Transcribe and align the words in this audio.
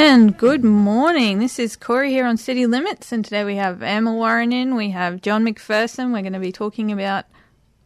And 0.00 0.38
good 0.38 0.62
morning. 0.62 1.40
This 1.40 1.58
is 1.58 1.74
Corey 1.74 2.10
here 2.10 2.24
on 2.24 2.36
City 2.36 2.66
Limits, 2.66 3.10
and 3.10 3.24
today 3.24 3.42
we 3.42 3.56
have 3.56 3.82
Emma 3.82 4.14
Warren 4.14 4.52
in. 4.52 4.76
We 4.76 4.90
have 4.90 5.20
John 5.22 5.44
McPherson. 5.44 6.12
We're 6.12 6.20
going 6.20 6.34
to 6.34 6.38
be 6.38 6.52
talking 6.52 6.92
about 6.92 7.24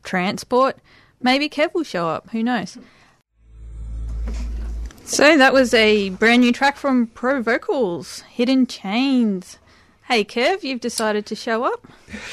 transport. 0.03 0.77
Maybe 1.23 1.49
Kev 1.49 1.73
will 1.73 1.85
show 1.85 2.09
up. 2.09 2.29
Who 2.31 2.43
knows? 2.43 2.77
So 5.05 5.39
that 5.39 5.55
was 5.55 5.73
a 5.73 6.11
brand 6.11 6.43
new 6.43 6.53
track 6.53 6.77
from 6.77 7.07
Pro 7.07 7.41
Vocals, 7.41 8.21
Hidden 8.31 8.67
Chains. 8.67 9.59
Hey, 10.09 10.25
Kev, 10.25 10.65
you've 10.65 10.81
decided 10.81 11.27
to 11.27 11.37
show 11.37 11.63
up. 11.65 11.87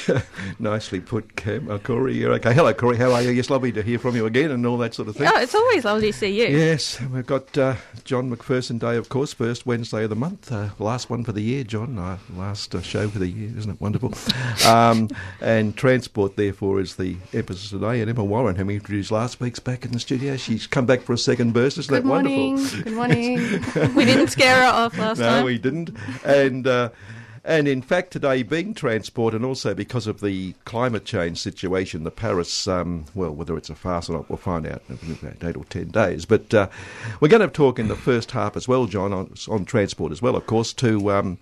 Nicely 0.58 0.98
put, 1.00 1.36
Kev. 1.36 1.70
Uh, 1.70 1.78
Corey, 1.78 2.14
you're 2.14 2.32
okay. 2.34 2.52
Hello, 2.52 2.74
Corey. 2.74 2.96
How 2.96 3.12
are 3.12 3.22
you? 3.22 3.30
Yes, 3.30 3.48
lovely 3.48 3.70
to 3.72 3.82
hear 3.82 3.98
from 3.98 4.16
you 4.16 4.26
again 4.26 4.50
and 4.50 4.66
all 4.66 4.76
that 4.78 4.92
sort 4.92 5.08
of 5.08 5.16
thing. 5.16 5.28
Oh, 5.32 5.40
it's 5.40 5.54
always 5.54 5.84
lovely 5.84 6.10
to 6.10 6.18
see 6.18 6.28
you. 6.42 6.48
Yes, 6.54 7.00
we've 7.00 7.24
got 7.24 7.56
uh, 7.56 7.76
John 8.04 8.28
McPherson 8.28 8.80
Day, 8.80 8.96
of 8.96 9.08
course, 9.08 9.32
first 9.32 9.66
Wednesday 9.66 10.02
of 10.02 10.10
the 10.10 10.16
month. 10.16 10.50
Uh, 10.50 10.70
last 10.80 11.08
one 11.10 11.22
for 11.22 11.30
the 11.30 11.40
year, 11.42 11.62
John. 11.62 11.96
Uh, 11.96 12.18
last 12.34 12.74
uh, 12.74 12.82
show 12.82 13.08
for 13.08 13.20
the 13.20 13.28
year, 13.28 13.56
isn't 13.56 13.70
it 13.70 13.80
wonderful? 13.80 14.12
um, 14.68 15.08
and 15.40 15.76
transport, 15.76 16.36
therefore, 16.36 16.80
is 16.80 16.96
the 16.96 17.16
emphasis 17.32 17.70
today. 17.70 18.00
And 18.00 18.10
Emma 18.10 18.24
Warren, 18.24 18.56
whom 18.56 18.66
we 18.66 18.74
introduced 18.74 19.12
last 19.12 19.40
week's 19.40 19.60
back 19.60 19.84
in 19.84 19.92
the 19.92 20.00
studio, 20.00 20.36
she's 20.36 20.66
come 20.66 20.86
back 20.86 21.02
for 21.02 21.12
a 21.12 21.18
second 21.18 21.54
burst. 21.54 21.78
Isn't 21.78 21.88
Good 21.88 22.02
that 22.02 22.06
morning. 22.06 22.56
wonderful? 22.56 22.82
Good 22.82 22.92
morning. 23.76 23.94
we 23.94 24.04
didn't 24.04 24.28
scare 24.28 24.56
her 24.56 24.68
off 24.68 24.98
last 24.98 25.18
no, 25.18 25.28
time. 25.28 25.40
No, 25.40 25.44
we 25.46 25.56
didn't. 25.56 25.90
And. 26.24 26.90
And 27.44 27.66
in 27.66 27.80
fact, 27.80 28.10
today 28.10 28.42
being 28.42 28.74
transport, 28.74 29.34
and 29.34 29.44
also 29.44 29.74
because 29.74 30.06
of 30.06 30.20
the 30.20 30.54
climate 30.64 31.06
change 31.06 31.38
situation, 31.38 32.04
the 32.04 32.10
Paris, 32.10 32.68
um, 32.68 33.06
well, 33.14 33.34
whether 33.34 33.56
it's 33.56 33.70
a 33.70 33.74
farce 33.74 34.10
or 34.10 34.14
not, 34.14 34.28
we'll 34.28 34.36
find 34.36 34.66
out 34.66 34.82
in 34.88 35.12
about 35.12 35.42
eight 35.42 35.56
or 35.56 35.64
ten 35.64 35.88
days. 35.88 36.26
But 36.26 36.52
uh, 36.52 36.68
we're 37.20 37.28
going 37.28 37.40
to 37.40 37.48
talk 37.48 37.78
in 37.78 37.88
the 37.88 37.96
first 37.96 38.32
half 38.32 38.56
as 38.56 38.68
well, 38.68 38.86
John, 38.86 39.12
on, 39.12 39.32
on 39.48 39.64
transport 39.64 40.12
as 40.12 40.20
well, 40.20 40.36
of 40.36 40.46
course, 40.46 40.72
to. 40.74 41.10
Um, 41.10 41.38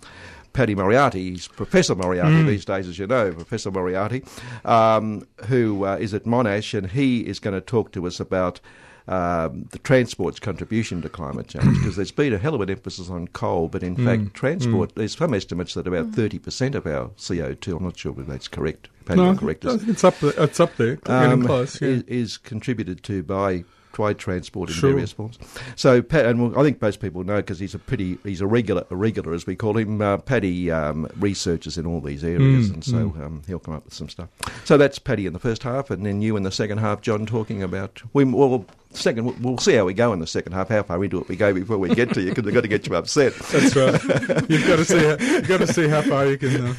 Paddy 0.51 0.73
Moriarty, 0.73 1.29
he's 1.29 1.47
Professor 1.47 1.93
Moriarty 1.93 2.37
mm. 2.37 2.47
these 2.47 2.65
days, 2.65 2.87
as 2.87 2.97
you 2.97 3.05
know, 3.05 3.31
Professor 3.31 3.69
Moriarty, 3.69 4.23
um, 4.65 5.27
who 5.45 5.85
uh, 5.85 5.95
is 5.97 6.11
at 6.15 6.23
Monash, 6.23 6.75
and 6.75 6.89
he 6.89 7.19
is 7.19 7.39
going 7.39 7.53
to 7.53 7.61
talk 7.61 7.91
to 7.91 8.07
us 8.07 8.19
about 8.19 8.59
um, 9.07 9.67
the 9.71 9.79
transport's 9.79 10.39
contribution 10.39 11.01
to 11.01 11.09
climate 11.09 11.47
change 11.47 11.77
because 11.79 11.95
there's 11.95 12.11
been 12.11 12.33
a 12.33 12.37
hell 12.37 12.55
of 12.55 12.61
an 12.61 12.69
emphasis 12.69 13.09
on 13.09 13.27
coal, 13.29 13.67
but 13.67 13.83
in 13.83 13.95
mm. 13.95 14.05
fact, 14.05 14.33
transport, 14.33 14.91
mm. 14.91 14.95
there's 14.95 15.17
some 15.17 15.33
estimates 15.33 15.73
that 15.73 15.87
about 15.87 16.11
30% 16.11 16.75
of 16.75 16.85
our 16.85 17.09
CO2, 17.09 17.77
I'm 17.77 17.83
not 17.83 17.97
sure 17.97 18.11
whether 18.11 18.31
that's 18.31 18.47
correct. 18.47 18.89
No, 19.09 19.35
correct 19.35 19.65
it's 19.65 20.03
up 20.03 20.19
there. 20.19 20.33
It's 20.37 20.59
up 20.59 20.75
there. 20.75 20.99
Um, 21.07 21.43
close, 21.43 21.81
yeah. 21.81 21.87
is, 21.87 22.03
is 22.03 22.37
contributed 22.37 23.01
to 23.05 23.23
by 23.23 23.63
trade 23.91 24.17
transport 24.17 24.69
in 24.69 24.75
sure. 24.75 24.91
various 24.91 25.11
forms. 25.11 25.37
So, 25.75 26.01
Pat, 26.01 26.25
and 26.25 26.55
I 26.55 26.63
think 26.63 26.81
most 26.81 26.99
people 26.99 27.23
know 27.23 27.37
because 27.37 27.59
he's 27.59 27.75
a 27.75 27.79
pretty, 27.79 28.17
he's 28.23 28.41
a 28.41 28.47
regular, 28.47 28.85
a 28.89 28.95
regular 28.95 29.33
as 29.33 29.45
we 29.45 29.55
call 29.55 29.77
him. 29.77 30.01
Uh, 30.01 30.17
Paddy 30.17 30.71
um, 30.71 31.09
researches 31.17 31.77
in 31.77 31.85
all 31.85 32.01
these 32.01 32.23
areas, 32.23 32.69
mm, 32.69 32.73
and 32.75 32.83
so 32.83 33.09
mm. 33.09 33.25
um, 33.25 33.41
he'll 33.47 33.59
come 33.59 33.73
up 33.73 33.85
with 33.85 33.93
some 33.93 34.09
stuff. 34.09 34.29
So 34.63 34.77
that's 34.77 34.99
Paddy 34.99 35.25
in 35.25 35.33
the 35.33 35.39
first 35.39 35.63
half, 35.63 35.89
and 35.89 36.05
then 36.05 36.21
you 36.21 36.37
in 36.37 36.43
the 36.43 36.51
second 36.51 36.77
half, 36.77 37.01
John, 37.01 37.25
talking 37.25 37.63
about 37.63 38.01
we 38.13 38.23
well 38.23 38.65
second, 38.91 39.41
we'll 39.41 39.57
see 39.57 39.73
how 39.73 39.85
we 39.85 39.93
go 39.93 40.13
in 40.13 40.19
the 40.19 40.27
second 40.27 40.53
half, 40.53 40.69
how 40.69 40.83
far 40.83 41.03
into 41.03 41.19
it 41.19 41.27
we 41.27 41.35
go 41.35 41.53
before 41.53 41.77
we 41.77 41.93
get 41.93 42.13
to 42.13 42.21
you, 42.21 42.29
because 42.29 42.43
we've 42.43 42.53
got 42.53 42.61
to 42.61 42.67
get 42.67 42.87
you 42.87 42.95
upset. 42.95 43.33
That's 43.35 43.75
right. 43.75 44.01
You've 44.49 44.67
got 44.67 44.77
to 44.77 44.85
see 44.85 44.97
how, 44.97 45.17
you've 45.19 45.47
got 45.47 45.59
to 45.59 45.67
see 45.67 45.87
how 45.87 46.01
far 46.01 46.25
you 46.25 46.37
can 46.37 46.65
uh, 46.67 46.73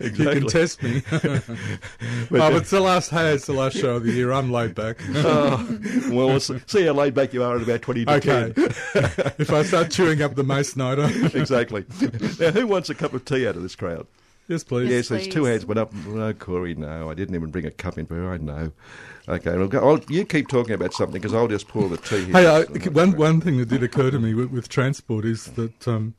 you 0.10 0.10
can 0.40 0.46
test 0.46 0.82
me. 0.82 1.02
but, 1.10 2.40
oh, 2.40 2.56
it's 2.56 2.70
the 2.70 2.80
last 2.80 3.10
hey, 3.10 3.34
it's 3.34 3.46
the 3.46 3.52
last 3.52 3.76
show 3.76 3.96
of 3.96 4.04
the 4.04 4.12
year. 4.12 4.32
I'm 4.32 4.52
laid 4.52 4.74
back. 4.74 4.98
oh, 5.14 5.78
well, 6.10 6.28
we'll 6.28 6.40
see 6.40 6.86
how 6.86 6.92
laid 6.92 7.14
back 7.14 7.32
you 7.32 7.42
are 7.42 7.56
at 7.56 7.62
about 7.62 7.82
twenty 7.82 8.04
to 8.04 8.12
okay. 8.14 8.52
if 9.38 9.50
I 9.50 9.62
start 9.62 9.90
chewing 9.90 10.22
up 10.22 10.34
the 10.34 10.44
mace 10.44 10.76
nighter. 10.76 11.08
exactly. 11.38 11.84
Now, 12.38 12.50
who 12.50 12.66
wants 12.66 12.90
a 12.90 12.94
cup 12.94 13.14
of 13.14 13.24
tea 13.24 13.46
out 13.46 13.56
of 13.56 13.62
this 13.62 13.76
crowd? 13.76 14.06
Yes, 14.48 14.62
please. 14.62 14.88
Yes, 14.88 14.92
yes 14.92 15.08
there's 15.08 15.28
two 15.28 15.44
hands 15.44 15.66
went 15.66 15.78
up. 15.78 15.92
No, 15.92 16.32
Corey, 16.32 16.74
no, 16.74 17.10
I 17.10 17.14
didn't 17.14 17.34
even 17.34 17.50
bring 17.50 17.66
a 17.66 17.70
cup 17.70 17.98
in 17.98 18.06
for 18.06 18.14
her. 18.14 18.32
I 18.32 18.38
know. 18.38 18.72
Okay, 19.28 19.50
I'll 19.50 19.66
go, 19.66 19.88
I'll, 19.88 20.00
you 20.08 20.24
keep 20.24 20.48
talking 20.48 20.74
about 20.74 20.92
something 20.94 21.20
because 21.20 21.34
I'll 21.34 21.48
just 21.48 21.66
pour 21.66 21.88
the 21.88 21.96
tea. 21.96 22.26
Hey, 22.26 22.46
I, 22.46 22.62
one 22.90 23.16
one 23.16 23.40
thing 23.40 23.58
that 23.58 23.68
did 23.68 23.82
occur 23.82 24.10
to 24.10 24.20
me 24.20 24.34
with, 24.34 24.50
with 24.50 24.68
transport 24.68 25.24
is 25.24 25.46
that 25.52 25.88
um, 25.88 26.14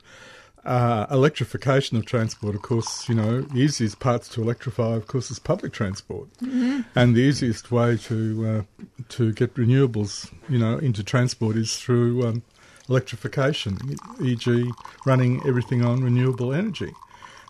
uh, 0.66 1.06
electrification 1.10 1.96
of 1.96 2.06
transport, 2.06 2.54
of 2.54 2.62
course, 2.62 3.08
you 3.08 3.16
know, 3.16 3.42
the 3.42 3.60
easiest 3.60 4.00
parts 4.00 4.28
to 4.28 4.42
electrify, 4.42 4.96
of 4.96 5.08
course, 5.08 5.32
is 5.32 5.40
public 5.40 5.72
transport, 5.72 6.28
mm-hmm. 6.40 6.82
and 6.96 7.16
the 7.16 7.22
easiest 7.22 7.72
way 7.72 7.96
to 7.96 8.46
uh, 8.46 8.84
to 9.08 9.32
get 9.32 9.54
renewables, 9.54 10.30
you 10.50 10.60
know, 10.60 10.78
into 10.80 11.02
transport 11.02 11.56
is 11.56 11.78
through 11.78 12.28
um, 12.28 12.44
electrification, 12.90 13.78
e.g., 14.22 14.72
running 15.06 15.42
everything 15.48 15.86
on 15.86 16.04
renewable 16.04 16.54
energy. 16.54 16.92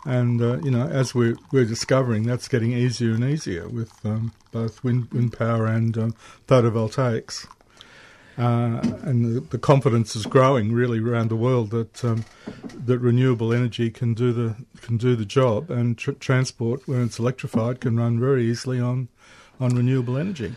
And 0.07 0.41
uh, 0.41 0.59
you 0.59 0.71
know, 0.71 0.87
as 0.87 1.13
we're 1.13 1.35
we're 1.51 1.65
discovering, 1.65 2.23
that's 2.23 2.47
getting 2.47 2.71
easier 2.71 3.11
and 3.11 3.25
easier 3.25 3.67
with 3.67 3.91
um, 4.05 4.31
both 4.53 4.81
wind 4.81 5.11
wind 5.11 5.37
power 5.37 5.65
and 5.67 5.97
um, 5.97 6.15
photovoltaics. 6.47 7.45
Uh, 8.37 8.79
and 9.01 9.25
the, 9.25 9.39
the, 9.41 9.57
confidence 9.57 10.15
is 10.15 10.27
growing 10.27 10.71
really 10.71 10.99
around 10.99 11.27
the 11.27 11.35
world 11.35 11.71
that 11.71 12.05
um, 12.05 12.23
that 12.73 12.99
renewable 12.99 13.51
energy 13.51 13.89
can 13.89 14.13
do 14.13 14.31
the 14.31 14.55
can 14.81 14.95
do 14.95 15.13
the 15.15 15.25
job, 15.25 15.69
and 15.69 15.97
tr- 15.97 16.11
transport, 16.11 16.87
when 16.87 17.03
it's 17.03 17.19
electrified, 17.19 17.81
can 17.81 17.97
run 17.97 18.17
very 18.17 18.45
easily 18.45 18.79
on 18.79 19.09
on 19.59 19.75
renewable 19.75 20.17
energy. 20.17 20.55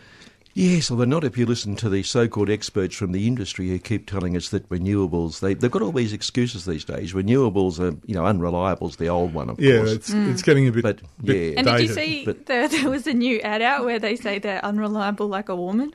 Yes, 0.60 0.90
although 0.90 1.04
not 1.04 1.24
if 1.24 1.38
you 1.38 1.46
listen 1.46 1.74
to 1.76 1.88
the 1.88 2.02
so-called 2.02 2.50
experts 2.50 2.94
from 2.94 3.12
the 3.12 3.26
industry 3.26 3.68
who 3.68 3.78
keep 3.78 4.06
telling 4.06 4.36
us 4.36 4.50
that 4.50 4.68
renewables, 4.68 5.40
they, 5.40 5.54
have 5.54 5.70
got 5.70 5.80
all 5.80 5.90
these 5.90 6.12
excuses 6.12 6.66
these 6.66 6.84
days. 6.84 7.14
Renewables 7.14 7.80
are, 7.80 7.96
you 8.04 8.14
know, 8.14 8.26
unreliable's 8.26 8.96
the 8.96 9.08
old 9.08 9.32
one, 9.32 9.48
of 9.48 9.58
yeah, 9.58 9.78
course. 9.78 9.88
Yeah, 9.88 9.94
it's, 9.94 10.10
mm. 10.10 10.30
it's 10.30 10.42
getting 10.42 10.68
a 10.68 10.72
bit, 10.72 10.82
but, 10.82 11.00
bit 11.24 11.54
yeah. 11.54 11.58
And 11.60 11.66
did 11.66 11.80
you 11.80 11.88
see 11.94 12.26
but, 12.26 12.44
there, 12.44 12.68
there 12.68 12.90
was 12.90 13.06
a 13.06 13.14
new 13.14 13.40
ad 13.40 13.62
out 13.62 13.86
where 13.86 13.98
they 13.98 14.16
say 14.16 14.38
they're 14.38 14.62
unreliable 14.62 15.28
like 15.28 15.48
a 15.48 15.56
woman? 15.56 15.94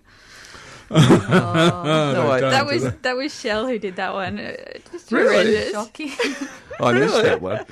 oh, 0.89 0.97
no, 1.29 2.31
I, 2.31 2.41
that 2.41 2.65
was 2.65 2.83
that. 2.83 3.03
that. 3.03 3.15
was 3.15 3.39
Shell 3.39 3.67
who 3.67 3.77
did 3.77 3.97
that 3.97 4.15
one. 4.15 4.39
Uh, 4.39 4.55
just 4.91 5.11
really 5.11 5.71
shocking. 5.71 6.11
I 6.79 6.91
missed 6.91 7.21
that 7.21 7.41
one. 7.41 7.65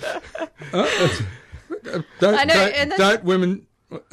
Uh, 0.71 2.01
don't, 2.19 2.35
I 2.35 2.43
know, 2.43 2.71
don't, 2.71 2.97
don't 2.97 3.23
women 3.23 3.65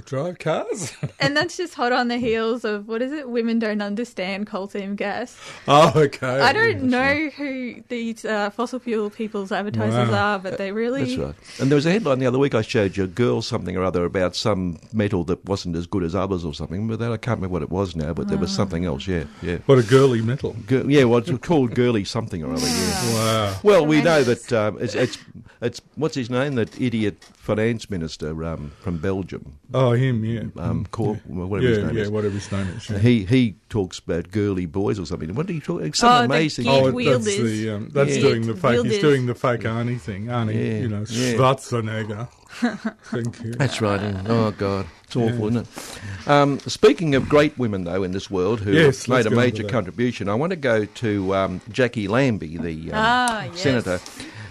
drive 0.05 0.39
cars. 0.39 0.93
and 1.21 1.37
that's 1.37 1.57
just 1.57 1.75
hot 1.75 1.93
on 1.93 2.09
the 2.09 2.19
heels 2.19 2.65
of 2.65 2.89
what 2.89 3.03
is 3.03 3.13
it? 3.13 3.29
Women 3.29 3.59
don't 3.59 3.81
understand 3.81 4.47
coal 4.47 4.69
seam 4.69 4.97
gas. 4.97 5.39
Oh, 5.69 5.93
okay. 5.95 6.41
I 6.41 6.53
don't 6.53 6.85
know 6.85 7.31
who 7.31 7.83
these 7.89 8.25
uh, 8.25 8.51
fossil 8.51 8.79
fuel 8.79 9.11
people's 9.11 9.53
advertisers 9.53 10.11
wow. 10.11 10.35
are, 10.35 10.39
but 10.39 10.59
they 10.59 10.73
really. 10.73 11.05
That's 11.05 11.17
right. 11.17 11.61
And 11.61 11.71
there 11.71 11.77
was 11.77 11.87
a 11.87 11.93
headline 11.93 12.19
the 12.19 12.27
other 12.27 12.39
week 12.39 12.55
I 12.55 12.63
showed 12.63 12.97
you, 12.97 13.05
a 13.05 13.09
girl 13.09 13.43
something 13.43 13.77
or 13.77 13.83
other 13.85 14.05
about 14.05 14.37
some 14.37 14.79
metal 14.93 15.25
that 15.25 15.45
wasn't 15.45 15.77
as 15.77 15.87
good 15.87 16.03
as 16.03 16.15
others 16.15 16.45
or 16.45 16.55
something. 16.55 16.89
But 16.89 16.99
that, 16.99 17.13
I 17.13 17.17
can't 17.17 17.39
remember 17.39 17.53
what 17.53 17.63
it 17.63 17.71
was 17.71 17.97
now. 17.97 18.13
But 18.13 18.29
there 18.29 18.39
was 18.39 18.51
something 18.51 18.85
else. 18.85 19.07
Yeah, 19.07 19.25
yeah. 19.43 19.59
What 19.67 19.79
a 19.79 19.83
girly 19.83 20.23
metal. 20.23 20.57
Girl, 20.67 20.91
yeah, 20.91 21.05
well, 21.05 21.19
it's 21.19 21.31
called 21.39 21.75
girly 21.75 22.05
something 22.05 22.43
or 22.43 22.53
other. 22.53 22.67
Yeah. 22.67 23.15
Wow. 23.15 23.57
Well, 23.63 23.87
we 23.87 24.03
know 24.03 24.23
that 24.23 24.53
um, 24.53 24.79
it's, 24.81 24.95
it's 24.95 25.19
it's 25.63 25.81
what's 25.97 26.15
his 26.15 26.31
name? 26.31 26.55
That 26.55 26.81
idiot 26.81 27.23
finance 27.35 27.91
minister 27.91 28.45
um, 28.45 28.73
from 28.81 28.99
Belgium. 28.99 29.59
Oh, 29.75 29.93
him, 29.93 30.25
yeah. 30.25 30.45
Um, 30.57 30.87
Cor- 30.91 31.21
yeah. 31.29 31.45
whatever 31.45 31.69
yeah, 31.69 31.77
his 31.77 31.85
name 31.87 31.97
yeah, 31.97 32.03
is. 32.03 32.11
whatever 32.11 32.35
his 32.35 32.53
name 32.53 32.67
is. 32.69 32.89
Yeah. 32.89 32.99
He 32.99 33.25
he 33.25 33.57
talks 33.69 33.99
about 33.99 34.31
girly 34.31 34.65
boys 34.67 34.99
or 34.99 35.05
something. 35.05 35.35
What 35.35 35.47
do 35.47 35.53
you 35.53 35.61
talk? 35.61 35.81
Something 35.95 36.09
oh, 36.09 36.25
amazing. 36.25 36.67
oh, 36.67 36.91
that's 36.91 37.25
the 37.27 37.71
um, 37.71 37.91
that's 37.91 38.17
yeah. 38.17 38.23
doing 38.23 38.47
the 38.47 38.57
fake. 38.57 38.87
He's 38.87 39.01
doing 39.01 39.27
the 39.27 39.35
fake 39.35 39.61
Arnie 39.61 40.01
thing. 40.01 40.27
Arnie, 40.27 40.55
yeah. 40.55 40.81
you 40.81 40.89
know, 40.89 41.03
Schwarzenegger. 41.03 42.29
Thank 43.05 43.43
you. 43.45 43.53
That's 43.53 43.81
right. 43.81 44.01
Oh 44.27 44.51
God, 44.53 44.87
it's 45.05 45.15
awful, 45.15 45.49
isn't 45.49 45.69
it? 45.69 46.29
Um, 46.29 46.59
speaking 46.61 47.15
of 47.15 47.29
great 47.29 47.57
women, 47.59 47.85
though, 47.85 48.03
in 48.03 48.13
this 48.13 48.31
world 48.31 48.61
who 48.61 48.73
yes, 48.73 49.09
made 49.09 49.27
a 49.27 49.31
major 49.31 49.65
contribution, 49.65 50.29
I 50.29 50.35
want 50.35 50.51
to 50.51 50.57
go 50.57 50.87
to 50.87 51.35
um, 51.35 51.61
Jacqui 51.71 52.09
Lambie, 52.09 52.57
the 52.57 52.93
um, 52.93 52.95
ah, 52.95 53.45
yes. 53.45 53.61
senator. 53.61 54.01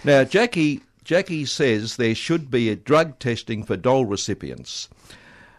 Now, 0.02 0.24
Jacqui 0.24 0.80
Jacqui 1.10 1.46
says 1.48 1.96
there 1.96 2.14
should 2.14 2.52
be 2.52 2.68
a 2.68 2.76
drug 2.76 3.18
testing 3.18 3.64
for 3.64 3.76
dole 3.76 4.04
recipients. 4.06 4.88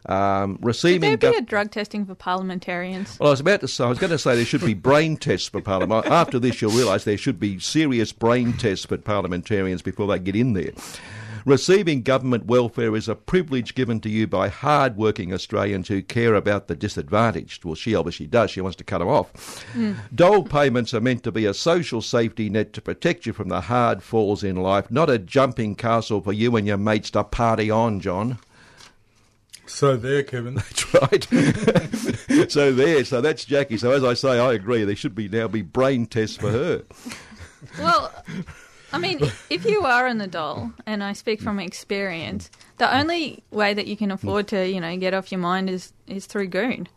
Um, 0.06 0.56
Should 0.56 0.66
receiving 0.66 1.02
there 1.02 1.18
be 1.18 1.28
gov- 1.28 1.38
a 1.40 1.42
drug 1.42 1.72
testing 1.72 2.06
for 2.06 2.16
parliamentarians? 2.16 3.20
well, 3.20 3.28
I 3.28 3.32
was 3.32 3.42
about 3.42 3.60
to 3.60 3.68
say, 3.68 3.84
I 3.84 3.90
was 3.90 4.00
going 4.00 4.12
to 4.12 4.18
say 4.18 4.36
there 4.36 4.46
should 4.46 4.66
be 4.66 4.74
brain 4.74 5.18
tests 5.18 5.50
for 5.50 5.62
Parliament. 5.62 6.08
After 6.08 6.40
this, 6.40 6.62
you'll 6.62 6.72
realise 6.72 7.04
there 7.04 7.18
should 7.18 7.40
be 7.40 7.60
serious 7.60 8.14
brain 8.14 8.54
tests 8.54 8.86
for 8.86 8.98
parliamentarians 8.98 9.82
before 9.82 10.08
they 10.08 10.20
get 10.20 10.38
in 10.38 10.54
there. 10.54 10.72
Receiving 11.46 12.04
government 12.04 12.46
welfare 12.46 12.96
is 12.96 13.08
a 13.08 13.16
privilege 13.16 13.74
given 13.74 14.00
to 14.02 14.10
you 14.10 14.28
by 14.28 14.48
hard-working 14.48 15.34
Australians 15.34 15.88
who 15.88 16.02
care 16.02 16.36
about 16.36 16.68
the 16.68 16.76
disadvantaged. 16.76 17.66
Well, 17.66 17.76
she 17.76 17.96
obviously 17.96 18.28
does. 18.28 18.52
She 18.52 18.62
wants 18.62 18.76
to 18.78 18.84
cut 18.84 19.00
them 19.00 19.08
off. 19.08 19.64
Hmm. 19.74 19.94
Dole 20.14 20.44
payments 20.44 20.94
are 20.94 21.02
meant 21.02 21.24
to 21.24 21.32
be 21.32 21.46
a 21.46 21.54
social 21.54 22.02
safety 22.02 22.50
net 22.50 22.74
to 22.74 22.82
protect 22.82 23.26
you 23.26 23.34
from 23.34 23.50
the 23.50 23.62
hard 23.62 24.04
falls 24.04 24.44
in 24.44 24.58
life, 24.58 24.92
not 24.92 25.10
a 25.10 25.18
jumping 25.18 25.76
castle 25.76 26.22
for 26.22 26.34
you 26.34 26.56
and 26.56 26.68
your 26.68 26.78
mates 26.78 27.12
to 27.12 27.24
party 27.24 27.72
on, 27.72 28.00
John. 28.00 28.38
So 29.66 29.96
there, 29.96 30.24
Kevin. 30.24 30.56
That's 30.92 30.94
right. 30.94 31.24
so 32.52 32.74
there, 32.74 33.06
so 33.06 33.22
that's 33.22 33.46
Jacqui. 33.46 33.80
So 33.80 33.92
as 33.92 34.04
I 34.04 34.14
say, 34.14 34.38
I 34.40 34.54
agree. 34.54 34.84
There 34.84 34.96
should 34.96 35.16
be 35.16 35.30
now 35.30 35.48
be 35.48 35.62
brain 35.62 36.06
tests 36.08 36.36
for 36.36 36.52
her. 36.52 36.84
Well, 37.80 38.12
I 38.94 38.98
mean, 38.98 39.20
if 39.50 39.66
you 39.66 39.84
are 39.84 40.08
in 40.08 40.18
the 40.18 40.28
doll, 40.28 40.72
and 40.86 41.04
I 41.04 41.14
speak 41.14 41.42
from 41.42 41.60
experience, 41.60 42.50
the 42.78 42.94
only 42.96 43.44
way 43.52 43.74
that 43.74 43.88
you 43.88 43.96
can 43.96 44.12
afford 44.12 44.48
to, 44.50 44.68
you 44.68 44.82
know, 44.82 44.96
get 44.98 45.14
off 45.14 45.32
your 45.32 45.40
mind 45.40 45.70
is 45.70 45.94
is 46.08 46.26
through 46.26 46.48
goon. 46.48 46.88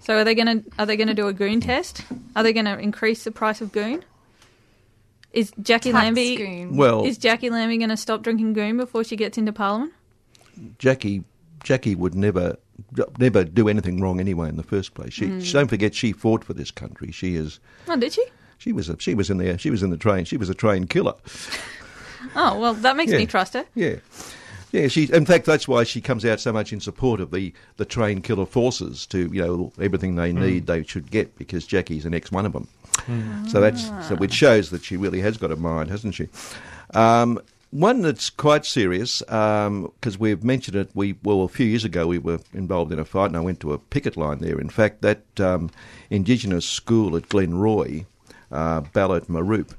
So 0.00 0.18
are 0.18 0.24
they 0.24 0.34
gonna 0.34 0.62
are 0.78 0.86
they 0.86 0.96
gonna 0.96 1.14
do 1.14 1.28
a 1.28 1.32
goon 1.32 1.60
test? 1.60 2.02
Are 2.36 2.42
they 2.42 2.52
gonna 2.52 2.76
increase 2.78 3.24
the 3.24 3.30
price 3.30 3.60
of 3.60 3.72
goon? 3.72 4.04
Is 5.32 5.50
Jacqui 5.52 5.90
Tax 5.90 5.94
Lambie 5.94 6.36
goon. 6.36 6.76
Well, 6.76 7.04
is 7.04 7.18
Jacqui 7.18 7.50
Lambie 7.50 7.78
gonna 7.78 7.96
stop 7.96 8.22
drinking 8.22 8.52
goon 8.52 8.76
before 8.76 9.02
she 9.02 9.16
gets 9.16 9.36
into 9.36 9.52
Parliament? 9.52 9.92
Jacqui, 10.78 11.24
Jacqui 11.64 11.96
would 11.96 12.14
never, 12.14 12.56
never 13.18 13.44
do 13.44 13.68
anything 13.68 14.00
wrong 14.00 14.20
anyway 14.20 14.48
in 14.48 14.56
the 14.56 14.62
first 14.62 14.94
place. 14.94 15.12
She, 15.12 15.26
hmm. 15.26 15.40
don't 15.40 15.68
forget, 15.68 15.94
she 15.94 16.12
fought 16.12 16.44
for 16.44 16.54
this 16.54 16.70
country. 16.70 17.10
She 17.10 17.34
is, 17.34 17.58
Oh, 17.88 17.96
did 17.96 18.12
she? 18.12 18.24
She 18.64 18.72
was, 18.72 18.88
a, 18.88 18.98
she 18.98 19.14
was 19.14 19.28
in 19.28 19.36
there. 19.36 19.58
She 19.58 19.68
was 19.68 19.82
in 19.82 19.90
the 19.90 19.98
train. 19.98 20.24
She 20.24 20.38
was 20.38 20.48
a 20.48 20.54
train 20.54 20.86
killer. 20.86 21.14
Oh 22.36 22.58
well, 22.58 22.74
that 22.74 22.96
makes 22.96 23.12
Yeah. 23.12 23.18
me 23.18 23.26
trust 23.26 23.52
her. 23.54 23.64
Yeah. 23.76 23.96
Yeah, 24.72 24.88
she. 24.88 25.04
In 25.12 25.24
fact, 25.24 25.44
that's 25.46 25.68
why 25.68 25.84
she 25.84 26.00
comes 26.00 26.24
out 26.24 26.40
so 26.40 26.52
much 26.52 26.72
in 26.72 26.80
support 26.80 27.20
of 27.20 27.30
the, 27.30 27.52
the 27.76 27.84
train 27.84 28.22
killer 28.22 28.46
forces. 28.46 29.06
To 29.08 29.30
you 29.32 29.40
know, 29.46 29.72
everything 29.80 30.16
they 30.16 30.32
need, 30.32 30.66
they 30.66 30.82
should 30.82 31.12
get 31.12 31.36
because 31.38 31.64
Jacqui's 31.68 32.04
an 32.06 32.12
ex 32.14 32.32
one 32.32 32.44
of 32.44 32.52
them. 32.52 32.66
So 33.48 33.60
that's 33.60 33.84
so 34.08 34.16
which 34.16 34.32
shows 34.32 34.70
that 34.70 34.82
she 34.82 34.96
really 34.96 35.20
has 35.20 35.36
got 35.36 35.52
a 35.52 35.56
mind, 35.56 35.90
hasn't 35.90 36.14
she? 36.14 36.28
Um, 36.94 37.38
one 37.70 38.00
that's 38.02 38.30
quite 38.30 38.64
serious 38.64 39.20
because 39.20 40.18
we've 40.18 40.42
mentioned 40.42 40.76
it. 40.76 40.90
We 40.94 41.14
well 41.22 41.42
a 41.42 41.48
few 41.48 41.66
years 41.66 41.84
ago 41.84 42.08
we 42.08 42.18
were 42.18 42.40
involved 42.52 42.90
in 42.92 42.98
a 42.98 43.04
fight, 43.04 43.26
and 43.26 43.36
I 43.36 43.40
went 43.40 43.60
to 43.60 43.74
a 43.74 43.78
picket 43.78 44.16
line 44.16 44.38
there. 44.38 44.58
In 44.58 44.70
fact, 44.70 45.02
that 45.02 45.22
um, 45.38 45.70
Indigenous 46.10 46.66
school 46.66 47.16
at 47.16 47.28
Glenroy, 47.28 48.06
uh, 48.50 48.82
Ballerrt 48.82 49.26
Mooroop. 49.26 49.74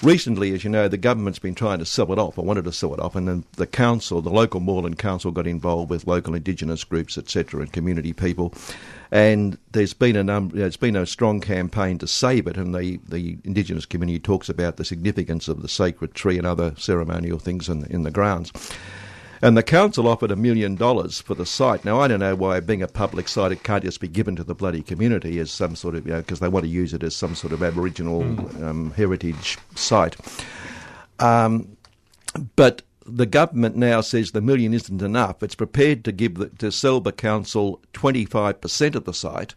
Recently, 0.00 0.54
as 0.54 0.62
you 0.62 0.70
know, 0.70 0.86
the 0.86 0.96
government's 0.96 1.40
been 1.40 1.56
trying 1.56 1.80
to 1.80 1.84
sell 1.84 2.12
it 2.12 2.20
off. 2.20 2.38
I 2.38 2.42
wanted 2.42 2.66
to 2.66 2.72
sell 2.72 2.94
it 2.94 3.00
off, 3.00 3.16
and 3.16 3.26
then 3.26 3.44
the 3.56 3.66
council, 3.66 4.22
the 4.22 4.30
local 4.30 4.60
Moreland 4.60 4.96
Council, 4.96 5.32
got 5.32 5.48
involved 5.48 5.90
with 5.90 6.06
local 6.06 6.36
Indigenous 6.36 6.84
groups, 6.84 7.18
etc., 7.18 7.62
and 7.62 7.72
community 7.72 8.12
people. 8.12 8.54
And 9.10 9.58
there's 9.72 9.94
been 9.94 10.14
a 10.14 10.22
number, 10.22 10.56
there's 10.56 10.76
been 10.76 10.94
a 10.94 11.04
strong 11.04 11.40
campaign 11.40 11.98
to 11.98 12.06
save 12.06 12.46
it, 12.46 12.56
and 12.56 12.72
the, 12.72 13.00
the 13.08 13.38
Indigenous 13.42 13.86
community 13.86 14.20
talks 14.20 14.48
about 14.48 14.76
the 14.76 14.84
significance 14.84 15.48
of 15.48 15.62
the 15.62 15.68
sacred 15.68 16.14
tree 16.14 16.38
and 16.38 16.46
other 16.46 16.74
ceremonial 16.76 17.40
things 17.40 17.68
in, 17.68 17.84
in 17.86 18.04
the 18.04 18.12
grounds. 18.12 18.52
And 19.40 19.56
the 19.56 19.62
council 19.62 20.08
offered 20.08 20.30
a 20.30 20.36
million 20.36 20.74
dollars 20.74 21.20
for 21.20 21.34
the 21.34 21.46
site. 21.46 21.84
Now, 21.84 22.00
I 22.00 22.08
don't 22.08 22.20
know 22.20 22.34
why, 22.34 22.60
being 22.60 22.82
a 22.82 22.88
public 22.88 23.28
site, 23.28 23.52
it 23.52 23.62
can't 23.62 23.84
just 23.84 24.00
be 24.00 24.08
given 24.08 24.36
to 24.36 24.44
the 24.44 24.54
bloody 24.54 24.82
community 24.82 25.38
as 25.38 25.50
some 25.50 25.76
sort 25.76 25.94
of, 25.94 26.06
you 26.06 26.12
know, 26.12 26.18
because 26.18 26.40
they 26.40 26.48
want 26.48 26.64
to 26.64 26.70
use 26.70 26.92
it 26.92 27.02
as 27.02 27.14
some 27.14 27.34
sort 27.34 27.52
of 27.52 27.62
Aboriginal 27.62 28.22
um, 28.64 28.92
heritage 28.92 29.58
site. 29.74 30.16
Um, 31.20 31.76
but 32.56 32.82
the 33.06 33.26
government 33.26 33.76
now 33.76 34.00
says 34.00 34.32
the 34.32 34.40
million 34.40 34.74
isn't 34.74 35.02
enough. 35.02 35.42
It's 35.42 35.54
prepared 35.54 36.04
to 36.04 36.12
give 36.12 36.34
the, 36.34 36.48
to 36.48 36.70
sell 36.70 37.00
the 37.00 37.12
council 37.12 37.80
25% 37.94 38.94
of 38.94 39.04
the 39.04 39.14
site. 39.14 39.54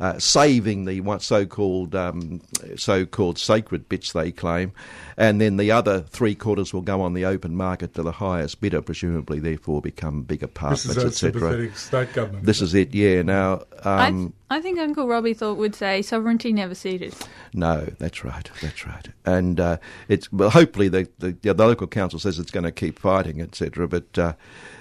Uh, 0.00 0.16
saving 0.16 0.84
the 0.84 1.00
one 1.00 1.18
so-called 1.18 1.92
um, 1.92 2.40
so-called 2.76 3.36
sacred 3.36 3.88
bits 3.88 4.12
they 4.12 4.30
claim, 4.30 4.70
and 5.16 5.40
then 5.40 5.56
the 5.56 5.72
other 5.72 6.02
three 6.02 6.36
quarters 6.36 6.72
will 6.72 6.82
go 6.82 7.00
on 7.00 7.14
the 7.14 7.24
open 7.24 7.56
market 7.56 7.94
to 7.94 8.02
the 8.04 8.12
highest 8.12 8.60
bidder, 8.60 8.80
presumably 8.80 9.40
therefore 9.40 9.82
become 9.82 10.22
bigger 10.22 10.46
This 10.46 10.84
is 10.84 10.96
apartments, 10.96 11.24
etc. 11.24 11.40
sympathetic 11.40 11.76
state 11.76 12.12
government. 12.12 12.46
This 12.46 12.62
is 12.62 12.74
it, 12.74 12.94
yeah. 12.94 13.22
Now, 13.22 13.64
um, 13.82 14.32
I, 14.48 14.58
I 14.58 14.60
think 14.60 14.78
Uncle 14.78 15.08
Robbie 15.08 15.34
Thorpe 15.34 15.58
would 15.58 15.74
say 15.74 16.00
sovereignty 16.02 16.52
never 16.52 16.76
ceded. 16.76 17.16
No, 17.52 17.88
that's 17.98 18.24
right. 18.24 18.48
That's 18.62 18.86
right. 18.86 19.08
And 19.26 19.58
uh, 19.58 19.78
it's 20.06 20.32
well, 20.32 20.50
hopefully 20.50 20.88
the, 20.88 21.08
the 21.18 21.32
the 21.42 21.54
local 21.54 21.88
council 21.88 22.20
says 22.20 22.38
it's 22.38 22.52
going 22.52 22.62
to 22.62 22.70
keep 22.70 23.00
fighting, 23.00 23.40
etc. 23.40 23.88
But 23.88 24.16
uh, 24.16 24.34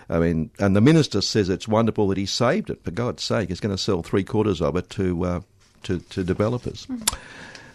I 0.10 0.20
mean, 0.20 0.52
and 0.60 0.76
the 0.76 0.82
minister 0.82 1.22
says 1.22 1.50
it's 1.50 1.68
wonderful 1.68 2.08
that 2.10 2.18
he 2.18 2.26
saved 2.26 2.70
it. 2.70 2.84
For 2.84 2.92
God's 2.92 3.24
sake, 3.24 3.50
he's 3.50 3.60
going 3.60 3.76
to 3.76 3.82
sell 3.82 4.02
three 4.02 4.24
quarters 4.24 4.62
of 4.62 4.76
it 4.76 4.90
to 4.92 5.26
uh, 5.26 5.42
to, 5.84 6.00
to 6.00 6.24
developers. 6.24 6.88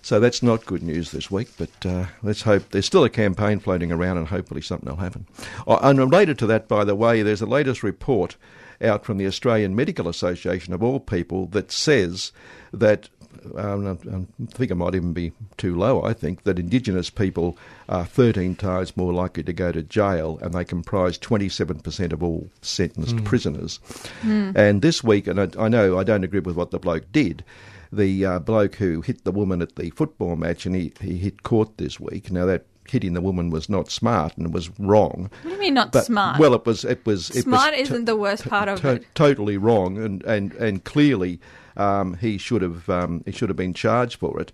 So 0.03 0.19
that's 0.19 0.43
not 0.43 0.67
good 0.67 0.83
news 0.83 1.13
this 1.13 1.31
week. 1.31 1.51
But 1.57 1.87
uh, 1.87 2.07
let's 2.23 2.43
hope 2.43 2.71
there's 2.71 2.87
still 2.87 3.05
a 3.05 3.11
campaign 3.11 3.61
floating 3.61 3.93
around, 3.93 4.19
and 4.19 4.27
hopefully 4.27 4.63
something 4.63 4.89
will 4.89 4.97
happen. 4.97 5.27
Oh, 5.67 5.79
and 5.83 5.99
related 5.99 6.39
to 6.41 6.47
that, 6.47 6.69
by 6.69 6.85
the 6.85 6.97
way, 6.97 7.23
there's 7.23 7.43
a 7.43 7.47
latest 7.47 7.83
report 7.83 8.37
out 8.83 9.05
from 9.05 9.19
the 9.19 9.27
Australian 9.27 9.77
Medical 9.77 10.09
Association 10.09 10.73
of 10.73 10.83
all 10.83 10.99
people 10.99 11.47
that 11.49 11.71
says 11.71 12.33
that 12.73 13.09
um, 13.57 13.87
I 13.87 14.55
think 14.55 14.71
it 14.71 14.75
might 14.77 14.95
even 14.95 15.13
be 15.13 15.33
too 15.57 15.75
low. 15.77 16.03
I 16.03 16.13
think 16.13 16.45
that 16.45 16.59
Indigenous 16.59 17.11
people 17.11 17.57
are 17.89 18.05
13 18.05 18.55
times 18.57 18.97
more 18.97 19.13
likely 19.13 19.43
to 19.45 19.53
go 19.53 19.73
to 19.73 19.83
jail, 19.83 20.39
and 20.43 20.55
they 20.55 20.65
comprise 20.65 21.19
27% 21.19 22.13
of 22.13 22.23
all 22.23 22.49
sentenced 22.63 23.23
prisoners. 23.25 23.81
And 24.23 24.83
this 24.83 25.03
week, 25.05 25.27
and 25.27 25.41
I, 25.41 25.49
I 25.59 25.69
know 25.69 25.99
I 25.99 26.05
don't 26.05 26.25
agree 26.25 26.41
with 26.41 26.57
what 26.57 26.71
the 26.71 26.79
bloke 26.79 27.11
did. 27.13 27.45
The 27.93 28.25
uh, 28.25 28.39
bloke 28.39 28.77
who 28.77 29.03
hit 29.03 29.25
the 29.25 29.33
woman 29.33 29.61
at 29.61 29.77
the 29.77 29.91
football 29.91 30.37
match, 30.37 30.65
and 30.65 30.75
he, 30.75 30.93
he 31.01 31.19
hit 31.19 31.43
court 31.43 31.77
this 31.77 32.01
week. 32.01 32.31
Now 32.31 32.47
that 32.47 32.65
hitting 32.89 33.13
the 33.13 33.21
woman 33.21 33.49
was 33.51 33.69
not 33.69 33.91
smart 33.91 34.37
and 34.37 34.53
was 34.53 34.69
wrong. 34.79 35.31
What 35.43 35.51
do 35.51 35.51
you 35.51 35.59
mean 35.61 35.75
not 35.75 35.93
But, 35.93 36.07
smart? 36.07 36.41
Well, 36.41 36.55
it 36.55 36.65
was. 36.65 36.85
It 36.87 37.05
was. 37.05 37.29
It 37.31 37.43
smart 37.43 37.73
was 37.77 37.91
isn't 37.91 38.07
the 38.07 38.17
worst 38.17 38.49
part 38.49 38.69
of 38.71 38.81
to- 38.81 38.93
it. 38.97 39.07
totally 39.15 39.59
wrong, 39.59 39.99
and 39.99 40.23
and 40.25 40.53
and 40.55 40.83
clearly 40.85 41.39
um, 41.77 42.15
he 42.15 42.39
should 42.39 42.63
have 42.63 42.89
um, 42.89 43.23
he 43.27 43.33
should 43.33 43.49
have 43.49 43.57
been 43.57 43.75
charged 43.75 44.19
for 44.19 44.41
it. 44.41 44.53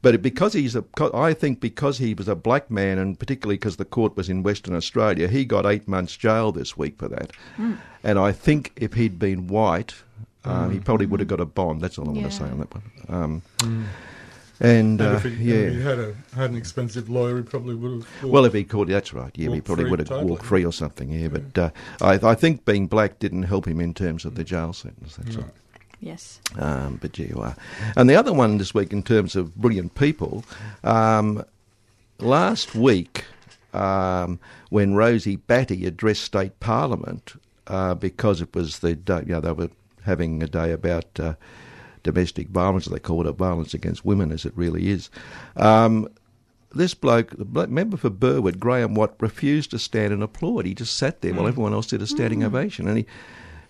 But 0.00 0.22
because 0.22 0.52
he's 0.52 0.76
a, 0.76 0.82
co- 0.82 1.10
I 1.12 1.34
think 1.34 1.58
because 1.60 1.98
he 1.98 2.14
was 2.14 2.28
a 2.28 2.36
black 2.36 2.70
man, 2.70 2.98
and 2.98 3.18
particularly 3.18 3.56
because 3.56 3.78
the 3.78 3.84
court 3.84 4.16
was 4.16 4.28
in 4.28 4.44
Western 4.44 4.76
Australia, 4.76 5.26
he 5.26 5.44
got 5.44 5.66
eight 5.66 5.88
months 5.88 6.16
jail 6.16 6.52
this 6.52 6.76
week 6.76 6.96
for 6.98 7.08
that. 7.08 7.32
Hmm. 7.56 7.74
And 8.04 8.16
I 8.16 8.30
think 8.30 8.72
if 8.76 8.92
he'd 8.94 9.18
been 9.18 9.48
white, 9.48 9.94
um, 10.44 10.70
he 10.72 10.78
probably 10.78 11.06
would 11.06 11.18
have 11.18 11.28
got 11.28 11.40
a 11.40 11.44
bond. 11.46 11.80
That's 11.80 11.98
all 11.98 12.08
I 12.08 12.12
want 12.12 12.26
to 12.26 12.30
say 12.30 12.44
on 12.44 12.60
that 12.60 12.72
one. 12.72 12.82
Um, 13.08 13.42
And, 14.60 15.00
And 15.00 15.00
uh, 15.00 15.14
if, 15.16 15.24
he, 15.24 15.30
yeah. 15.50 15.54
if 15.54 15.72
he 15.74 15.82
had 15.82 15.98
a 15.98 16.14
had 16.34 16.50
an 16.50 16.56
expensive 16.56 17.08
lawyer, 17.08 17.36
he 17.38 17.42
probably 17.42 17.74
would 17.74 17.92
have. 18.22 18.30
Well, 18.30 18.44
if 18.44 18.52
he 18.52 18.64
could, 18.64 18.88
that's 18.88 19.12
right. 19.12 19.30
Yeah, 19.36 19.52
he 19.54 19.60
probably 19.60 19.88
would 19.90 19.98
have 20.00 20.08
totally. 20.08 20.30
walked 20.30 20.44
free 20.44 20.64
or 20.64 20.72
something. 20.72 21.10
Yeah, 21.10 21.28
but 21.28 21.58
uh, 21.58 21.70
I, 22.00 22.30
I 22.30 22.34
think 22.34 22.64
being 22.64 22.86
black 22.88 23.18
didn't 23.18 23.44
help 23.44 23.66
him 23.66 23.80
in 23.80 23.94
terms 23.94 24.24
of 24.24 24.34
the 24.36 24.44
jail 24.44 24.72
sentence. 24.72 25.16
That's 25.16 25.36
No. 25.36 25.42
all. 25.42 25.50
Yes. 26.00 26.40
Um, 26.56 26.98
but 27.00 27.18
you 27.18 27.40
are. 27.40 27.56
And 27.96 28.08
the 28.08 28.16
other 28.16 28.32
one 28.32 28.58
this 28.58 28.72
week, 28.74 28.92
in 28.92 29.02
terms 29.02 29.34
of 29.34 29.56
brilliant 29.56 29.94
people, 29.94 30.44
um, 30.84 31.44
last 32.18 32.74
week 32.74 33.24
um, 33.72 34.38
when 34.70 34.94
Rosie 34.94 35.36
Batty 35.36 35.86
addressed 35.86 36.22
state 36.22 36.60
parliament 36.60 37.34
uh, 37.66 37.94
because 37.94 38.40
it 38.40 38.54
was 38.54 38.78
the 38.78 38.94
day, 38.94 39.22
you 39.26 39.32
know 39.32 39.40
they 39.40 39.52
were 39.52 39.70
having 40.04 40.42
a 40.42 40.48
day 40.48 40.72
about. 40.72 41.18
Uh, 41.18 41.34
Domestic 42.04 42.48
violence, 42.48 42.86
they 42.86 42.98
call 42.98 43.26
it 43.26 43.32
violence 43.32 43.74
against 43.74 44.04
women, 44.04 44.32
as 44.32 44.46
it 44.46 44.52
really 44.56 44.88
is. 44.88 45.10
Um, 45.56 46.08
this 46.74 46.94
bloke, 46.94 47.30
the 47.36 47.44
bloke, 47.44 47.70
member 47.70 47.96
for 47.96 48.08
Burwood, 48.08 48.60
Graham 48.60 48.94
Watt, 48.94 49.14
refused 49.20 49.70
to 49.72 49.78
stand 49.78 50.12
and 50.12 50.22
applaud. 50.22 50.64
He 50.64 50.74
just 50.74 50.96
sat 50.96 51.20
there 51.20 51.34
while 51.34 51.46
everyone 51.46 51.72
else 51.72 51.86
did 51.86 52.00
a 52.00 52.06
standing 52.06 52.44
ovation. 52.44 52.86
And 52.88 52.98
he, 52.98 53.06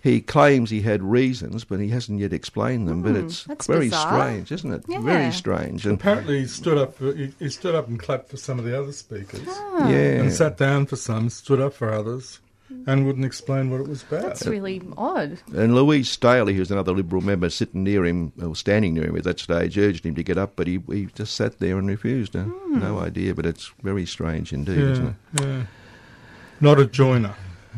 he 0.01 0.21
claims 0.21 0.69
he 0.69 0.81
had 0.81 1.03
reasons, 1.03 1.63
but 1.65 1.79
he 1.79 1.89
hasn't 1.89 2.19
yet 2.19 2.31
explained 2.33 2.87
them. 2.87 3.01
but 3.01 3.15
it's 3.15 3.43
very 3.67 3.89
bizarre. 3.89 4.13
strange, 4.29 4.51
isn't 4.51 4.71
it? 4.73 4.83
Yeah. 4.87 5.01
Very 5.01 5.31
strange. 5.31 5.85
And 5.85 5.95
Apparently, 5.95 6.39
he 6.41 6.47
stood 6.47 6.77
up. 6.77 6.95
For, 6.95 7.13
he, 7.13 7.33
he 7.39 7.49
stood 7.49 7.75
up 7.75 7.87
and 7.87 7.99
clapped 7.99 8.29
for 8.29 8.37
some 8.37 8.59
of 8.59 8.65
the 8.65 8.79
other 8.81 8.91
speakers, 8.93 9.41
Ah. 9.47 9.89
yeah, 9.89 10.21
and 10.21 10.31
sat 10.31 10.57
down 10.57 10.85
for 10.85 10.95
some, 10.95 11.29
stood 11.29 11.59
up 11.59 11.73
for 11.73 11.91
others, 11.91 12.39
and 12.85 13.05
wouldn't 13.05 13.25
explain 13.25 13.71
what 13.71 13.81
it 13.81 13.87
was 13.87 14.03
about. 14.03 14.21
That's 14.21 14.45
really 14.45 14.81
odd. 14.95 15.39
and 15.55 15.73
Louise 15.75 16.07
Staley, 16.09 16.53
who's 16.53 16.69
another 16.71 16.93
Liberal 16.93 17.21
member, 17.23 17.49
sitting 17.49 17.83
near 17.83 18.05
him, 18.05 18.31
or 18.41 18.55
standing 18.55 18.93
near 18.93 19.07
him 19.07 19.17
at 19.17 19.23
that 19.23 19.39
stage, 19.39 19.77
urged 19.77 20.05
him 20.05 20.15
to 20.15 20.23
get 20.23 20.37
up, 20.37 20.53
but 20.55 20.67
he, 20.67 20.79
he 20.87 21.07
just 21.15 21.33
sat 21.35 21.57
there 21.59 21.77
and 21.77 21.87
refused. 21.87 22.35
Uh, 22.35 22.45
No 22.69 22.99
idea, 22.99 23.33
but 23.35 23.45
it's 23.47 23.71
very 23.81 24.05
strange 24.05 24.53
indeed, 24.53 24.77
isn't 24.77 25.07
it? 25.07 25.15
yeah. 25.41 25.63
Not 26.61 26.79
a 26.79 26.85
joiner. 26.85 27.33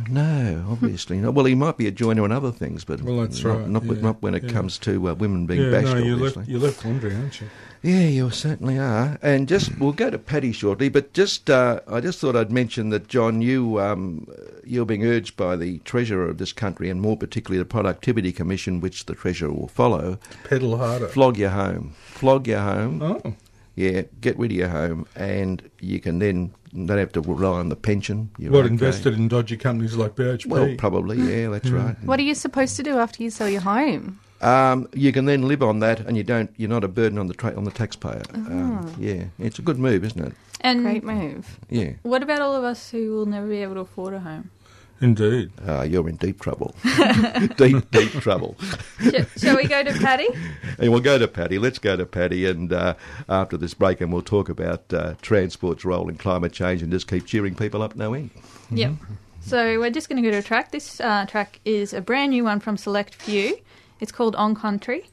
No, 0.10 0.66
obviously 0.70 1.18
not. 1.18 1.34
Well, 1.34 1.46
he 1.46 1.56
might 1.56 1.78
be 1.78 1.86
a 1.88 1.92
joiner 1.92 2.24
on 2.24 2.32
other 2.32 2.52
things, 2.52 2.86
but 2.86 3.02
Well, 3.02 3.18
that's 3.18 3.44
not, 3.44 3.58
right, 3.58 3.68
Not, 3.68 3.84
yeah, 3.86 3.94
not 4.02 4.22
when 4.22 4.34
it 4.36 4.44
yeah. 4.44 4.50
comes 4.50 4.78
to 4.80 5.10
uh, 5.10 5.14
women 5.16 5.46
being 5.46 5.64
yeah, 5.64 5.72
bashed. 5.72 5.88
no, 5.88 5.98
you 5.98 6.14
obviously. 6.14 6.40
left, 6.42 6.50
you 6.50 6.60
left 6.60 6.86
wondering, 6.86 7.18
aren't 7.18 7.42
you? 7.42 7.48
Yeah, 7.84 8.06
you 8.08 8.30
certainly 8.30 8.78
are. 8.80 9.18
And 9.22 9.48
just 9.50 9.76
we'll 9.80 9.92
go 9.92 10.10
to 10.10 10.18
Paddy 10.18 10.54
shortly, 10.54 10.88
but 10.88 11.12
just 11.14 11.50
uh, 11.50 11.82
I 11.88 12.00
just 12.00 12.20
thought 12.20 12.36
I'd 12.38 12.52
mention 12.52 12.90
that 12.92 13.08
John, 13.10 13.42
you 13.42 13.80
um, 13.82 14.28
you're 14.64 14.86
being 14.86 15.06
urged 15.06 15.36
by 15.36 15.56
the 15.58 15.80
treasurer 15.80 16.30
of 16.30 16.38
this 16.38 16.54
country, 16.54 16.90
and 16.90 17.02
more 17.02 17.18
particularly 17.18 17.58
the 17.60 17.66
Productivity 17.66 18.32
Commission, 18.32 18.80
which 18.80 19.06
the 19.08 19.16
treasurer 19.16 19.52
will 19.52 19.68
follow, 19.68 20.20
Pedal 20.46 20.78
harder. 20.78 21.08
flog 21.10 21.38
your 21.38 21.50
home, 21.50 21.94
flog 22.06 22.48
your 22.48 22.60
home. 22.62 23.02
Oh, 23.02 23.34
Yeah, 23.76 24.04
get 24.20 24.38
rid 24.38 24.52
of 24.52 24.58
your 24.58 24.68
home, 24.68 25.06
and 25.16 25.70
you 25.80 26.00
can 26.00 26.20
then 26.20 26.54
don't 26.74 26.98
have 26.98 27.12
to 27.14 27.22
rely 27.22 27.60
on 27.60 27.70
the 27.70 27.76
pension. 27.76 28.32
You're 28.38 28.52
what 28.52 28.66
okay. 28.66 28.74
invested 28.74 29.14
in 29.14 29.28
dodgy 29.28 29.58
companies 29.58 29.96
like 29.96 30.16
BHP? 30.16 30.48
Well, 30.48 30.76
probably, 30.78 31.18
yeah, 31.18 31.50
that's 31.50 31.70
right. 31.70 31.96
What 32.04 32.20
are 32.20 32.24
you 32.24 32.36
supposed 32.36 32.76
to 32.78 32.84
do 32.84 32.98
after 32.98 33.24
you 33.24 33.30
sell 33.30 33.50
your 33.50 33.62
home? 33.62 34.20
Um, 34.42 34.88
you 34.94 35.12
can 35.12 35.26
then 35.26 35.44
live 35.44 35.62
on 35.62 35.80
that, 35.80 36.00
and 36.00 36.18
you 36.18 36.24
don't. 36.24 36.52
You're 36.58 36.70
not 36.70 36.84
a 36.84 36.88
burden 36.88 37.18
on 37.18 37.28
the 37.28 37.34
tra- 37.34 37.56
on 37.56 37.64
the 37.64 37.72
taxpayer. 37.72 38.24
Um, 38.34 38.94
yeah, 39.00 39.26
it's 39.38 39.60
a 39.60 39.62
good 39.62 39.78
move, 39.78 40.04
isn't 40.04 40.20
it? 40.20 40.34
And 40.62 40.84
Great 40.84 41.04
move. 41.04 41.60
Yeah. 41.70 41.94
what 42.04 42.22
about 42.24 42.42
all 42.42 42.56
of 42.56 42.64
us 42.64 42.90
who 42.90 43.12
will 43.14 43.26
never 43.26 43.48
be 43.48 43.58
able 43.58 43.76
to 43.76 43.80
afford 43.82 44.14
a 44.14 44.20
home? 44.20 44.52
Indeed. 45.02 45.52
Uh, 45.68 45.82
you're 45.82 46.08
in 46.08 46.16
deep 46.18 46.40
trouble. 46.40 46.76
deep, 47.58 47.90
deep 47.90 48.12
trouble. 48.22 48.56
Shall, 49.02 49.26
shall 49.36 49.58
we 49.58 49.68
go 49.68 49.84
to 49.84 49.92
Paddy? 49.94 50.30
And 50.78 50.92
we'll 50.92 51.02
go 51.02 51.18
to 51.18 51.28
Paddy. 51.28 51.58
Let's 51.58 51.80
go 51.80 51.96
to 51.96 52.06
Paddy 52.06 52.46
and 52.46 52.72
uh, 52.72 52.94
after 53.28 53.58
this 53.58 53.74
break, 53.74 54.00
and 54.00 54.14
we'll 54.14 54.22
talk 54.22 54.48
about 54.48 54.94
uh, 54.94 55.16
transport's 55.22 55.84
role 55.84 56.08
in 56.08 56.18
climate 56.18 56.54
change, 56.54 56.84
and 56.84 56.92
just 56.92 57.08
keep 57.08 57.26
cheering 57.26 57.56
people 57.56 57.82
up 57.82 57.96
no 57.96 58.14
end. 58.14 58.30
Yep. 58.70 58.94
So 59.42 59.80
we're 59.80 59.90
just 59.90 60.08
going 60.08 60.22
to 60.22 60.28
go 60.28 60.32
to 60.32 60.38
a 60.38 60.44
track. 60.44 60.72
This 60.72 61.02
uh, 61.02 61.26
track 61.26 61.60
is 61.66 61.94
a 61.94 62.02
brand 62.02 62.30
new 62.32 62.44
one 62.44 62.60
from 62.60 62.78
Select 62.78 63.16
Few. 63.16 63.58
It's 64.00 64.12
called 64.12 64.36
On 64.36 64.54
Country. 64.54 65.06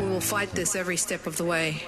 We 0.00 0.06
will 0.06 0.20
fight 0.20 0.50
this 0.52 0.74
every 0.74 0.96
step 0.96 1.26
of 1.26 1.36
the 1.36 1.44
way. 1.44 1.82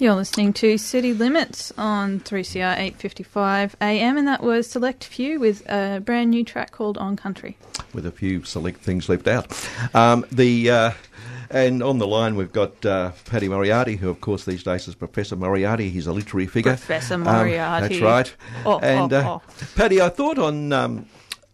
You're 0.00 0.14
listening 0.14 0.54
to 0.54 0.78
City 0.78 1.12
Limits 1.12 1.74
on 1.76 2.20
3CR 2.20 2.72
855 2.72 3.76
AM, 3.82 4.16
and 4.16 4.26
that 4.28 4.42
was 4.42 4.66
Select 4.66 5.04
Few 5.04 5.38
with 5.38 5.60
a 5.70 6.00
brand 6.02 6.30
new 6.30 6.42
track 6.42 6.70
called 6.72 6.96
On 6.96 7.16
Country. 7.16 7.58
with 7.92 8.06
a 8.06 8.10
few 8.10 8.42
select 8.44 8.80
things 8.80 9.10
left 9.10 9.28
out. 9.28 9.46
Um, 9.94 10.24
the 10.32 10.70
uh, 10.70 10.90
and 11.50 11.82
on 11.82 11.98
the 11.98 12.06
line 12.06 12.34
we've 12.34 12.50
got 12.52 12.84
uh, 12.86 13.12
Paddy 13.26 13.50
Moriarty, 13.50 13.96
who 13.96 14.08
of 14.08 14.22
course 14.22 14.46
these 14.46 14.62
days 14.62 14.88
is 14.88 14.94
Professor 14.94 15.36
Moriarty. 15.36 15.90
He's 15.90 16.06
a 16.06 16.14
literary 16.14 16.46
figure. 16.46 16.72
Professor 16.72 17.14
Um, 17.14 17.24
Moriarty. 17.24 17.98
that's 17.98 18.00
right. 18.00 18.34
Oh, 18.64 18.78
and 18.78 19.12
oh, 19.12 19.16
uh, 19.18 19.38
oh. 19.38 19.42
Paddy, 19.76 20.00
I 20.00 20.08
thought 20.08 20.38
on 20.38 20.72
um, 20.72 21.06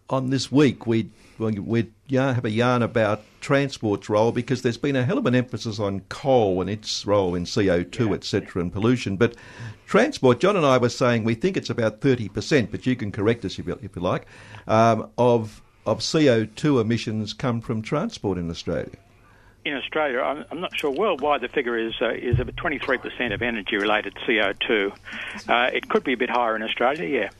on 0.08 0.30
this 0.30 0.52
week 0.52 0.86
we'd 0.86 1.10
we'd 1.40 1.92
yarn, 2.06 2.36
have 2.36 2.44
a 2.44 2.50
yarn 2.50 2.82
about 2.82 3.22
transport's 3.46 4.08
role 4.08 4.32
because 4.32 4.62
there's 4.62 4.76
been 4.76 4.96
a 4.96 5.04
hell 5.04 5.18
of 5.18 5.26
an 5.26 5.34
emphasis 5.36 5.78
on 5.78 6.00
coal 6.08 6.60
and 6.60 6.68
its 6.68 7.06
role 7.06 7.36
in 7.36 7.44
CO2, 7.44 8.12
etc., 8.12 8.60
and 8.60 8.72
pollution, 8.72 9.16
but. 9.16 9.36
Transport, 9.86 10.40
John 10.40 10.56
and 10.56 10.66
I 10.66 10.78
were 10.78 10.88
saying 10.88 11.22
we 11.22 11.34
think 11.34 11.56
it's 11.56 11.70
about 11.70 12.00
30%, 12.00 12.72
but 12.72 12.86
you 12.86 12.96
can 12.96 13.12
correct 13.12 13.44
us 13.44 13.56
if 13.56 13.68
you, 13.68 13.78
if 13.80 13.94
you 13.94 14.02
like, 14.02 14.26
um, 14.66 15.08
of 15.16 15.62
of 15.86 16.00
CO2 16.00 16.80
emissions 16.80 17.32
come 17.32 17.60
from 17.60 17.82
transport 17.82 18.36
in 18.36 18.50
Australia. 18.50 18.98
in 19.64 19.74
Australia, 19.74 20.20
I'm, 20.20 20.44
I'm 20.50 20.60
not 20.60 20.76
sure 20.76 20.90
worldwide 20.90 21.40
the 21.40 21.48
figure 21.48 21.78
is 21.78 21.94
uh, 22.02 22.10
is 22.10 22.40
about 22.40 22.56
23% 22.56 23.32
of 23.32 23.42
energy 23.42 23.76
related 23.76 24.14
CO2. 24.26 24.92
Uh, 25.48 25.70
it 25.72 25.88
could 25.88 26.02
be 26.02 26.14
a 26.14 26.16
bit 26.16 26.30
higher 26.30 26.56
in 26.56 26.64
Australia, 26.64 27.06
yeah. 27.06 27.30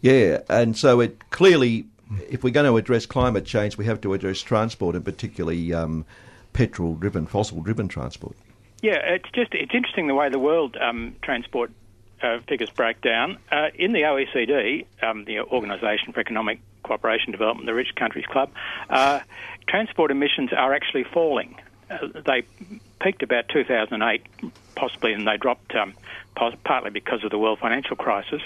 Yeah, 0.00 0.40
and 0.48 0.76
so 0.76 1.00
it 1.00 1.30
clearly, 1.30 1.86
if 2.28 2.44
we're 2.44 2.50
going 2.50 2.66
to 2.66 2.76
address 2.76 3.06
climate 3.06 3.44
change, 3.44 3.76
we 3.76 3.84
have 3.86 4.00
to 4.02 4.14
address 4.14 4.40
transport, 4.40 4.96
and 4.96 5.04
particularly 5.04 5.72
um, 5.72 6.04
petrol-driven, 6.52 7.26
fossil-driven 7.26 7.88
transport. 7.88 8.36
Yeah, 8.82 8.96
it's 8.96 9.30
just 9.32 9.54
it's 9.54 9.74
interesting 9.74 10.08
the 10.08 10.14
way 10.14 10.28
the 10.28 10.38
world 10.38 10.76
um, 10.76 11.16
transport 11.22 11.70
uh, 12.22 12.40
figures 12.48 12.70
break 12.70 13.00
down. 13.00 13.38
Uh, 13.50 13.68
in 13.74 13.92
the 13.92 14.02
OECD, 14.02 14.86
um, 15.02 15.24
the 15.24 15.40
Organisation 15.40 16.12
for 16.12 16.20
Economic 16.20 16.60
Cooperation 16.82 17.28
and 17.28 17.32
Development, 17.32 17.66
the 17.66 17.74
Rich 17.74 17.94
Countries 17.96 18.26
Club, 18.26 18.50
uh, 18.90 19.20
transport 19.66 20.10
emissions 20.10 20.52
are 20.52 20.74
actually 20.74 21.04
falling. 21.04 21.56
Uh, 21.90 22.08
they 22.26 22.42
peaked 23.04 23.22
about 23.22 23.48
2008, 23.50 24.22
possibly, 24.74 25.12
and 25.12 25.28
they 25.28 25.36
dropped 25.36 25.74
um, 25.74 25.94
pos- 26.34 26.56
partly 26.64 26.90
because 26.90 27.22
of 27.22 27.30
the 27.30 27.38
world 27.38 27.58
financial 27.58 27.96
crisis. 27.96 28.40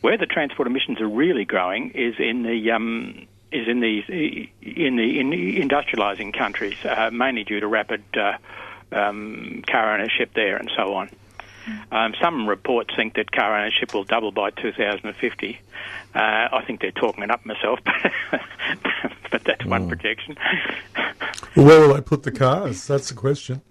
Where 0.00 0.18
the 0.18 0.26
transport 0.26 0.66
emissions 0.66 1.00
are 1.00 1.08
really 1.08 1.44
growing 1.44 1.90
is 1.90 2.16
in 2.18 2.42
the 2.42 2.72
um, 2.72 3.26
is 3.52 3.68
in 3.68 3.80
the 3.80 4.48
in 4.60 4.96
the 4.96 5.20
in 5.20 5.30
the 5.30 5.60
industrialising 5.60 6.36
countries, 6.36 6.76
uh, 6.84 7.10
mainly 7.12 7.44
due 7.44 7.60
to 7.60 7.66
rapid 7.68 8.02
uh, 8.14 8.36
um, 8.90 9.62
car 9.70 9.94
ownership 9.94 10.30
there 10.34 10.56
and 10.56 10.70
so 10.76 10.94
on. 10.94 11.08
Um, 11.92 12.12
some 12.20 12.48
reports 12.48 12.92
think 12.96 13.14
that 13.14 13.30
car 13.30 13.56
ownership 13.56 13.94
will 13.94 14.02
double 14.02 14.32
by 14.32 14.50
2050. 14.50 15.60
Uh, 16.12 16.18
I 16.18 16.64
think 16.66 16.80
they're 16.80 16.90
talking 16.90 17.22
it 17.22 17.30
up 17.30 17.46
myself, 17.46 17.78
but 19.30 19.44
that's 19.44 19.64
one 19.64 19.88
projection. 19.88 20.36
Well, 21.54 21.66
where 21.66 21.80
will 21.80 21.94
they 21.94 22.00
put 22.00 22.24
the 22.24 22.32
cars? 22.32 22.88
That's 22.88 23.10
the 23.10 23.14
question. 23.14 23.62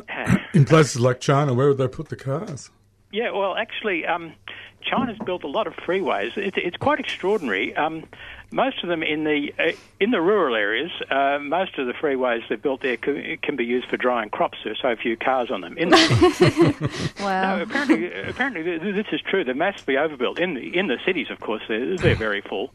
In 0.54 0.64
places 0.64 1.00
like 1.00 1.20
China, 1.20 1.54
where 1.54 1.68
would 1.68 1.78
they 1.78 1.88
put 1.88 2.08
the 2.08 2.16
cars? 2.16 2.70
Yeah, 3.10 3.30
well, 3.32 3.54
actually, 3.56 4.06
um, 4.06 4.32
China's 4.82 5.18
built 5.26 5.44
a 5.44 5.48
lot 5.48 5.66
of 5.66 5.74
freeways. 5.74 6.36
It's, 6.36 6.56
it's 6.58 6.76
quite 6.78 6.98
extraordinary. 6.98 7.76
Um, 7.76 8.04
most 8.50 8.82
of 8.82 8.88
them 8.88 9.02
in 9.02 9.24
the 9.24 9.52
uh, 9.58 9.72
in 10.00 10.10
the 10.12 10.20
rural 10.20 10.54
areas, 10.54 10.90
uh, 11.10 11.38
most 11.40 11.78
of 11.78 11.86
the 11.86 11.92
freeways 11.92 12.40
they've 12.48 12.60
built 12.60 12.80
there 12.82 12.96
can, 12.96 13.36
can 13.42 13.56
be 13.56 13.64
used 13.64 13.88
for 13.88 13.96
drying 13.98 14.30
crops. 14.30 14.58
There's 14.64 14.80
so 14.80 14.94
few 14.96 15.16
cars 15.16 15.50
on 15.50 15.60
them. 15.60 15.76
In 15.78 15.90
the, 15.90 17.12
Wow. 17.20 17.56
no, 17.56 17.62
apparently, 17.62 18.12
apparently 18.12 18.62
this 18.62 19.06
is 19.12 19.20
true. 19.22 19.44
They're 19.44 19.54
massively 19.54 19.96
overbuilt 19.98 20.38
in 20.38 20.54
the 20.54 20.76
in 20.78 20.86
the 20.88 20.98
cities. 21.04 21.28
Of 21.30 21.40
course, 21.40 21.62
they're, 21.68 21.96
they're 21.96 22.14
very 22.14 22.40
full. 22.40 22.72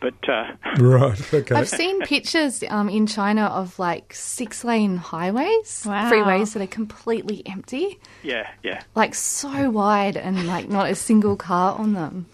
But 0.00 0.28
uh, 0.28 0.52
Right, 0.78 1.34
okay. 1.34 1.54
I've 1.54 1.68
seen 1.68 2.00
pictures 2.00 2.64
um, 2.68 2.88
in 2.88 3.06
China 3.06 3.42
of 3.46 3.78
like 3.78 4.14
six 4.14 4.64
lane 4.64 4.96
highways, 4.96 5.84
Wow. 5.86 6.10
freeways 6.10 6.54
that 6.54 6.62
are 6.62 6.66
completely 6.66 7.42
empty, 7.46 7.98
yeah, 8.22 8.48
yeah, 8.62 8.82
like 8.94 9.14
so 9.14 9.68
wide 9.70 10.16
and 10.16 10.46
like 10.46 10.68
not 10.70 10.88
a 10.90 10.94
single 10.94 11.36
car 11.36 11.78
on 11.78 11.92
them. 11.92 12.26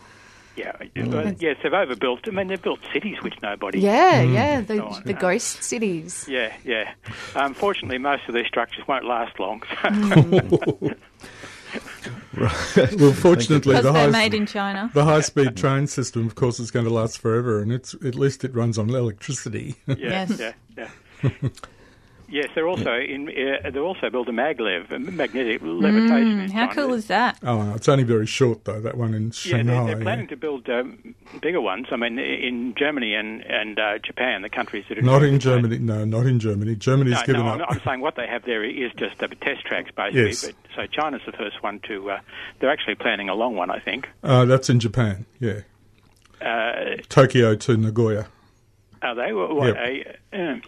yeah, 0.57 0.73
but 0.95 1.43
yes, 1.43 1.57
they've 1.63 1.73
overbuilt. 1.73 2.21
I 2.29 2.31
mean, 2.31 2.47
they've 2.47 2.63
built 2.63 2.81
cities 2.93 3.17
which 3.23 3.35
nobody. 3.43 3.81
Yeah, 3.81 4.23
yeah, 4.23 4.61
the, 4.61 4.77
Go 4.79 4.99
the 5.05 5.13
ghost 5.13 5.63
cities. 5.65 6.25
Yeah, 6.29 6.53
yeah. 6.65 6.93
Unfortunately, 7.35 7.99
most 7.99 8.23
of 8.29 8.35
these 8.35 8.47
structures 8.47 8.87
won't 8.89 9.05
last 9.05 9.39
long. 9.41 9.63
well, 12.37 13.13
fortunately, 13.13 13.73
Because 13.75 13.85
the 13.85 13.93
they're 13.93 14.03
high, 14.05 14.07
made 14.11 14.35
in 14.35 14.47
China. 14.47 14.91
the 14.95 15.05
high-speed 15.05 15.57
train 15.57 15.87
system, 15.87 16.27
of 16.27 16.35
course, 16.35 16.61
is 16.61 16.71
going 16.71 16.85
to 16.87 16.93
last 16.93 17.19
forever, 17.19 17.61
and 17.61 17.73
it's 17.73 17.95
at 17.95 18.15
least 18.15 18.45
it 18.45 18.55
runs 18.55 18.79
on 18.79 18.91
electricity. 18.91 19.77
Yeah, 19.87 19.95
Yes. 19.99 20.39
yeah, 20.77 20.89
yeah. 21.23 21.31
yes, 22.29 22.49
they're 22.55 22.69
also 22.69 22.95
in. 22.95 23.29
Uh, 23.29 23.71
they're 23.71 23.83
also 23.83 24.11
built 24.11 24.29
a 24.29 24.33
maglev, 24.33 24.91
a 24.91 24.99
magnetic 24.99 25.61
levitation. 25.63 26.47
Mm, 26.49 26.51
how 26.51 26.73
cool 26.73 26.95
is 26.95 27.07
that? 27.07 27.39
oh, 27.43 27.75
it's 27.75 27.89
only 27.89 28.05
very 28.05 28.27
short 28.27 28.65
though. 28.65 28.81
That 28.81 28.97
one 28.97 29.15
in 29.15 29.27
Yeah, 29.27 29.31
Shanghai. 29.33 29.73
they're, 29.75 29.85
they're 29.87 29.97
yeah. 29.99 30.03
planning 30.03 30.29
to 30.29 30.37
build 30.37 30.69
um, 30.69 31.15
bigger 31.41 31.61
ones. 31.61 31.87
I 31.91 31.97
mean, 31.97 32.19
in 32.19 32.75
Germany 32.77 33.15
and 33.15 33.43
and 33.43 33.79
uh, 33.79 33.99
Japan, 33.99 34.43
the 34.43 34.49
countries 34.51 34.85
that 34.89 34.99
are 34.99 35.03
Not 35.03 35.23
in 35.23 35.35
it. 35.35 35.39
Germany. 35.39 35.79
No, 35.79 36.05
not 36.05 36.27
in 36.27 36.39
Germany. 36.41 36.75
Germany's 36.77 37.15
No, 37.15 37.23
given 37.27 37.45
no, 37.45 37.53
up. 37.53 37.61
I'm, 37.69 37.77
I'm 37.79 37.81
saying 37.85 38.01
what 38.01 38.17
they 38.17 38.27
have 38.27 38.45
there 38.45 38.65
is 38.65 38.93
just 38.97 39.23
uh, 39.23 39.29
test 39.41 39.65
tracks, 39.65 39.91
basically. 39.97 40.27
Yes. 40.27 40.45
But, 40.45 40.55
so 40.75 40.87
China's 40.87 41.23
the 41.27 41.33
first 41.33 41.63
one 41.63 41.81
to. 41.89 42.11
Uh, 42.11 42.21
they're 42.61 42.71
actually 42.71 42.97
planning 42.97 43.29
a 43.29 43.35
long 43.35 43.57
one, 43.57 43.71
I 43.71 43.79
think. 43.81 44.09
Uh, 44.23 44.45
that's 44.45 44.69
in 44.71 44.81
Japan. 44.81 45.27
Yeah, 45.41 45.61
Uh, 46.41 46.97
Tokyo 47.09 47.55
to 47.55 47.77
Nagoya. 47.77 48.27
are 49.03 49.15
they? 49.15 49.33
What, 49.33 49.55
what, 49.55 49.67
Yep. 49.69 49.77
a, 50.33 50.39
um, 50.39 50.63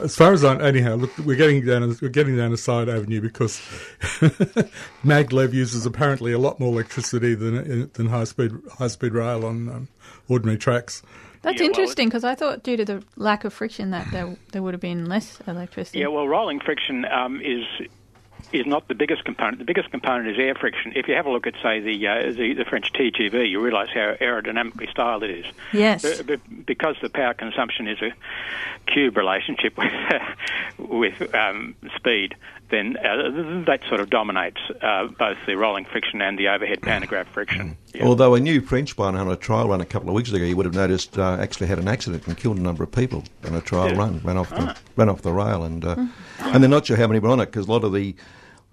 As 0.00 0.16
far 0.16 0.32
as 0.32 0.42
I 0.44 0.56
anyhow, 0.66 0.94
look, 0.94 1.16
we're 1.18 1.36
getting 1.36 1.64
down. 1.66 1.82
a- 1.82 1.94
We're 2.00 2.08
getting 2.08 2.36
down 2.36 2.52
a 2.52 2.56
side 2.56 2.88
avenue 2.88 3.20
because 3.20 3.58
maglev 5.04 5.52
uses 5.52 5.86
apparently 5.86 6.32
a 6.32 6.38
lot 6.38 6.58
more 6.60 6.72
electricity 6.72 7.34
than 7.34 7.90
than 7.94 8.06
high 8.06 8.24
speed 8.24 8.52
high 8.78 8.88
speed 8.88 9.12
rail 9.12 9.44
on 9.44 9.68
um, 9.68 9.88
ordinary 10.28 10.58
tracks. 10.58 11.02
That's 11.42 11.60
Yeah, 11.60 11.66
interesting 11.66 12.08
because 12.08 12.24
I 12.24 12.34
thought 12.34 12.62
due 12.62 12.76
to 12.76 12.84
the 12.84 13.02
lack 13.16 13.44
of 13.44 13.52
friction 13.52 13.90
that 13.90 14.06
there, 14.12 14.36
there 14.52 14.62
would 14.62 14.74
have 14.74 14.80
been 14.80 15.06
less 15.06 15.40
electricity. 15.46 15.98
Yeah, 15.98 16.06
well, 16.06 16.28
rolling 16.28 16.60
friction 16.60 17.04
um, 17.06 17.40
is 17.40 17.64
is 18.52 18.66
not 18.66 18.88
the 18.88 18.94
biggest 18.94 19.24
component. 19.24 19.58
The 19.58 19.64
biggest 19.64 19.90
component 19.90 20.28
is 20.28 20.38
air 20.38 20.54
friction. 20.54 20.92
If 20.94 21.08
you 21.08 21.14
have 21.14 21.26
a 21.26 21.30
look 21.30 21.46
at, 21.46 21.54
say, 21.62 21.80
the 21.80 22.06
uh, 22.06 22.32
the, 22.32 22.54
the 22.54 22.64
French 22.64 22.92
TGV, 22.92 23.48
you 23.48 23.60
realise 23.60 23.88
how 23.90 24.14
aerodynamically 24.20 24.90
styled 24.90 25.22
it 25.22 25.30
is. 25.30 25.46
Yes. 25.72 26.22
B- 26.22 26.36
b- 26.36 26.42
because 26.66 26.96
the 27.02 27.08
power 27.08 27.34
consumption 27.34 27.88
is 27.88 27.98
a 28.02 28.12
cube 28.90 29.16
relationship 29.16 29.76
with 29.78 29.92
with 30.78 31.34
um, 31.34 31.74
speed, 31.96 32.34
then 32.70 32.96
uh, 32.96 33.62
that 33.66 33.80
sort 33.88 34.00
of 34.00 34.10
dominates 34.10 34.60
uh, 34.80 35.06
both 35.06 35.36
the 35.46 35.56
rolling 35.56 35.84
friction 35.84 36.20
and 36.22 36.38
the 36.38 36.48
overhead 36.48 36.82
pantograph 36.82 37.28
friction. 37.28 37.76
Yeah. 37.94 38.04
Although 38.06 38.34
a 38.34 38.40
new 38.40 38.60
French 38.60 38.96
one 38.96 39.16
on 39.16 39.28
a 39.30 39.36
trial 39.36 39.68
run 39.68 39.80
a 39.80 39.84
couple 39.86 40.08
of 40.08 40.14
weeks 40.14 40.30
ago, 40.32 40.44
you 40.44 40.56
would 40.56 40.66
have 40.66 40.74
noticed 40.74 41.18
uh, 41.18 41.36
actually 41.40 41.66
had 41.68 41.78
an 41.78 41.88
accident 41.88 42.26
and 42.26 42.36
killed 42.36 42.58
a 42.58 42.60
number 42.62 42.82
of 42.84 42.90
people 42.92 43.24
on 43.46 43.54
a 43.54 43.60
trial 43.60 43.90
Yeah. 43.90 43.98
run, 43.98 44.20
ran 44.24 44.36
off 44.36 44.50
the 44.50 44.56
Ah. 44.62 44.76
ran 44.96 45.08
off 45.08 45.22
the 45.22 45.32
rail, 45.32 45.64
and 45.64 45.84
uh, 45.84 45.96
and 46.40 46.62
they're 46.62 46.68
not 46.70 46.86
sure 46.86 46.96
how 46.96 47.06
many 47.06 47.18
were 47.20 47.28
on 47.30 47.40
it 47.40 47.46
because 47.46 47.66
a 47.68 47.70
lot 47.70 47.84
of 47.84 47.92
the 47.92 48.14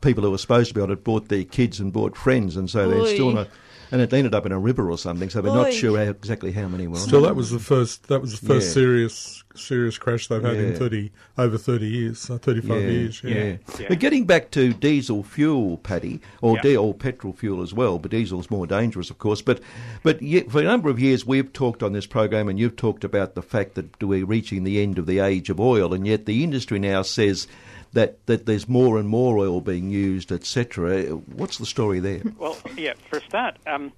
people 0.02 0.24
who 0.24 0.32
were 0.32 0.38
supposed 0.38 0.70
to 0.70 0.74
be 0.76 0.82
on 0.82 0.92
it 0.92 1.04
brought 1.04 1.30
their 1.30 1.44
kids 1.44 1.80
and 1.80 1.92
brought 1.94 2.16
friends, 2.16 2.56
and 2.58 2.70
so 2.70 2.90
they're 2.90 3.02
Oy. 3.02 3.14
still 3.14 3.32
not. 3.32 3.48
And 3.92 4.02
it 4.02 4.14
ended 4.14 4.36
up 4.36 4.46
in 4.46 4.52
a 4.52 4.60
river 4.60 4.92
or 4.92 5.00
something, 5.00 5.32
so 5.32 5.42
they're 5.42 5.52
not 5.52 5.74
sure 5.74 5.98
how, 5.98 6.12
exactly 6.12 6.52
how 6.52 6.68
many 6.68 6.86
were 6.88 6.98
on 6.98 7.02
Still, 7.02 7.24
that 7.24 7.36
was 7.36 7.50
the 7.50 7.58
first. 7.58 8.08
That 8.08 8.22
was 8.22 8.40
the 8.40 8.46
first 8.46 8.68
Yeah. 8.68 8.74
serious 8.74 9.44
serious 9.56 9.98
crash 9.98 10.28
they've 10.28 10.44
had 10.44 10.58
in 10.58 10.76
thirty 10.76 11.12
over 11.40 11.58
thirty 11.58 11.88
years, 11.88 12.30
uh, 12.30 12.38
thirty 12.38 12.62
five 12.62 12.84
years. 12.84 13.22
Yeah. 13.24 13.34
yeah. 13.34 13.58
Yeah. 13.80 13.86
But 13.90 13.98
getting 13.98 14.26
back 14.26 14.52
to 14.52 14.74
diesel 14.74 15.24
fuel, 15.24 15.78
Paddy, 15.78 16.22
or 16.44 16.58
Yeah. 16.58 16.62
di- 16.62 16.78
or 16.78 16.94
petrol 16.94 17.34
fuel 17.34 17.64
as 17.64 17.74
well, 17.74 17.98
but 17.98 18.12
diesel's 18.12 18.52
more 18.52 18.68
dangerous, 18.68 19.10
of 19.10 19.18
course. 19.18 19.42
But 19.42 19.60
but 20.04 20.22
yet, 20.22 20.52
for 20.52 20.62
a 20.62 20.66
number 20.66 20.90
of 20.92 21.00
years, 21.00 21.26
we've 21.26 21.52
talked 21.52 21.82
on 21.82 21.94
this 21.94 22.06
program, 22.06 22.48
and 22.48 22.60
you've 22.60 22.76
talked 22.76 23.04
about 23.04 23.34
the 23.34 23.42
fact 23.42 23.74
that 23.74 24.04
we're 24.04 24.24
reaching 24.24 24.66
the 24.66 24.80
end 24.84 25.00
of 25.00 25.08
the 25.08 25.18
age 25.18 25.50
of 25.50 25.60
oil, 25.60 25.96
and 25.96 26.06
yet 26.06 26.28
the 26.28 26.44
industry 26.44 26.78
now 26.78 27.02
says 27.02 27.48
that 27.94 28.26
that 28.28 28.46
there's 28.46 28.68
more 28.68 28.98
and 28.98 29.08
more 29.08 29.38
oil 29.38 29.62
being 29.62 29.90
used, 29.90 30.32
etc. 30.32 31.06
What's 31.08 31.58
the 31.58 31.66
story 31.66 32.00
there? 32.00 32.22
Well, 32.38 32.58
yeah, 32.78 32.94
for 33.10 33.18
a 33.18 33.22
start, 33.22 33.58
um, 33.68 33.92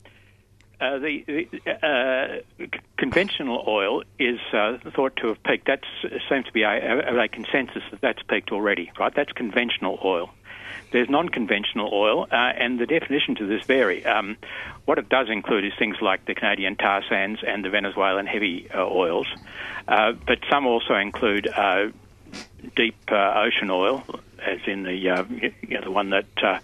uh, 0.80 0.98
the, 0.98 1.24
the 1.28 1.86
uh, 1.86 2.42
c- 2.58 2.70
conventional 2.98 3.64
oil 3.68 4.04
is 4.18 4.40
uh, 4.52 4.78
thought 4.96 5.16
to 5.18 5.28
have 5.28 5.44
peaked. 5.44 5.68
That 5.68 5.84
seems 6.28 6.46
to 6.46 6.52
be 6.52 6.64
a, 6.64 6.70
a, 6.70 7.20
a 7.20 7.28
consensus 7.28 7.84
that 7.92 8.02
that's 8.02 8.24
peaked 8.24 8.52
already, 8.52 8.92
right? 9.00 9.14
That's 9.14 9.32
conventional 9.32 10.00
oil. 10.04 10.32
There's 10.92 11.10
non-conventional 11.10 11.90
oil, 11.94 12.28
uh, 12.32 12.36
and 12.36 12.80
the 12.80 12.86
definitions 12.86 13.40
of 13.40 13.48
this 13.48 13.64
vary. 13.66 14.06
Um, 14.06 14.38
what 14.86 14.98
it 14.98 15.08
does 15.08 15.30
include 15.30 15.66
is 15.66 15.72
things 15.78 15.98
like 16.02 16.26
the 16.26 16.34
Canadian 16.34 16.76
tar 16.76 17.04
sands 17.08 17.42
and 17.46 17.64
the 17.64 17.70
Venezuelan 17.70 18.26
heavy 18.26 18.68
uh, 18.74 18.86
oils, 18.86 19.28
uh, 19.88 20.14
but 20.26 20.40
some 20.50 20.66
also 20.66 20.96
include 20.96 21.48
deep 22.76 22.96
uh, 23.12 23.34
ocean 23.46 23.70
oil, 23.70 24.04
as 24.46 24.60
in 24.68 24.84
the 24.84 25.10
uh, 25.10 25.24
you 25.30 25.52
know, 25.78 25.82
the 25.84 25.92
one 25.92 26.10
that 26.12 26.26
uh, 26.44 26.60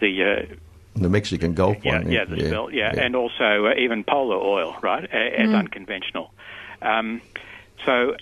the 0.00 0.22
uh, 0.48 0.54
The 1.00 1.08
Mexican 1.08 1.54
Gulf 1.54 1.78
yeah, 1.84 1.98
one. 1.98 2.10
yeah, 2.12 2.24
the 2.24 2.38
spill, 2.46 2.70
yeah, 2.72 2.92
and 2.96 3.16
also 3.16 3.66
uh, 3.66 3.74
even 3.78 4.04
polar 4.04 4.36
oil, 4.36 4.76
right, 4.82 5.04
a- 5.04 5.40
as 5.40 5.50
unconventional. 5.50 6.32
Um, 6.82 7.20
so, 7.86 8.16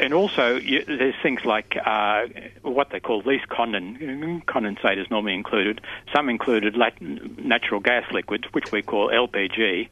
and 0.00 0.12
also 0.14 0.56
you, 0.56 0.84
there's 0.86 1.14
things 1.22 1.44
like 1.44 1.76
uh, 1.84 2.26
what 2.62 2.90
they 2.90 3.00
call 3.00 3.20
least 3.24 3.48
conden- 3.48 4.42
condensate 4.44 4.98
is 4.98 5.10
normally 5.10 5.34
included. 5.34 5.80
Some 6.14 6.28
included 6.28 6.76
lat- 6.76 7.00
natural 7.00 7.80
gas 7.80 8.04
liquids, 8.12 8.44
which 8.52 8.72
we 8.72 8.82
call 8.82 9.08
LPG. 9.10 9.88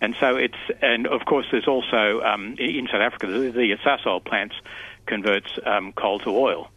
And 0.00 0.14
so 0.20 0.36
it's, 0.36 0.58
and 0.82 1.06
of 1.06 1.24
course, 1.24 1.46
there's 1.50 1.66
also 1.66 2.20
um, 2.20 2.54
in 2.58 2.86
South 2.86 3.00
Africa 3.00 3.26
the, 3.28 3.50
the 3.50 3.76
Sasol 3.84 4.22
plants 4.22 4.54
converts 5.06 5.58
um, 5.64 5.92
coal 5.92 6.18
to 6.20 6.30
oil. 6.30 6.70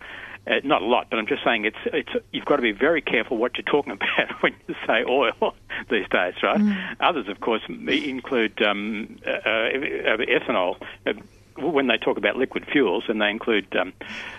Uh, 0.48 0.62
not 0.64 0.82
a 0.82 0.86
lot, 0.86 1.08
but 1.10 1.20
I'm 1.20 1.28
just 1.28 1.44
saying 1.44 1.66
it's 1.66 1.78
it's 1.86 2.10
you've 2.32 2.46
got 2.46 2.56
to 2.56 2.62
be 2.62 2.72
very 2.72 3.02
careful 3.02 3.38
what 3.38 3.58
you're 3.58 3.64
talking 3.64 3.92
about 4.18 4.42
when 4.42 4.56
you 4.68 4.76
say 4.88 5.04
oil 5.08 5.56
these 5.90 6.08
days, 6.10 6.36
right? 6.42 6.96
Others, 7.00 7.28
of 7.28 7.40
course, 7.40 7.62
include 7.68 8.62
um, 8.62 9.20
uh, 9.26 9.30
uh, 9.30 10.18
ethanol. 10.18 10.82
Uh, 11.06 11.14
when 11.58 11.88
they 11.88 11.98
talk 11.98 12.18
about 12.18 12.38
liquid 12.38 12.66
fuels, 12.72 13.04
and 13.10 13.22
they 13.22 13.30
include 13.30 13.76
um, 13.76 13.92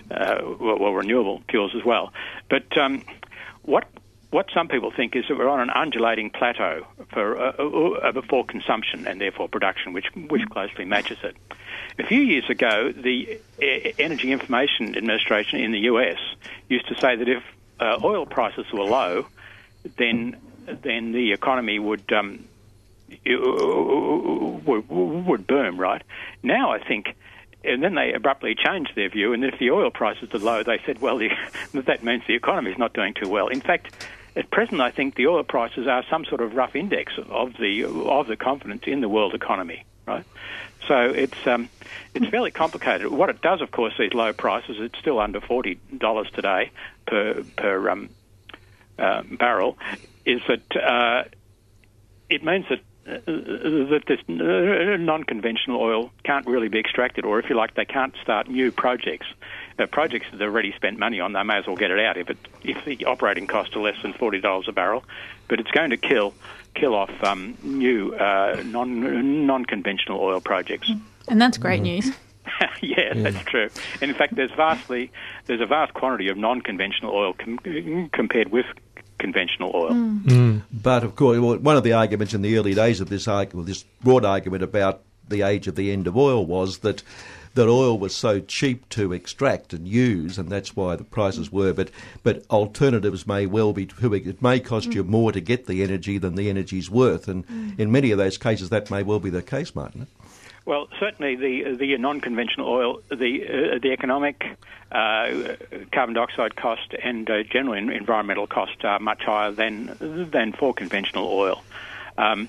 uh, 0.09 0.37
well, 0.59 0.79
well, 0.79 0.91
renewable 0.91 1.43
fuels 1.49 1.71
as 1.75 1.85
well. 1.85 2.11
But 2.49 2.75
um, 2.77 3.03
what 3.61 3.87
what 4.31 4.47
some 4.53 4.69
people 4.69 4.91
think 4.91 5.15
is 5.15 5.25
that 5.27 5.37
we're 5.37 5.49
on 5.49 5.59
an 5.59 5.69
undulating 5.69 6.29
plateau 6.29 6.87
for 7.11 7.37
uh, 7.37 7.53
uh, 7.59 8.19
uh, 8.19 8.21
for 8.29 8.45
consumption 8.45 9.05
and 9.05 9.19
therefore 9.19 9.49
production, 9.49 9.91
which 9.93 10.07
which 10.15 10.47
closely 10.49 10.85
matches 10.85 11.17
it. 11.21 11.35
A 11.99 12.03
few 12.03 12.21
years 12.21 12.49
ago, 12.49 12.93
the 12.93 13.39
E- 13.61 13.93
Energy 13.99 14.31
Information 14.31 14.95
Administration 14.95 15.59
in 15.59 15.73
the 15.73 15.79
US 15.79 16.17
used 16.69 16.87
to 16.87 16.95
say 16.95 17.17
that 17.17 17.27
if 17.27 17.43
uh, 17.81 17.99
oil 18.01 18.25
prices 18.25 18.65
were 18.71 18.85
low, 18.85 19.27
then 19.97 20.37
then 20.65 21.11
the 21.11 21.33
economy 21.33 21.77
would 21.77 22.11
um, 22.13 22.45
would, 23.25 24.89
would 24.89 25.45
boom. 25.45 25.77
Right 25.77 26.01
now, 26.41 26.71
I 26.71 26.79
think. 26.79 27.15
And 27.63 27.83
then 27.83 27.93
they 27.93 28.11
abruptly 28.11 28.55
changed 28.55 28.93
their 28.95 29.07
view, 29.07 29.33
and 29.33 29.45
if 29.45 29.59
the 29.59 29.69
oil 29.69 29.91
prices 29.91 30.33
are 30.33 30.39
low, 30.39 30.63
they 30.63 30.81
said, 30.83 30.99
well, 30.99 31.19
the, 31.19 31.29
that 31.75 32.03
means 32.03 32.23
the 32.25 32.33
economy 32.33 32.71
is 32.71 32.77
not 32.79 32.91
doing 32.93 33.13
too 33.13 33.29
well. 33.29 33.49
In 33.49 33.61
fact, 33.61 33.95
at 34.35 34.49
present, 34.51 34.81
I 34.81 34.91
think 34.91 35.15
the 35.15 35.27
oil 35.27 35.43
prices 35.43 35.87
are 35.87 36.03
some 36.09 36.25
sort 36.25 36.41
of 36.41 36.55
rough 36.55 36.75
index 36.75 37.13
of 37.29 37.53
the 37.57 37.83
of 37.83 38.27
the 38.27 38.35
confidence 38.35 38.83
in 38.87 39.01
the 39.01 39.09
world 39.09 39.33
economy, 39.33 39.85
right? 40.07 40.25
So 40.87 40.95
it's 41.09 41.37
um, 41.45 41.69
it's 42.13 42.27
fairly 42.27 42.51
complicated. 42.51 43.07
What 43.07 43.29
it 43.29 43.41
does, 43.41 43.61
of 43.61 43.71
course, 43.71 43.93
these 43.99 44.13
low 44.13 44.33
prices, 44.33 44.77
it's 44.79 44.97
still 44.99 45.19
under 45.19 45.41
forty 45.41 45.79
dollars 45.97 46.29
today 46.33 46.71
per 47.05 47.43
per 47.55 47.89
um, 47.89 48.09
uh, 48.97 49.23
barrel, 49.23 49.77
is 50.25 50.41
that 50.47 50.75
uh, 50.75 51.23
it 52.29 52.43
means 52.43 52.65
that 52.69 52.79
uh, 53.07 53.19
that 53.25 54.03
this 54.07 54.19
uh, 54.29 54.97
non-conventional 54.97 55.81
oil 55.81 56.11
can't 56.23 56.47
really 56.47 56.69
be 56.69 56.79
extracted, 56.79 57.25
or 57.25 57.39
if 57.39 57.49
you 57.49 57.55
like, 57.55 57.73
they 57.73 57.85
can't 57.85 58.15
start 58.21 58.47
new 58.47 58.71
projects. 58.71 59.27
Uh, 59.79 59.85
projects 59.87 60.27
that 60.31 60.37
they've 60.37 60.47
already 60.47 60.73
spent 60.73 60.99
money 60.99 61.19
on, 61.19 61.33
they 61.33 61.43
may 61.43 61.57
as 61.57 61.67
well 61.67 61.75
get 61.75 61.91
it 61.91 61.99
out 61.99 62.17
if 62.17 62.29
it 62.29 62.37
if 62.63 62.83
the 62.85 63.05
operating 63.05 63.47
costs 63.47 63.75
are 63.75 63.81
less 63.81 64.01
than 64.01 64.13
forty 64.13 64.39
dollars 64.39 64.67
a 64.67 64.71
barrel. 64.71 65.03
But 65.47 65.59
it's 65.59 65.71
going 65.71 65.89
to 65.91 65.97
kill 65.97 66.33
kill 66.75 66.95
off 66.95 67.11
um, 67.23 67.57
new 67.63 68.13
uh, 68.15 68.61
non 68.65 69.45
non-conventional 69.45 70.19
oil 70.19 70.41
projects. 70.41 70.91
And 71.27 71.41
that's 71.41 71.57
great 71.57 71.81
news. 71.81 72.11
yeah, 72.81 73.13
that's 73.13 73.43
true. 73.45 73.69
And 74.01 74.09
in 74.11 74.17
fact, 74.17 74.35
there's 74.35 74.51
vastly 74.51 75.11
there's 75.45 75.61
a 75.61 75.65
vast 75.65 75.93
quantity 75.93 76.29
of 76.29 76.37
non-conventional 76.37 77.13
oil 77.13 77.33
com- 77.33 78.09
compared 78.11 78.51
with 78.51 78.65
conventional 79.19 79.71
oil. 79.75 79.93
But 80.71 81.03
of 81.03 81.15
course, 81.15 81.39
one 81.39 81.77
of 81.77 81.83
the 81.83 81.93
arguments 81.93 82.33
in 82.33 82.41
the 82.41 82.57
early 82.57 82.73
days 82.73 82.99
of 82.99 83.09
this 83.09 83.27
argument, 83.27 83.67
this 83.67 83.83
broad 84.03 84.25
argument 84.25 84.63
about 84.63 85.01
the 85.27 85.43
age 85.43 85.67
of 85.67 85.75
the 85.75 85.91
end 85.91 86.07
of 86.07 86.17
oil, 86.17 86.45
was 86.45 86.79
that 86.79 87.03
that 87.55 87.67
oil 87.67 87.97
was 87.97 88.15
so 88.15 88.39
cheap 88.39 88.87
to 88.89 89.11
extract 89.13 89.73
and 89.73 89.87
use, 89.87 90.37
and 90.37 90.49
that's 90.49 90.75
why 90.75 90.95
the 90.95 91.03
prices 91.03 91.51
were. 91.51 91.73
But 91.73 91.89
but 92.23 92.43
alternatives 92.49 93.27
may 93.27 93.45
well 93.45 93.73
be. 93.73 93.89
It 94.01 94.41
may 94.41 94.59
cost 94.59 94.93
you 94.93 95.03
more 95.03 95.31
to 95.31 95.41
get 95.41 95.65
the 95.67 95.83
energy 95.83 96.17
than 96.17 96.35
the 96.35 96.49
energy's 96.49 96.89
worth, 96.89 97.27
and 97.27 97.43
in 97.77 97.91
many 97.91 98.11
of 98.11 98.17
those 98.17 98.37
cases, 98.37 98.69
that 98.69 98.89
may 98.91 99.03
well 99.03 99.19
be 99.19 99.29
the 99.29 99.41
case, 99.41 99.75
Martin. 99.75 100.07
Well, 100.65 100.87
certainly 100.99 101.35
the 101.35 101.75
the 101.75 101.97
non-conventional 101.97 102.67
oil, 102.67 103.01
the 103.09 103.73
uh, 103.75 103.79
the 103.81 103.91
economic 103.91 104.45
uh, 104.91 105.55
carbon 105.91 106.13
dioxide 106.13 106.55
cost 106.55 106.93
and 107.03 107.29
uh, 107.29 107.43
general 107.43 107.73
en- 107.75 107.89
environmental 107.89 108.45
cost 108.45 108.85
are 108.85 108.99
much 108.99 109.23
higher 109.23 109.51
than 109.51 109.95
than 109.99 110.53
for 110.53 110.73
conventional 110.73 111.27
oil. 111.27 111.63
Um, 112.17 112.47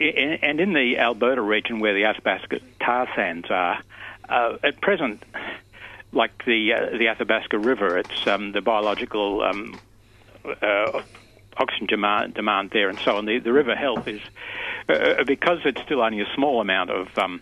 i- 0.00 0.38
and 0.42 0.60
in 0.60 0.72
the 0.72 0.98
Alberta 0.98 1.40
region 1.42 1.78
where 1.78 1.94
the 1.94 2.04
Athabasca 2.06 2.58
tar 2.80 3.08
sands 3.14 3.48
are, 3.50 3.78
uh, 4.28 4.56
at 4.62 4.80
present, 4.80 5.22
like 6.12 6.44
the 6.44 6.72
uh, 6.72 6.96
the 6.98 7.08
Athabasca 7.08 7.58
River, 7.58 7.98
it's 7.98 8.26
um, 8.26 8.52
the 8.52 8.60
biological 8.60 9.42
um, 9.42 9.78
uh, 10.44 11.02
oxygen 11.56 11.86
demand, 11.86 12.34
demand 12.34 12.70
there 12.72 12.88
and 12.88 12.98
so 13.04 13.16
on. 13.16 13.26
The, 13.26 13.38
the 13.38 13.52
river 13.52 13.74
health 13.74 14.08
is 14.08 14.20
uh, 14.88 15.24
because 15.24 15.60
it's 15.64 15.80
still 15.82 16.02
only 16.02 16.20
a 16.20 16.26
small 16.34 16.60
amount 16.60 16.90
of 16.90 17.08
um, 17.18 17.40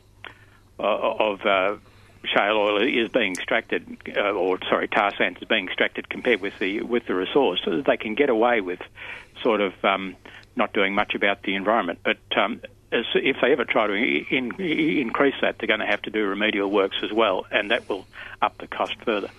of 0.78 1.44
uh, 1.44 1.76
shale 2.24 2.56
oil 2.56 2.82
is 2.82 3.08
being 3.08 3.32
extracted, 3.32 3.96
uh, 4.16 4.30
or 4.30 4.58
sorry, 4.68 4.88
tar 4.88 5.12
sands 5.16 5.40
is 5.40 5.48
being 5.48 5.66
extracted 5.66 6.08
compared 6.08 6.40
with 6.40 6.58
the 6.58 6.82
with 6.82 7.06
the 7.06 7.14
resource. 7.14 7.60
So 7.64 7.82
they 7.82 7.96
can 7.96 8.14
get 8.14 8.30
away 8.30 8.60
with 8.60 8.80
sort 9.42 9.60
of 9.60 9.72
um, 9.84 10.16
not 10.56 10.72
doing 10.72 10.94
much 10.94 11.14
about 11.14 11.42
the 11.42 11.54
environment, 11.54 12.00
but 12.04 12.18
um, 12.36 12.60
if 12.92 13.36
they 13.40 13.52
ever 13.52 13.64
try 13.64 13.86
to 13.86 13.94
in, 13.94 14.52
increase 14.60 15.34
that, 15.40 15.58
they're 15.58 15.66
going 15.68 15.80
to 15.80 15.86
have 15.86 16.02
to 16.02 16.10
do 16.10 16.26
remedial 16.26 16.70
works 16.70 16.96
as 17.02 17.12
well, 17.12 17.46
and 17.50 17.70
that 17.70 17.88
will 17.88 18.06
up 18.40 18.58
the 18.58 18.66
cost 18.66 18.94
further. 19.04 19.30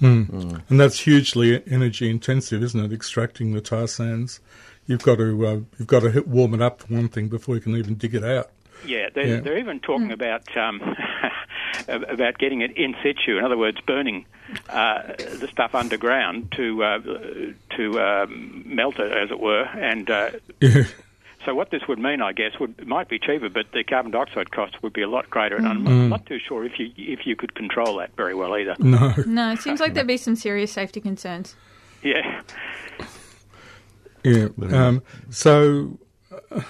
And 0.00 0.62
that's 0.68 1.00
hugely 1.00 1.60
energy 1.70 2.08
intensive, 2.08 2.62
isn't 2.62 2.80
it? 2.80 2.92
Extracting 2.92 3.52
the 3.52 3.60
tar 3.60 3.88
sands, 3.88 4.38
you've 4.86 5.02
got 5.02 5.16
to 5.16 5.46
uh, 5.46 5.60
you've 5.78 5.88
got 5.88 6.00
to 6.00 6.10
hit, 6.10 6.28
warm 6.28 6.54
it 6.54 6.62
up 6.62 6.82
for 6.82 6.94
one 6.94 7.08
thing 7.08 7.28
before 7.28 7.56
you 7.56 7.60
can 7.60 7.76
even 7.76 7.94
dig 7.96 8.14
it 8.14 8.24
out. 8.24 8.50
Yeah, 8.86 9.08
they're, 9.12 9.26
Yeah. 9.26 9.40
they're 9.40 9.58
even 9.58 9.80
talking 9.80 10.12
about 10.12 10.56
um, 10.56 10.80
about 11.88 12.38
getting 12.38 12.60
it 12.60 12.76
in 12.76 12.94
situ. 13.02 13.38
In 13.38 13.44
other 13.44 13.58
words, 13.58 13.78
burning 13.80 14.24
uh, 14.68 15.02
the 15.18 15.48
stuff 15.50 15.74
underground 15.74 16.52
to 16.52 16.84
uh, 16.84 16.98
to 17.76 18.00
um, 18.00 18.62
melt 18.66 18.98
it, 19.00 19.10
as 19.12 19.30
it 19.30 19.40
were, 19.40 19.64
and. 19.64 20.08
Uh, 20.10 20.30
Yeah. 20.60 20.84
So 21.44 21.54
what 21.54 21.70
this 21.70 21.82
would 21.88 21.98
mean, 21.98 22.20
I 22.22 22.32
guess, 22.32 22.58
would 22.60 22.86
might 22.86 23.08
be 23.08 23.18
cheaper, 23.18 23.48
but 23.48 23.66
the 23.72 23.84
carbon 23.84 24.10
dioxide 24.12 24.50
cost 24.50 24.82
would 24.82 24.92
be 24.92 25.02
a 25.02 25.08
lot 25.08 25.28
greater. 25.30 25.56
And 25.56 25.66
I'm 25.66 25.84
Mm. 25.86 26.08
not 26.08 26.26
too 26.26 26.38
sure 26.38 26.64
if 26.64 26.78
you 26.78 26.90
if 26.96 27.26
you 27.26 27.36
could 27.36 27.54
control 27.54 27.96
that 27.98 28.14
very 28.16 28.34
well 28.34 28.56
either. 28.56 28.74
No. 28.78 29.14
No, 29.26 29.52
it 29.52 29.60
seems 29.60 29.80
like 29.80 29.94
there'd 29.94 30.06
be 30.06 30.16
some 30.16 30.36
serious 30.36 30.72
safety 30.72 31.00
concerns. 31.00 31.56
Yeah. 32.02 32.42
Yeah. 34.24 34.48
Um, 34.72 35.02
so, 35.30 35.98
uh, 36.50 36.62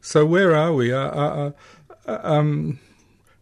so 0.00 0.26
where 0.26 0.54
are 0.54 0.72
we? 0.72 0.92
Uh, 0.92 0.98
uh, 0.98 1.50
uh, 2.06 2.18
um, 2.22 2.78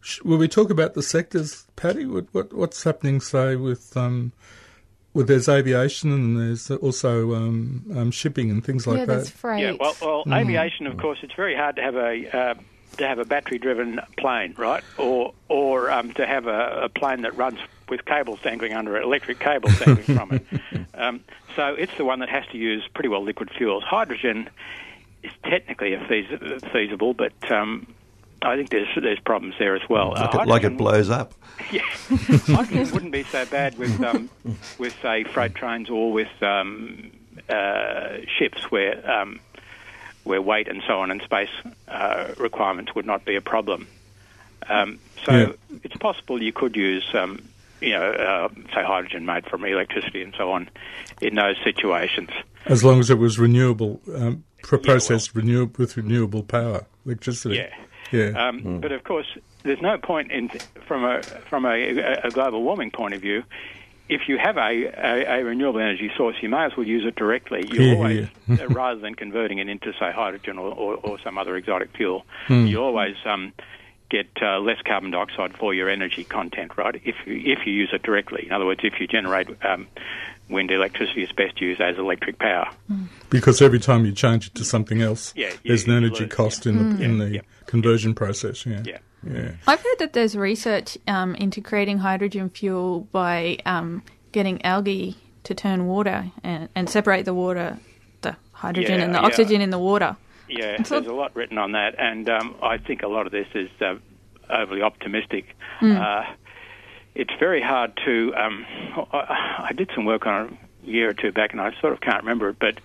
sh- 0.01 0.21
will 0.23 0.39
we 0.39 0.49
talk 0.49 0.71
about 0.71 0.95
the 0.95 1.03
sectors, 1.03 1.67
Paddy? 1.77 2.05
What, 2.07 2.27
what 2.33 2.53
what's 2.53 2.83
happening, 2.85 3.21
say, 3.21 3.57
with 3.57 3.97
um, 3.97 4.33
well, 5.19 5.27
there's 5.27 5.49
aviation 5.49 6.13
and 6.13 6.39
there's 6.39 6.71
also 6.71 7.35
um, 7.35 7.85
um, 7.97 8.11
shipping 8.13 8.51
and 8.53 8.65
things 8.65 8.87
like 8.87 8.99
yeah, 8.99 9.05
there's 9.05 9.25
that. 9.31 9.37
freight. 9.37 9.63
Yeah, 9.65 9.73
well, 9.81 9.97
well, 10.01 10.25
Mm. 10.25 10.41
aviation, 10.41 10.87
of 10.87 10.97
course, 10.97 11.19
it's 11.23 11.35
very 11.35 11.57
hard 11.57 11.75
to 11.77 11.83
have 11.83 11.97
a 11.97 12.37
uh, 12.37 12.55
to 12.99 13.07
have 13.07 13.19
a 13.19 13.25
battery-driven 13.25 14.01
plane, 14.17 14.55
right? 14.57 14.85
Or 14.97 15.35
or 15.49 15.91
um, 15.91 16.13
to 16.15 16.25
have 16.27 16.47
a, 16.47 16.83
a 16.85 16.89
plane 16.89 17.23
that 17.23 17.37
runs 17.37 17.59
with 17.89 18.05
cables 18.05 18.39
dangling 18.43 18.75
under 18.75 18.97
it, 18.97 19.03
electric 19.03 19.41
cables 19.41 19.77
dangling 19.85 20.05
from 20.17 20.33
it. 20.33 20.47
Um, 20.95 21.21
so 21.57 21.75
it's 21.75 21.95
the 21.97 22.05
one 22.05 22.21
that 22.21 22.29
has 22.29 22.45
to 22.53 22.57
use 22.59 22.87
pretty 22.95 23.09
well 23.09 23.25
liquid 23.25 23.51
fuels. 23.51 23.83
Hydrogen 23.83 24.49
is 25.25 25.33
technically 25.45 25.95
a 25.95 25.99
feas- 26.07 26.63
feasible, 26.73 27.13
but 27.15 27.33
um, 27.51 27.87
I 28.43 28.57
think 28.57 28.71
there's 28.71 28.89
there's 29.01 29.19
problems 29.21 29.55
there 29.59 29.75
as 29.75 29.83
well. 29.89 30.11
Like, 30.11 30.35
Uh, 30.35 30.39
it, 30.43 30.49
like 30.49 30.65
it 30.65 30.77
blows 30.77 31.11
up. 31.11 31.35
yeah, 31.73 31.83
hydrogen 32.47 32.91
wouldn't 32.93 33.13
be 33.13 33.25
so 33.25 33.45
bad 33.47 33.77
with 33.79 34.01
um, 34.03 34.31
with 34.79 34.95
say 35.03 35.25
freight 35.25 35.55
trains 35.55 35.91
or 35.91 36.13
with 36.13 36.31
um, 36.43 37.11
uh, 37.49 38.19
ships 38.39 38.71
where 38.71 39.09
um, 39.11 39.41
where 40.25 40.41
weight 40.41 40.69
and 40.69 40.83
so 40.87 41.01
on 41.01 41.11
and 41.11 41.21
space 41.23 41.51
uh, 41.89 42.29
requirements 42.39 42.95
would 42.95 43.07
not 43.07 43.25
be 43.25 43.35
a 43.35 43.41
problem. 43.41 43.87
Um, 44.69 44.99
so 45.25 45.33
Yeah. 45.33 45.53
it's 45.83 45.97
possible 45.97 46.43
you 46.43 46.53
could 46.53 46.77
use 46.77 47.07
um, 47.15 47.41
you 47.81 47.91
know 47.93 48.11
uh, 48.13 48.49
say 48.75 48.85
hydrogen 48.85 49.27
made 49.27 49.47
from 49.47 49.65
electricity 49.65 50.23
and 50.23 50.35
so 50.37 50.53
on 50.53 50.69
in 51.21 51.35
those 51.35 51.57
situations. 51.65 52.31
As 52.67 52.85
long 52.85 53.01
as 53.01 53.09
it 53.11 53.19
was 53.19 53.39
renewable, 53.39 54.01
um, 54.15 54.45
pro- 54.63 54.79
Yeah, 54.79 54.85
processed 54.85 55.35
renewable 55.35 55.75
with 55.79 55.97
renewable 55.97 56.43
power, 56.45 56.87
electricity. 57.07 57.57
Yeah. 57.57 57.75
Yeah. 58.13 58.49
Um, 58.49 58.81
But 58.81 58.93
of 58.93 59.05
course, 59.05 59.27
there's 59.65 59.83
no 59.83 59.99
point 59.99 60.31
in 60.33 60.51
from 60.87 61.05
a 61.05 61.23
from 61.49 61.65
a, 61.65 62.21
a 62.25 62.31
global 62.31 62.63
warming 62.63 62.91
point 62.91 63.15
of 63.15 63.21
view. 63.21 63.43
If 64.09 64.23
you 64.27 64.39
have 64.39 64.57
a, 64.57 64.87
a, 64.97 65.41
a 65.41 65.45
renewable 65.45 65.81
energy 65.81 66.11
source, 66.17 66.37
you 66.41 66.49
may 66.49 66.65
as 66.65 66.73
well 66.79 66.87
use 66.87 67.05
it 67.05 67.15
directly. 67.17 67.67
You 67.67 67.83
Yeah, 67.83 67.95
always, 67.95 68.29
uh, 68.49 68.69
rather 68.83 68.99
than 69.01 69.15
converting 69.15 69.59
it 69.59 69.69
into 69.69 69.93
say 69.93 70.11
hydrogen 70.13 70.59
or, 70.59 70.73
or, 70.73 70.95
or 70.97 71.19
some 71.23 71.37
other 71.37 71.57
exotic 71.57 71.91
fuel, 71.95 72.25
you 72.49 72.83
always 72.83 73.17
um, 73.27 73.53
get 74.09 74.29
uh, 74.41 74.61
less 74.61 74.79
carbon 74.87 75.11
dioxide 75.11 75.55
for 75.59 75.75
your 75.75 75.91
energy 75.91 76.25
content, 76.25 76.73
right? 76.79 76.95
If 77.05 77.17
you, 77.27 77.35
if 77.53 77.67
you 77.67 77.73
use 77.75 77.91
it 77.93 78.03
directly, 78.03 78.47
in 78.47 78.53
other 78.53 78.65
words, 78.65 78.81
if 78.83 78.95
you 78.99 79.07
generate 79.07 79.49
um, 79.63 79.87
wind 80.49 80.71
electricity, 80.71 81.23
is 81.23 81.33
best 81.33 81.61
used 81.61 81.81
as 81.81 81.99
electric 81.99 82.39
power. 82.39 82.69
Because 83.31 83.61
every 83.61 83.79
time 83.79 84.05
you 84.07 84.13
change 84.13 84.47
it 84.49 84.55
to 84.55 84.65
something 84.65 85.03
else, 85.03 85.33
Yeah, 85.37 85.49
you- 85.63 85.69
there's 85.69 85.87
an 85.87 85.93
energy 85.95 86.25
lose, 86.25 86.33
cost 86.33 86.67
yeah. 86.67 86.73
in 86.73 86.97
the 86.97 87.05
in 87.05 87.19
the 87.19 87.31
yeah. 87.31 87.41
conversion 87.67 88.15
process. 88.15 88.65
Yeah. 88.67 88.83
Yeah. 88.85 88.99
Yeah. 89.27 89.51
I've 89.67 89.81
heard 89.81 89.99
that 89.99 90.13
there's 90.13 90.37
research 90.37 90.97
um, 91.09 91.35
into 91.35 91.61
creating 91.61 91.99
hydrogen 91.99 92.51
fuel 92.51 93.01
by 93.13 93.59
um, 93.67 94.03
getting 94.33 94.65
algae 94.65 95.17
to 95.43 95.55
turn 95.55 95.87
water 95.87 96.31
and, 96.45 96.69
and 96.77 96.89
separate 96.89 97.25
the 97.25 97.35
water, 97.35 97.79
the 98.23 98.37
hydrogen 98.53 98.99
Yeah, 99.01 99.05
and 99.07 99.15
the 99.15 99.19
yeah. 99.19 99.27
oxygen 99.27 99.61
in 99.61 99.71
the 99.71 99.79
water. 99.79 100.17
Yeah, 100.49 100.83
So- 100.85 101.01
there's 101.01 101.11
a 101.11 101.15
lot 101.15 101.35
written 101.35 101.59
on 101.59 101.73
that, 101.73 101.97
and 101.99 102.29
um, 102.31 102.55
I 102.63 102.79
think 102.79 103.03
a 103.03 103.09
lot 103.09 103.27
of 103.27 103.33
this 103.33 103.49
is 103.55 103.69
uh, 103.83 103.97
overly 104.49 104.83
optimistic. 104.83 105.57
Hmm. 105.81 105.97
Uh, 105.97 106.23
it's 107.19 107.35
very 107.39 107.61
hard 107.61 107.99
to. 108.07 108.33
Um, 108.35 108.65
I, 109.13 109.67
I 109.69 109.73
did 109.77 109.91
some 109.95 110.05
work 110.05 110.27
on 110.27 110.47
it 110.47 110.53
a 110.85 110.91
year 110.91 111.11
or 111.11 111.15
two 111.15 111.33
back, 111.33 111.53
and 111.53 111.61
I 111.61 111.73
sort 111.81 111.93
of 111.93 112.01
can't 112.01 112.23
remember 112.23 112.49
it, 112.51 112.57
but 112.59 112.79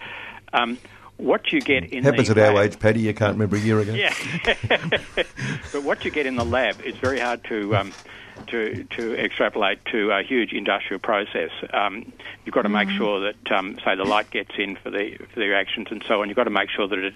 um, 0.52 0.78
what 1.17 1.52
you 1.52 1.62
get 1.62 1.86
in 1.86 2.04
Happens 2.04 2.28
the 2.28 2.41
at 2.41 2.56
our 2.56 2.63
age, 2.63 2.80
Paddy. 2.80 3.02
You 3.02 3.13
can't 3.13 3.34
remember 3.34 3.56
a 3.56 3.60
year 3.60 3.80
ago. 3.80 3.93
yeah, 3.93 4.13
but 5.72 5.84
what 5.84 6.04
you 6.04 6.12
get 6.12 6.26
in 6.26 6.36
the 6.36 6.43
lab 6.43 6.82
is 6.82 6.96
very 6.98 7.19
hard 7.19 7.43
to 7.46 7.76
um, 7.76 7.93
to 8.48 8.84
to 8.96 9.15
extrapolate 9.24 9.86
to 9.86 10.12
a 10.12 10.24
huge 10.24 10.52
industrial 10.52 11.00
process. 11.00 11.52
Um, 11.72 12.12
you've 12.43 12.56
got 12.56 12.63
to 12.63 12.69
make 12.69 12.89
sure 12.89 13.32
that, 13.32 13.52
um, 13.52 13.78
say, 13.86 13.96
the 13.96 14.04
light 14.04 14.32
gets 14.32 14.52
in 14.58 14.76
for 14.78 14.89
the 14.89 15.17
for 15.32 15.39
the 15.39 15.48
reactions 15.48 15.88
and 15.91 16.04
so 16.08 16.22
on. 16.22 16.28
You've 16.28 16.36
got 16.36 16.46
to 16.46 16.50
make 16.50 16.69
sure 16.69 16.88
that 16.88 17.00
it 17.00 17.13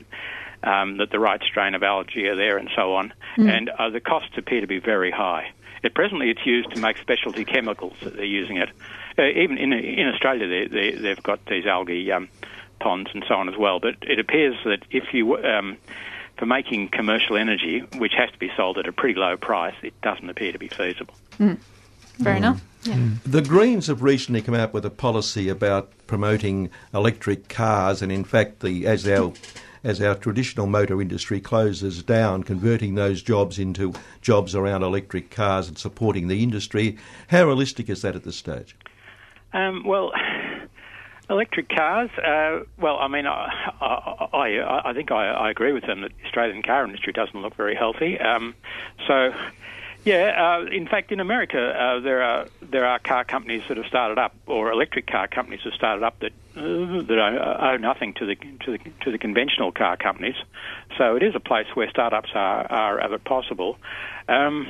um, 0.63 0.97
that 0.97 1.09
the 1.09 1.19
right 1.19 1.41
strain 1.43 1.73
of 1.73 1.81
algae 1.81 2.27
are 2.27 2.35
there 2.35 2.57
and 2.57 2.69
so 2.75 2.93
on. 2.93 3.13
And 3.37 3.69
uh, 3.69 3.89
the 3.89 3.99
costs 3.99 4.37
appear 4.37 4.61
to 4.61 4.67
be 4.67 4.79
very 4.79 5.11
high. 5.11 5.51
At 5.83 5.93
presently, 5.93 6.29
it's 6.29 6.45
used 6.45 6.71
to 6.71 6.81
make 6.81 6.97
specialty 6.97 7.45
chemicals. 7.45 7.93
That 8.03 8.15
they're 8.15 8.25
using 8.25 8.57
it. 8.57 8.69
Uh, 9.17 9.23
even 9.23 9.57
in 9.57 9.73
in 9.73 10.07
Australia, 10.07 10.47
they, 10.47 10.67
they, 10.67 10.91
they've 10.95 11.23
got 11.23 11.45
these 11.45 11.65
algae 11.65 12.11
um, 12.11 12.29
ponds 12.79 13.09
and 13.13 13.23
so 13.27 13.35
on 13.35 13.49
as 13.49 13.57
well. 13.57 13.79
But 13.79 13.95
it 14.01 14.19
appears 14.19 14.55
that 14.65 14.83
if 14.91 15.13
you 15.13 15.37
um, 15.37 15.77
for 16.37 16.45
making 16.45 16.89
commercial 16.89 17.37
energy, 17.37 17.79
which 17.97 18.13
has 18.17 18.31
to 18.31 18.37
be 18.37 18.51
sold 18.55 18.77
at 18.77 18.87
a 18.87 18.91
pretty 18.91 19.19
low 19.19 19.37
price, 19.37 19.75
it 19.81 19.99
doesn't 20.01 20.29
appear 20.29 20.51
to 20.51 20.59
be 20.59 20.67
feasible. 20.67 21.15
Fair 21.37 22.35
enough. 22.35 22.61
The 23.25 23.41
Greens 23.41 23.87
have 23.87 24.01
recently 24.01 24.41
come 24.41 24.55
out 24.55 24.73
with 24.73 24.85
a 24.85 24.89
policy 24.89 25.49
about 25.49 25.91
promoting 26.07 26.69
electric 26.93 27.49
cars, 27.49 28.01
and 28.01 28.11
in 28.11 28.23
fact, 28.23 28.61
the 28.61 28.87
as 28.87 29.07
our 29.07 29.33
as 29.83 30.01
our 30.01 30.15
traditional 30.15 30.67
motor 30.67 31.01
industry 31.01 31.39
closes 31.39 32.03
down, 32.03 32.43
converting 32.43 32.95
those 32.95 33.21
jobs 33.21 33.59
into 33.59 33.93
jobs 34.21 34.55
around 34.55 34.83
electric 34.83 35.31
cars 35.31 35.67
and 35.67 35.77
supporting 35.77 36.27
the 36.27 36.43
industry. 36.43 36.97
How 37.27 37.45
realistic 37.45 37.89
is 37.89 38.01
that 38.01 38.15
at 38.15 38.23
this 38.23 38.35
stage? 38.35 38.75
Um, 39.53 39.83
well, 39.85 40.11
electric 41.29 41.69
cars. 41.69 42.09
Uh, 42.17 42.63
well, 42.77 42.97
I 42.97 43.07
mean, 43.07 43.27
I, 43.27 43.71
I, 43.81 44.81
I, 44.85 44.93
think 44.93 45.11
I, 45.11 45.27
I 45.27 45.49
agree 45.49 45.73
with 45.73 45.85
them 45.85 46.01
that 46.01 46.11
the 46.17 46.25
Australian 46.25 46.63
car 46.63 46.85
industry 46.85 47.13
doesn't 47.13 47.41
look 47.41 47.55
very 47.55 47.75
healthy. 47.75 48.19
Um, 48.19 48.55
so, 49.07 49.33
yeah, 50.07 50.57
uh, 50.61 50.65
in 50.79 50.87
fact, 50.87 51.11
in 51.11 51.19
America, 51.19 51.59
uh, 51.59 51.99
there 51.99 52.21
are 52.23 52.47
there 52.61 52.85
are 52.85 52.99
car 52.99 53.23
companies 53.25 53.63
that 53.67 53.77
have 53.77 53.85
started 53.87 54.17
up, 54.17 54.33
or 54.45 54.71
electric 54.71 55.05
car 55.07 55.27
companies 55.27 55.61
have 55.63 55.73
started 55.73 56.03
up 56.03 56.15
that 56.19 56.31
uh, 56.55 56.61
that 57.07 57.17
owe, 57.19 57.57
owe 57.69 57.77
nothing 57.77 58.13
to 58.19 58.25
the 58.25 58.35
to 58.63 58.71
the 58.73 58.79
to 59.03 59.11
the 59.11 59.17
conventional 59.17 59.71
car 59.71 59.95
companies. 59.97 60.35
So 60.97 61.15
it 61.17 61.23
is 61.23 61.35
a 61.35 61.39
place 61.39 61.67
where 61.75 61.89
startups 61.89 62.31
are 62.33 62.65
are 62.71 62.99
ever 62.99 63.17
possible. 63.19 63.77
Um, 64.27 64.67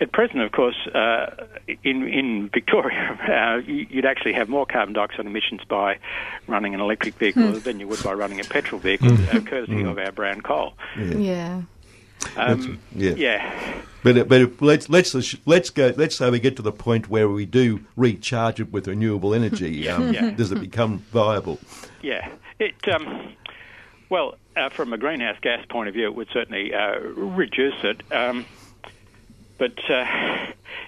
at 0.00 0.12
present, 0.12 0.40
of 0.42 0.52
course, 0.52 0.76
uh, 0.94 1.46
in 1.82 2.06
in 2.06 2.50
Victoria, 2.52 3.18
uh, 3.28 3.56
you- 3.66 3.86
you'd 3.88 4.04
actually 4.04 4.34
have 4.34 4.48
more 4.48 4.66
carbon 4.66 4.92
dioxide 4.94 5.24
emissions 5.26 5.62
by 5.68 5.98
running 6.46 6.74
an 6.74 6.80
electric 6.80 7.14
vehicle 7.14 7.52
than 7.52 7.80
you 7.80 7.88
would 7.88 8.02
by 8.02 8.12
running 8.12 8.38
a 8.40 8.44
petrol 8.44 8.78
vehicle, 8.80 9.12
uh, 9.32 9.40
courtesy 9.40 9.82
of 9.84 9.98
our 9.98 10.12
brown 10.12 10.42
coal. 10.42 10.74
Yeah. 11.18 11.62
Um, 12.36 12.78
yeah. 12.94 13.12
yeah. 13.12 13.82
But 14.02 14.28
but 14.28 14.62
let's 14.62 14.88
let's 14.88 15.36
let's 15.46 15.70
go. 15.70 15.92
Let's 15.96 16.16
say 16.16 16.30
we 16.30 16.38
get 16.40 16.56
to 16.56 16.62
the 16.62 16.72
point 16.72 17.08
where 17.10 17.28
we 17.28 17.46
do 17.46 17.80
recharge 17.96 18.60
it 18.60 18.72
with 18.72 18.86
renewable 18.86 19.34
energy. 19.34 19.88
Um, 19.88 20.12
Yeah. 20.12 20.30
Does 20.30 20.52
it 20.52 20.60
become 20.60 20.98
viable? 21.12 21.58
Yeah. 22.02 22.30
It 22.58 22.76
um, 22.88 23.34
well, 24.08 24.36
uh, 24.56 24.68
from 24.68 24.92
a 24.92 24.98
greenhouse 24.98 25.36
gas 25.42 25.64
point 25.68 25.88
of 25.88 25.94
view, 25.94 26.06
it 26.06 26.14
would 26.14 26.28
certainly 26.32 26.72
uh, 26.72 26.98
reduce 27.00 27.82
it. 27.82 28.00
Um, 28.12 28.46
but 29.58 29.78
uh, 29.90 30.46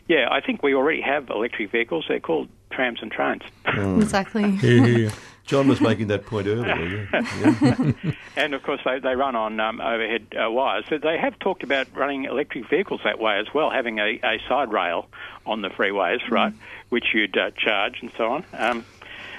yeah, 0.09 0.29
I 0.31 0.41
think 0.41 0.63
we 0.63 0.75
already 0.75 1.01
have 1.01 1.29
electric 1.31 1.71
vehicles. 1.71 2.05
They're 2.09 2.21
called 2.21 2.49
trams 2.71 3.01
and 3.03 3.11
trains. 3.11 3.43
Exactly. 3.67 4.43
Yeah, 4.63 4.87
yeah, 4.87 4.87
yeah. 4.87 5.11
John 5.51 5.67
was 5.67 5.81
making 5.81 6.07
that 6.07 6.27
point 6.27 6.47
earlier. 6.47 7.09
Yeah. 7.13 7.53
yeah. 8.05 8.13
And 8.37 8.55
of 8.55 8.63
course, 8.63 8.81
they, 8.85 9.01
they 9.01 9.17
run 9.17 9.35
on 9.35 9.59
um, 9.59 9.81
overhead 9.81 10.29
uh, 10.33 10.49
wires. 10.49 10.85
So 10.89 10.99
they 10.99 11.19
have 11.19 11.37
talked 11.41 11.65
about 11.65 11.89
running 11.97 12.25
electric 12.25 12.71
vehicles 12.71 13.01
that 13.03 13.19
way 13.19 13.37
as 13.41 13.53
well, 13.53 13.69
having 13.69 13.99
a, 13.99 14.21
a 14.23 14.39
side 14.49 14.73
rail 14.73 15.09
on 15.45 15.63
the 15.63 15.69
freeways, 15.69 16.21
right, 16.31 16.55
which 16.91 17.07
you'd 17.13 17.37
uh, 17.37 17.51
charge 17.57 17.99
and 18.01 18.13
so 18.17 18.31
on. 18.31 18.45
Um, 18.53 18.85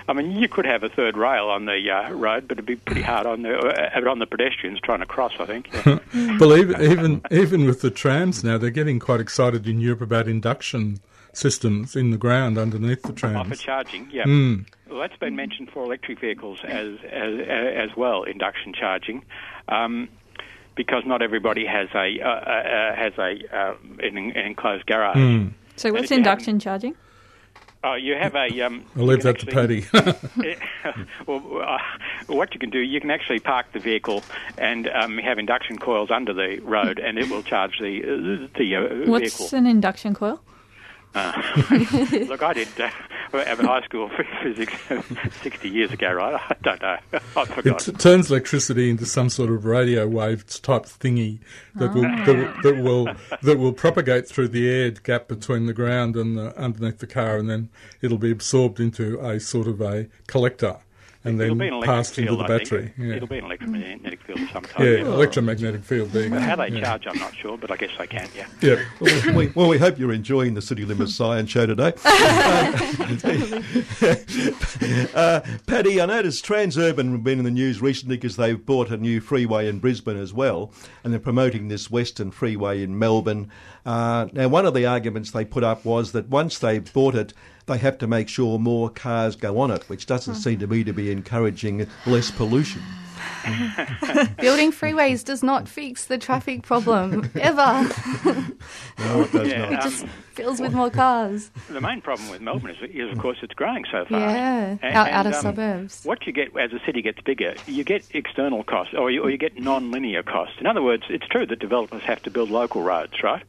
I 0.10 0.14
mean, 0.14 0.32
you 0.32 0.50
could 0.50 0.66
have 0.66 0.84
a 0.84 0.90
third 0.90 1.16
rail 1.16 1.48
on 1.48 1.64
the 1.64 1.90
uh, 1.90 2.12
road, 2.12 2.46
but 2.46 2.58
it'd 2.58 2.66
be 2.66 2.76
pretty 2.76 3.04
hard 3.04 3.26
on 3.26 3.44
the 3.44 3.58
uh, 3.58 4.10
on 4.10 4.20
the 4.20 4.26
pedestrians 4.26 4.82
trying 4.82 5.00
to 5.00 5.06
cross. 5.06 5.32
I 5.40 5.46
think. 5.46 5.70
Yeah. 5.74 6.00
Well, 6.40 6.58
even, 6.58 6.82
even 6.82 7.22
even 7.32 7.66
with 7.66 7.80
the 7.80 7.90
trams 7.90 8.44
now, 8.44 8.58
they're 8.58 8.70
getting 8.70 9.00
quite 9.00 9.22
excited 9.22 9.66
in 9.66 9.80
Europe 9.80 10.02
about 10.02 10.28
induction 10.28 11.00
systems 11.34 11.96
in 11.96 12.12
the 12.12 12.18
ground 12.18 12.58
underneath 12.58 13.02
the 13.04 13.10
Offer 13.10 13.20
trams. 13.20 13.60
charging, 13.60 14.10
yeah. 14.12 14.24
Mm. 14.24 14.66
Well, 14.90 15.00
that's 15.00 15.18
been 15.18 15.36
mentioned 15.36 15.70
for 15.72 15.84
electric 15.84 16.20
vehicles 16.20 16.60
as 16.64 16.98
as, 17.10 17.40
as 17.48 17.96
well, 17.96 18.24
induction 18.24 18.74
charging, 18.74 19.24
um, 19.70 20.10
because 20.76 21.04
not 21.06 21.22
everybody 21.22 21.66
has 21.66 21.90
a 21.96 22.20
uh, 22.22 22.28
uh, 22.28 22.96
has 22.96 23.14
a 23.18 23.40
uh, 23.56 23.76
an, 24.00 24.18
an 24.18 24.38
enclosed 24.38 24.86
garage. 24.86 25.18
Mm. 25.18 25.54
So 25.76 25.92
what's 25.92 26.06
if 26.06 26.12
you 26.12 26.18
induction 26.18 26.60
charging? 26.60 26.96
Oh, 27.84 27.96
you 27.96 28.14
have 28.14 28.36
a. 28.36 28.62
Um, 28.62 28.86
I'll 28.96 29.06
leave 29.06 29.24
that 29.24 29.40
can 29.40 29.48
to 29.48 29.54
Paddy. 29.54 29.86
well, 31.26 31.64
uh, 31.64 31.78
what 32.28 32.54
you 32.54 32.60
can 32.60 32.70
do, 32.70 32.80
you 32.80 33.02
can 33.02 33.10
actually 33.10 33.40
park 33.40 33.68
the 33.74 33.80
vehicle 33.80 34.24
and 34.58 34.88
um, 34.90 35.18
have 35.18 35.40
induction 35.40 35.78
coils 35.80 36.12
under 36.12 36.34
the 36.34 36.60
road, 36.60 37.00
and 37.00 37.18
it 37.18 37.30
will 37.30 37.42
charge 37.42 37.80
the 37.80 38.04
uh, 38.04 38.58
the 38.58 38.76
uh, 38.76 39.10
What's 39.10 39.38
vehicle. 39.38 39.58
an 39.58 39.66
induction 39.66 40.14
coil? 40.14 40.40
Uh, 41.14 41.34
look, 42.28 42.42
I 42.42 42.54
did 42.54 42.68
uh, 42.80 42.90
have 43.34 43.60
a 43.60 43.68
high 43.68 43.82
school 43.82 44.10
physics 44.42 44.74
60 45.42 45.70
years 45.70 45.92
ago, 45.92 46.14
right? 46.14 46.40
I 46.50 46.56
don't 46.62 46.82
know. 46.82 46.98
I 47.36 47.46
It 47.66 47.80
t- 47.80 47.92
turns 47.94 48.30
electricity 48.32 48.90
into 48.90 49.06
some 49.06 49.30
sort 49.30 49.50
of 49.50 49.66
radio 49.66 50.08
waves 50.08 50.60
type 50.60 50.84
thingy 50.84 51.40
that 51.76 51.94
will, 51.94 52.04
that 52.04 52.28
will 52.28 52.62
that 52.64 52.84
will 52.84 53.16
that 53.42 53.60
will 53.60 53.74
propagate 53.74 54.28
through 54.28 54.50
the 54.50 54.70
air 54.70 54.92
gap 54.92 55.28
between 55.28 55.66
the 55.66 55.74
ground 55.74 56.16
and 56.16 56.38
the, 56.38 56.58
underneath 56.58 57.00
the 57.00 57.08
car, 57.08 57.38
and 57.38 57.50
then 57.50 57.70
it'll 58.02 58.18
be 58.18 58.32
absorbed 58.32 58.80
into 58.80 59.20
a 59.20 59.40
sort 59.40 59.68
of 59.68 59.82
a 59.82 60.08
collector, 60.28 60.78
and 61.24 61.40
It'll 61.40 61.56
then 61.56 61.58
be 61.60 61.68
an 61.68 61.74
electric 61.76 61.96
passed 61.96 62.18
into 62.18 62.36
the 62.36 62.44
battery. 62.46 62.92
Yeah, 62.98 63.14
It'll 63.16 63.28
be 63.28 63.38
an 63.38 63.46
electromagnetic 63.46 64.24
field 64.24 64.40
of 64.40 64.50
some 64.50 64.64
type. 64.64 64.80
yeah, 64.80 64.86
yeah. 64.86 65.02
electromagnetic 65.02 65.84
field. 65.84 66.10
There 66.10 66.24
you 66.24 66.30
go. 66.30 66.40
How 66.40 66.56
they 66.56 66.70
yeah. 66.70 66.82
charge, 66.82 67.06
I'm 67.06 67.20
not 67.20 67.36
sure, 67.36 67.60
but 67.60 67.70
I 67.70 67.78
guess 67.78 67.92
they 68.00 68.08
can, 68.08 68.28
yeah. 68.36 68.48
Yeah. 68.62 68.84
well, 69.00 69.36
we, 69.36 69.48
well, 69.50 69.68
we 69.68 69.78
hope 69.78 70.00
you're 70.00 70.14
enjoying 70.14 70.56
the 70.56 70.64
City 70.64 70.84
Limits 70.84 71.14
Science 71.16 71.52
Show 71.52 71.68
today. 71.68 71.94
uh, 75.14 75.42
Paddy, 75.68 76.02
I 76.02 76.08
noticed 76.08 76.44
Transurban 76.44 77.12
have 77.12 77.24
been 77.24 77.38
in 77.38 77.46
the 77.46 77.52
news 77.52 77.82
recently 77.82 78.18
because 78.18 78.38
they've 78.38 78.66
bought 78.66 78.90
a 78.90 78.98
new 78.98 79.22
freeway 79.22 79.68
in 79.68 79.78
Brisbane 79.78 80.18
as 80.18 80.34
well, 80.34 80.74
and 81.04 81.14
they're 81.14 81.20
promoting 81.20 81.68
this 81.68 81.92
Western 81.92 82.32
Freeway 82.32 82.82
in 82.82 82.98
Melbourne. 82.98 83.52
Uh, 83.86 84.28
now, 84.34 84.48
one 84.48 84.66
of 84.66 84.74
the 84.74 84.88
arguments 84.88 85.30
they 85.30 85.46
put 85.46 85.64
up 85.64 85.86
was 85.86 86.14
that 86.14 86.30
once 86.30 86.58
they 86.58 86.80
bought 86.80 87.14
it, 87.14 87.34
they 87.72 87.78
have 87.78 87.98
to 88.00 88.08
make 88.08 88.28
sure 88.28 88.60
more 88.60 88.90
cars 88.90 89.36
go 89.36 89.60
on 89.60 89.72
it, 89.72 89.84
which 89.88 90.06
doesn't 90.06 90.36
seem 90.36 90.60
to 90.60 90.68
me 90.68 90.84
to 90.84 90.92
be 90.94 91.10
encouraging 91.12 91.88
less 92.06 92.30
pollution. 92.30 92.82
Building 94.40 94.72
freeways 94.72 95.24
does 95.24 95.42
not 95.44 95.68
fix 95.68 96.06
the 96.06 96.18
traffic 96.18 96.64
problem 96.64 97.30
ever. 97.40 97.90
No, 99.00 99.22
it 99.22 99.32
does 99.32 99.48
Yeah, 99.48 99.70
not. 99.70 99.74
It 99.74 99.82
just 99.82 100.06
fills 100.34 100.60
with 100.60 100.74
more 100.74 100.90
cars. 100.90 101.50
The 101.70 101.80
main 101.82 102.02
problem 102.02 102.30
with 102.30 102.42
Melbourne 102.42 102.72
is, 102.72 102.90
is 102.94 103.12
of 103.12 103.20
course, 103.20 103.38
it's 103.42 103.54
growing 103.54 103.86
so 103.86 104.06
fast. 104.06 104.12
Yeah, 104.12 104.78
And- 104.82 104.96
out, 104.96 105.10
out 105.10 105.28
of 105.28 105.34
um, 105.36 105.42
suburbs. 105.42 106.04
What 106.04 106.26
you 106.28 106.34
get 106.34 106.56
as 106.58 106.74
a 106.74 106.80
city 106.86 107.02
gets 107.02 107.22
bigger, 107.22 107.56
you 107.68 107.84
get 107.84 108.04
external 108.14 108.64
costs, 108.64 108.94
or 108.98 109.12
you, 109.12 109.22
or 109.24 109.30
you 109.30 109.38
get 109.38 109.58
non-linear 109.60 110.24
costs. 110.24 110.56
In 110.60 110.66
other 110.66 110.82
words, 110.82 111.04
it's 111.10 111.28
true 111.28 111.46
that 111.46 111.60
developers 111.60 112.02
have 112.04 112.22
to 112.24 112.32
build 112.32 112.50
local 112.50 112.82
roads, 112.82 113.22
right? 113.24 113.44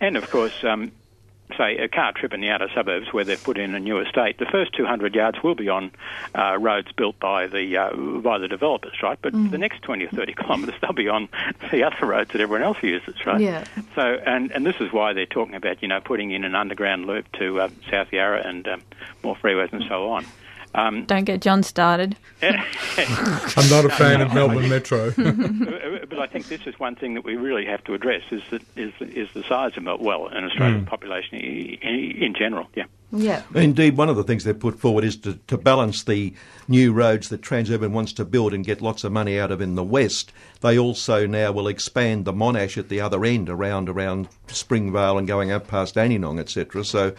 And 0.00 0.16
of 0.16 0.30
course, 0.30 0.62
um, 0.62 0.92
say 1.56 1.78
a 1.78 1.88
car 1.88 2.12
trip 2.12 2.32
in 2.32 2.40
the 2.40 2.50
outer 2.50 2.68
suburbs 2.74 3.12
where 3.12 3.24
they've 3.24 3.42
put 3.42 3.58
in 3.58 3.74
a 3.74 3.80
new 3.80 3.98
estate, 3.98 4.38
the 4.38 4.46
first 4.46 4.74
200 4.74 5.14
yards 5.14 5.42
will 5.42 5.54
be 5.54 5.68
on 5.68 5.90
uh, 6.34 6.56
roads 6.58 6.88
built 6.92 7.18
by 7.18 7.46
the 7.46 7.76
uh, 7.76 7.96
by 8.20 8.38
the 8.38 8.48
developers, 8.48 8.94
right? 9.02 9.18
But 9.20 9.32
the 9.32 9.58
next 9.58 9.82
20 9.82 10.04
or 10.04 10.10
30 10.10 10.34
kilometres 10.38 10.74
they'll 10.80 10.92
be 10.92 11.08
on 11.08 11.28
the 11.70 11.84
other 11.84 12.06
roads 12.06 12.32
that 12.32 12.40
everyone 12.40 12.62
else 12.62 12.78
uses, 12.82 13.14
right? 13.26 13.40
Yeah. 13.40 13.64
So, 13.94 14.02
and, 14.02 14.50
and 14.52 14.66
this 14.66 14.76
is 14.80 14.92
why 14.92 15.12
they're 15.12 15.26
talking 15.26 15.54
about, 15.54 15.82
you 15.82 15.88
know, 15.88 16.00
putting 16.00 16.30
in 16.30 16.44
an 16.44 16.54
underground 16.54 17.06
loop 17.06 17.30
to 17.32 17.60
uh, 17.60 17.68
South 17.90 18.12
Yarra 18.12 18.46
and 18.46 18.66
um, 18.68 18.82
more 19.22 19.36
freeways 19.36 19.72
and 19.72 19.84
so 19.88 20.10
on. 20.10 20.26
Um, 20.74 21.04
Don't 21.06 21.24
get 21.24 21.40
John 21.40 21.62
started. 21.62 22.16
I'm 22.42 23.68
not 23.70 23.84
a 23.84 23.88
fan 23.90 24.20
of 24.20 24.32
Melbourne 24.34 24.68
Metro. 24.68 25.10
but 25.16 26.18
I 26.18 26.26
think 26.26 26.48
this 26.48 26.66
is 26.66 26.78
one 26.78 26.94
thing 26.94 27.14
that 27.14 27.24
we 27.24 27.36
really 27.36 27.64
have 27.66 27.82
to 27.84 27.94
address 27.94 28.22
is 28.30 28.42
that 28.50 28.62
is 28.76 28.92
is 29.00 29.28
the 29.34 29.42
size 29.44 29.76
of 29.76 29.82
Mel- 29.82 29.98
well 29.98 30.28
an 30.28 30.44
Australian 30.44 30.84
population 30.86 31.36
i- 31.36 31.78
i- 31.82 32.24
in 32.24 32.34
general. 32.38 32.68
Yeah. 32.74 32.84
Yeah. 33.10 33.42
Indeed, 33.54 33.96
one 33.96 34.10
of 34.10 34.16
the 34.16 34.22
things 34.22 34.44
they've 34.44 34.58
put 34.58 34.78
forward 34.78 35.02
is 35.02 35.16
to, 35.18 35.38
to 35.46 35.56
balance 35.56 36.02
the 36.04 36.34
new 36.68 36.92
roads 36.92 37.30
that 37.30 37.40
Transurban 37.40 37.92
wants 37.92 38.12
to 38.14 38.24
build 38.26 38.52
and 38.52 38.62
get 38.66 38.82
lots 38.82 39.02
of 39.02 39.12
money 39.12 39.40
out 39.40 39.50
of 39.50 39.62
in 39.62 39.76
the 39.76 39.82
west. 39.82 40.30
They 40.60 40.78
also 40.78 41.26
now 41.26 41.50
will 41.52 41.68
expand 41.68 42.26
the 42.26 42.34
Monash 42.34 42.76
at 42.76 42.90
the 42.90 43.00
other 43.00 43.24
end, 43.24 43.48
around 43.48 43.88
around 43.88 44.28
Springvale 44.48 45.16
and 45.16 45.26
going 45.26 45.50
up 45.50 45.66
past 45.68 45.94
Dandenong, 45.94 46.38
etc. 46.38 46.84
So 46.84 47.14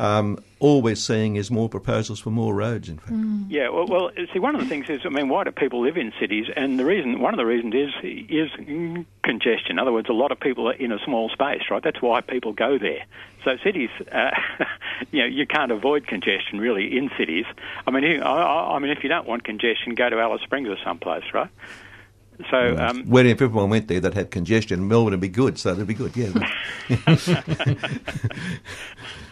um, 0.00 0.42
all 0.60 0.80
we're 0.80 0.94
seeing 0.94 1.36
is 1.36 1.50
more 1.50 1.68
proposals 1.68 2.20
for 2.20 2.30
more 2.30 2.54
roads. 2.54 2.88
In 2.88 2.96
fact, 2.96 3.12
Yeah, 3.48 3.68
well, 3.68 3.86
well, 3.86 4.10
see, 4.32 4.38
one 4.38 4.54
of 4.54 4.62
the 4.62 4.66
things 4.66 4.88
is, 4.88 5.02
I 5.04 5.10
mean, 5.10 5.28
why 5.28 5.44
do 5.44 5.50
people 5.50 5.82
live 5.82 5.98
in 5.98 6.10
cities? 6.18 6.46
And 6.56 6.78
the 6.78 6.86
reason, 6.86 7.20
one 7.20 7.34
of 7.34 7.38
the 7.38 7.44
reasons 7.44 7.74
is 7.74 7.90
is 8.02 8.50
mm, 8.52 9.04
congestion. 9.22 9.72
In 9.72 9.78
other 9.78 9.92
words, 9.92 10.08
a 10.08 10.14
lot 10.14 10.32
of 10.32 10.40
people 10.40 10.70
are 10.70 10.72
in 10.72 10.90
a 10.90 10.98
small 11.04 11.28
space, 11.28 11.64
right? 11.70 11.82
That's 11.82 12.00
why 12.00 12.22
people 12.22 12.54
go 12.54 12.78
there. 12.78 13.04
So 13.44 13.58
cities, 13.62 13.90
uh, 14.10 14.30
you 15.12 15.20
know, 15.20 15.26
you 15.26 15.46
can't 15.46 15.70
avoid 15.70 16.06
congestion 16.06 16.60
really 16.60 16.96
in 16.96 17.10
cities. 17.18 17.44
I 17.86 17.90
mean, 17.90 18.22
I, 18.22 18.24
I 18.26 18.76
I 18.76 18.78
mean, 18.78 18.90
if 18.90 19.02
you 19.02 19.10
don't 19.10 19.28
want 19.28 19.44
congestion, 19.44 19.94
go 19.94 20.08
to 20.08 20.18
Alice 20.18 20.40
Springs 20.40 20.68
or 20.68 20.78
someplace, 20.82 21.24
right? 21.34 21.50
So, 22.50 22.74
um, 22.78 23.04
when 23.04 23.26
if 23.26 23.42
everyone 23.42 23.68
went 23.68 23.88
there 23.88 24.00
that 24.00 24.14
had 24.14 24.30
congestion, 24.30 24.88
Melbourne 24.88 25.10
would 25.10 25.20
be 25.20 25.28
good. 25.28 25.58
So 25.58 25.74
that'd 25.74 25.86
be 25.86 25.92
good. 25.92 26.16
Yeah. 26.16 26.32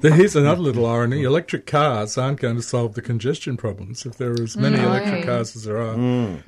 There- 0.00 0.12
Here's 0.14 0.36
another 0.36 0.60
little 0.60 0.86
irony. 0.86 1.22
Electric 1.22 1.66
cars 1.66 2.16
aren't 2.18 2.40
going 2.40 2.56
to 2.56 2.62
solve 2.62 2.94
the 2.94 3.02
congestion 3.02 3.56
problems. 3.56 4.04
If 4.06 4.18
there 4.18 4.30
are 4.30 4.42
as 4.42 4.56
many 4.56 4.76
No. 4.76 4.88
electric 4.88 5.24
cars 5.24 5.56
as 5.56 5.64
there 5.64 5.78
are, 5.78 5.96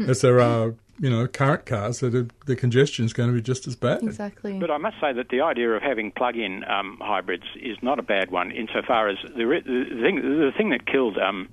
as 0.07 0.21
there 0.21 0.41
are, 0.41 0.75
you 1.01 1.09
know, 1.11 1.27
current 1.27 1.65
cars, 1.67 2.01
that 2.01 2.15
are- 2.15 2.27
the 2.47 2.55
congestion 2.57 3.05
is 3.07 3.13
going 3.13 3.31
to 3.31 3.35
be 3.35 3.41
just 3.41 3.67
as 3.67 3.75
bad. 3.75 4.03
Exactly. 4.03 4.59
But 4.59 4.71
I 4.71 4.77
must 4.77 5.01
say 5.01 5.13
that 5.13 5.31
the 5.31 5.41
idea 5.41 5.71
of 5.71 5.83
having 5.83 6.11
plug-in 6.13 6.63
um, 6.65 6.99
hybrids 7.01 7.45
is 7.57 7.79
not 7.83 7.99
a 7.99 8.03
bad 8.03 8.31
one, 8.31 8.51
insofar 8.51 9.09
as 9.09 9.17
the, 9.35 9.47
re- 9.47 9.61
the 9.61 9.99
thing 10.03 10.17
the 10.17 10.53
thing 10.57 10.71
that 10.71 10.87
killed 10.87 11.17
um, 11.19 11.49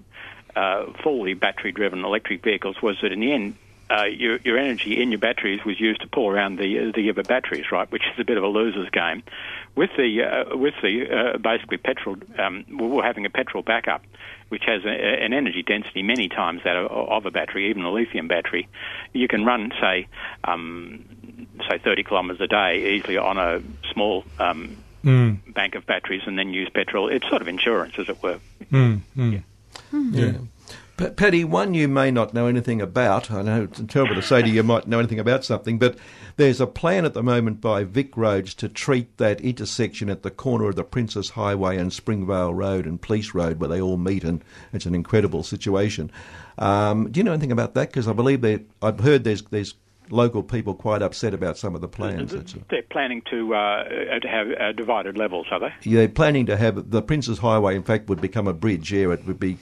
uh, 0.55 0.85
fully 1.03 1.33
battery-driven 1.33 2.03
electric 2.03 2.43
vehicles 2.43 2.81
was 2.81 2.97
that 3.01 3.11
in 3.11 3.19
the 3.21 3.31
end. 3.31 3.55
Uh, 3.89 4.05
your, 4.05 4.37
your 4.43 4.57
energy 4.57 4.99
in 4.99 5.11
your 5.11 5.19
batteries 5.19 5.63
was 5.63 5.79
used 5.79 6.01
to 6.01 6.07
pull 6.07 6.27
around 6.27 6.57
the 6.57 6.91
the 6.95 7.09
other 7.09 7.21
batteries, 7.21 7.71
right? 7.71 7.91
Which 7.91 8.01
is 8.11 8.19
a 8.19 8.23
bit 8.23 8.37
of 8.37 8.43
a 8.43 8.47
loser's 8.47 8.89
game. 8.89 9.21
With 9.75 9.91
the 9.95 10.23
uh, 10.23 10.57
with 10.57 10.73
the 10.81 11.05
uh, 11.35 11.37
basically 11.37 11.77
petrol, 11.77 12.17
um, 12.39 12.65
we're 12.71 13.03
having 13.03 13.27
a 13.27 13.29
petrol 13.29 13.61
backup, 13.61 14.01
which 14.49 14.63
has 14.65 14.85
a, 14.85 14.89
an 14.89 15.33
energy 15.33 15.61
density 15.61 16.01
many 16.01 16.29
times 16.29 16.61
that 16.63 16.75
of, 16.75 16.89
of 16.89 17.25
a 17.27 17.31
battery, 17.31 17.69
even 17.69 17.83
a 17.83 17.91
lithium 17.91 18.27
battery. 18.27 18.67
You 19.13 19.27
can 19.27 19.45
run, 19.45 19.71
say, 19.79 20.07
um, 20.43 21.05
say 21.69 21.77
30 21.77 22.03
kilometres 22.05 22.41
a 22.41 22.47
day 22.47 22.95
easily 22.95 23.17
on 23.17 23.37
a 23.37 23.61
small 23.93 24.23
um, 24.39 24.77
Mm, 25.05 25.53
bank 25.53 25.75
of 25.75 25.85
batteries 25.85 26.23
and 26.25 26.35
then 26.39 26.51
use 26.51 26.67
petrol. 26.73 27.09
It's 27.09 27.27
sort 27.29 27.43
of 27.43 27.47
insurance, 27.47 27.93
as 27.99 28.09
it 28.09 28.23
were. 28.23 28.39
mm, 28.71 29.01
mm. 29.15 29.43
Yeah. 29.93 30.31
P- 30.97 31.09
Paddy, 31.09 31.43
one 31.43 31.73
you 31.73 31.87
may 31.87 32.09
not 32.09 32.33
know 32.33 32.47
anything 32.47 32.81
about. 32.81 33.29
I 33.29 33.41
know 33.41 33.63
it's 33.63 33.81
terrible 33.87 34.15
to 34.15 34.21
say 34.21 34.41
to 34.41 34.47
you, 34.47 34.55
you 34.55 34.63
might 34.63 34.87
know 34.87 34.99
anything 34.99 35.19
about 35.19 35.43
something, 35.43 35.77
but 35.77 35.97
there's 36.37 36.61
a 36.61 36.67
plan 36.67 37.05
at 37.05 37.13
the 37.13 37.23
moment 37.23 37.59
by 37.59 37.83
Vic 37.83 38.15
Roads 38.15 38.53
to 38.55 38.69
treat 38.69 39.17
that 39.17 39.41
intersection 39.41 40.09
at 40.09 40.23
the 40.23 40.31
corner 40.31 40.69
of 40.69 40.75
the 40.75 40.83
Princes 40.83 41.31
Highway 41.31 41.77
and 41.77 41.91
Springvale 41.91 42.53
Road 42.53 42.85
and 42.85 43.01
Police 43.01 43.33
Road 43.33 43.59
where 43.59 43.69
they 43.69 43.81
all 43.81 43.97
meet, 43.97 44.23
and 44.23 44.43
it's 44.71 44.85
an 44.85 44.95
incredible 44.95 45.43
situation. 45.43 46.11
Um, 46.57 47.11
do 47.11 47.19
you 47.19 47.23
know 47.23 47.33
anything 47.33 47.51
about 47.51 47.73
that? 47.73 47.89
Because 47.89 48.07
I 48.07 48.13
believe 48.13 48.41
that 48.41 48.61
I've 48.81 48.99
heard 48.99 49.25
there's 49.25 49.41
there's 49.43 49.75
local 50.09 50.43
people 50.43 50.75
quite 50.75 51.01
upset 51.01 51.33
about 51.33 51.57
some 51.57 51.75
of 51.75 51.81
the 51.81 51.87
plans. 51.87 52.31
They're 52.69 52.83
planning 52.83 53.21
to 53.29 53.55
uh, 53.55 53.83
to 54.19 54.27
have 54.27 54.47
uh, 54.51 54.71
divided 54.71 55.17
levels, 55.17 55.47
are 55.51 55.59
they? 55.59 55.73
They're 55.83 56.07
planning 56.07 56.45
to 56.45 56.55
have 56.57 56.91
the 56.91 57.01
Princes 57.01 57.39
Highway. 57.39 57.75
In 57.75 57.83
fact, 57.83 58.07
would 58.07 58.21
become 58.21 58.47
a 58.47 58.53
bridge. 58.53 58.93
Yeah, 58.93 59.11
it 59.11 59.25
would 59.25 59.39
be 59.39 59.57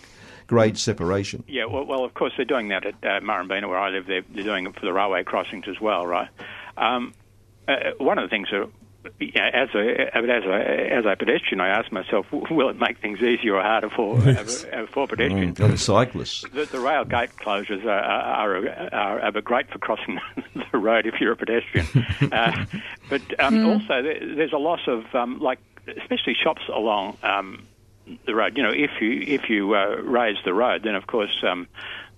grade 0.54 0.78
separation. 0.78 1.44
Yeah, 1.48 1.66
well, 1.66 1.86
well, 1.86 2.04
of 2.06 2.14
course 2.14 2.34
they're 2.38 2.46
doing 2.46 2.68
that 2.70 2.86
at 2.86 2.94
uh, 3.04 3.20
Murrumbeena, 3.22 3.68
where 3.68 3.80
I 3.80 3.90
live. 3.90 4.06
They're, 4.06 4.22
they're 4.34 4.44
doing 4.44 4.68
it 4.68 4.76
for 4.76 4.86
the 4.86 4.94
railway 4.94 5.24
crossings 5.24 5.66
as 5.68 5.82
well, 5.82 6.06
right? 6.06 6.30
Um, 6.78 7.14
uh, 7.68 7.92
one 7.98 8.20
of 8.20 8.24
the 8.26 8.30
things 8.30 8.50
that, 8.52 8.70
yeah, 9.20 9.50
as 9.54 9.70
a 9.74 10.16
as 10.16 10.44
a 10.46 10.94
as 10.94 11.06
a 11.06 11.16
pedestrian, 11.16 11.60
I 11.60 11.70
ask 11.70 11.92
myself, 11.92 12.28
will 12.52 12.70
it 12.70 12.80
make 12.80 13.00
things 13.00 13.20
easier 13.22 13.56
or 13.56 13.64
harder 13.64 13.90
for 13.90 14.20
Yes. 14.20 14.64
uh, 14.66 14.86
for 14.92 15.08
pedestrians? 15.08 15.58
Mm, 15.58 15.66
and 15.66 15.80
cyclists. 15.80 16.46
The, 16.54 16.66
the 16.66 16.80
rail 16.80 17.04
gate 17.04 17.32
closures 17.38 17.84
are, 17.84 17.90
are, 17.90 18.58
are, 18.68 18.94
are, 18.94 19.22
are 19.22 19.42
great 19.42 19.70
for 19.72 19.80
crossing 19.80 20.20
the 20.72 20.78
road 20.78 21.08
if 21.08 21.16
you're 21.20 21.32
a 21.34 21.36
pedestrian. 21.36 21.88
uh, 22.32 22.66
but 23.10 23.22
um, 23.40 23.66
also, 23.66 24.04
there, 24.04 24.36
there's 24.36 24.54
a 24.54 24.58
loss 24.58 24.82
of, 24.88 25.04
um, 25.16 25.40
like, 25.40 25.60
especially 26.02 26.36
shops 26.42 26.62
along 26.74 27.18
um, 27.24 27.66
the 28.26 28.36
road. 28.36 28.58
You 28.58 28.64
know, 28.64 28.72
if 28.72 28.92
you 29.02 29.22
if 29.22 29.50
you 29.50 29.74
uh, 29.76 29.98
raise 30.02 30.38
the 30.46 30.54
road, 30.54 30.84
then 30.84 30.96
of 30.96 31.08
course 31.08 31.44
um, 31.48 31.68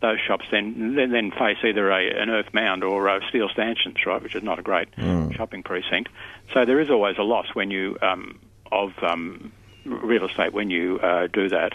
those 0.01 0.19
shops 0.19 0.45
then 0.51 0.95
then, 0.95 1.11
then 1.11 1.31
face 1.31 1.57
either 1.63 1.89
a, 1.91 2.21
an 2.21 2.29
earth 2.29 2.53
mound 2.53 2.83
or 2.83 3.09
uh, 3.09 3.19
steel 3.29 3.49
stanchions, 3.49 3.97
right, 4.05 4.21
which 4.21 4.35
is 4.35 4.43
not 4.43 4.59
a 4.59 4.63
great 4.63 4.87
shopping 5.35 5.63
precinct. 5.63 6.09
So 6.53 6.65
there 6.65 6.79
is 6.79 6.89
always 6.89 7.17
a 7.17 7.23
loss 7.23 7.47
when 7.53 7.71
you 7.71 7.97
um, 8.01 8.39
of 8.71 8.91
um, 9.03 9.51
real 9.85 10.25
estate 10.25 10.53
when 10.53 10.69
you 10.69 10.99
uh, 10.99 11.27
do 11.27 11.49
that. 11.49 11.73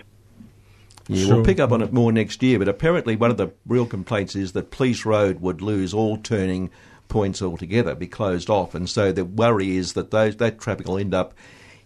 Yeah, 1.09 1.27
Sure. 1.27 1.37
we'll 1.37 1.45
pick 1.45 1.59
up 1.59 1.73
on 1.73 1.83
it 1.83 1.93
more 1.93 2.13
next 2.13 2.41
year. 2.43 2.59
But 2.59 2.69
apparently, 2.69 3.17
one 3.17 3.31
of 3.31 3.37
the 3.37 3.53
real 3.67 3.87
complaints 3.87 4.37
is 4.37 4.53
that 4.53 4.71
Police 4.71 5.05
Road 5.05 5.41
would 5.41 5.61
lose 5.61 5.93
all 5.93 6.17
turning 6.17 6.71
points 7.09 7.43
altogether, 7.43 7.97
be 7.97 8.07
closed 8.07 8.49
off, 8.49 8.75
and 8.75 8.89
so 8.89 9.11
the 9.11 9.25
worry 9.25 9.77
is 9.77 9.95
that 9.95 10.13
those 10.13 10.37
that 10.37 10.61
traffic 10.61 10.87
will 10.87 10.99
end 10.99 11.13
up 11.13 11.35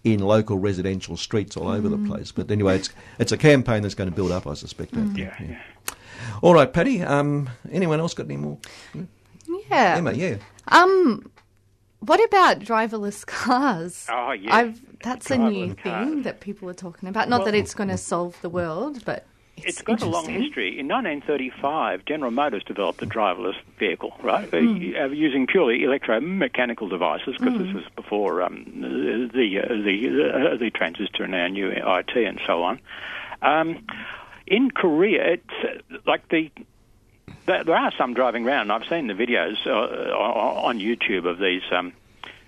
in 0.05 0.21
local 0.21 0.59
residential 0.59 1.17
streets 1.17 1.57
all 1.57 1.69
over 1.69 1.89
the 1.89 1.99
place. 1.99 2.31
But 2.31 2.51
anyway, 2.51 2.77
it's 2.77 2.91
it's 3.19 3.33
a 3.33 3.39
campaign 3.39 3.83
that's 3.83 3.95
going 3.95 4.09
to 4.11 4.15
build 4.15 4.31
up, 4.31 4.47
I 4.47 4.55
suspect. 4.55 4.95
I 4.95 5.01
think, 5.01 5.19
Yeah, 5.19 5.35
yeah. 5.41 5.61
All 6.43 6.55
right, 6.55 6.71
Paddy. 6.73 7.03
Um, 7.03 7.49
anyone 7.73 8.01
else 8.01 8.15
got 8.15 8.27
any 8.27 8.37
more? 8.37 8.59
Yeah. 9.71 9.97
Emma, 9.97 10.13
yeah. 10.13 10.37
Um, 10.69 11.31
what 12.01 12.23
about 12.23 12.61
driverless 12.61 13.25
cars? 13.27 14.07
Oh, 14.11 14.33
yeah. 14.33 14.55
I've, 14.55 14.81
that's 15.01 15.31
a 15.31 15.39
new 15.39 15.75
Driverless 15.75 15.83
thing 15.83 16.23
that 16.25 16.41
people 16.41 16.69
are 16.69 16.75
talking 16.75 17.09
about. 17.09 17.29
Not 17.29 17.45
that 17.47 17.55
it's 17.55 17.75
going 17.75 17.89
to 17.89 17.97
solve 17.97 18.41
the 18.43 18.51
world, 18.51 19.05
but 19.05 19.27
it's, 19.57 19.67
It's 19.67 19.83
got 19.83 20.03
a 20.03 20.07
long 20.07 20.29
history. 20.29 20.79
In 20.79 20.89
1935, 20.89 22.05
General 22.05 22.31
Motors 22.31 22.65
developed 22.65 23.03
a 23.03 23.07
driverless 23.07 23.57
vehicle, 23.79 24.15
right, 24.23 24.53
uh, 24.53 24.59
using 24.59 25.47
purely 25.47 25.81
electromechanical 25.81 26.91
devices, 26.91 27.37
because 27.39 27.59
this 27.59 27.73
was 27.73 27.85
before 27.97 28.43
um, 28.43 28.65
the 28.81 29.31
the 29.33 29.61
uh, 29.61 29.69
the, 29.69 30.53
uh, 30.53 30.57
the 30.57 30.71
transistor 30.71 31.25
and 31.25 31.35
our 31.35 31.49
new 31.49 31.71
IT 31.71 32.17
and 32.17 32.41
so 32.47 32.63
on. 32.63 32.81
Um, 33.43 33.87
in 34.47 34.71
Korea, 34.71 35.35
it's 35.35 36.07
like 36.07 36.29
the 36.29 36.51
there, 37.47 37.77
are 37.77 37.93
some 37.97 38.15
driving 38.15 38.47
around. 38.47 38.71
I've 38.71 38.89
seen 38.89 39.07
the 39.07 39.15
videos 39.15 39.67
uh, 39.67 39.71
on 39.71 40.79
YouTube 40.79 41.27
of 41.27 41.39
these 41.39 41.63
um, 41.71 41.93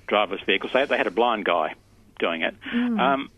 driverless 0.08 0.44
vehicles. 0.44 0.72
They, 0.72 0.84
they 0.86 0.96
had 0.96 1.06
a 1.06 1.10
blind 1.12 1.44
guy 1.44 1.74
doing 2.18 2.42
it. 2.42 2.54
Um, 3.00 3.30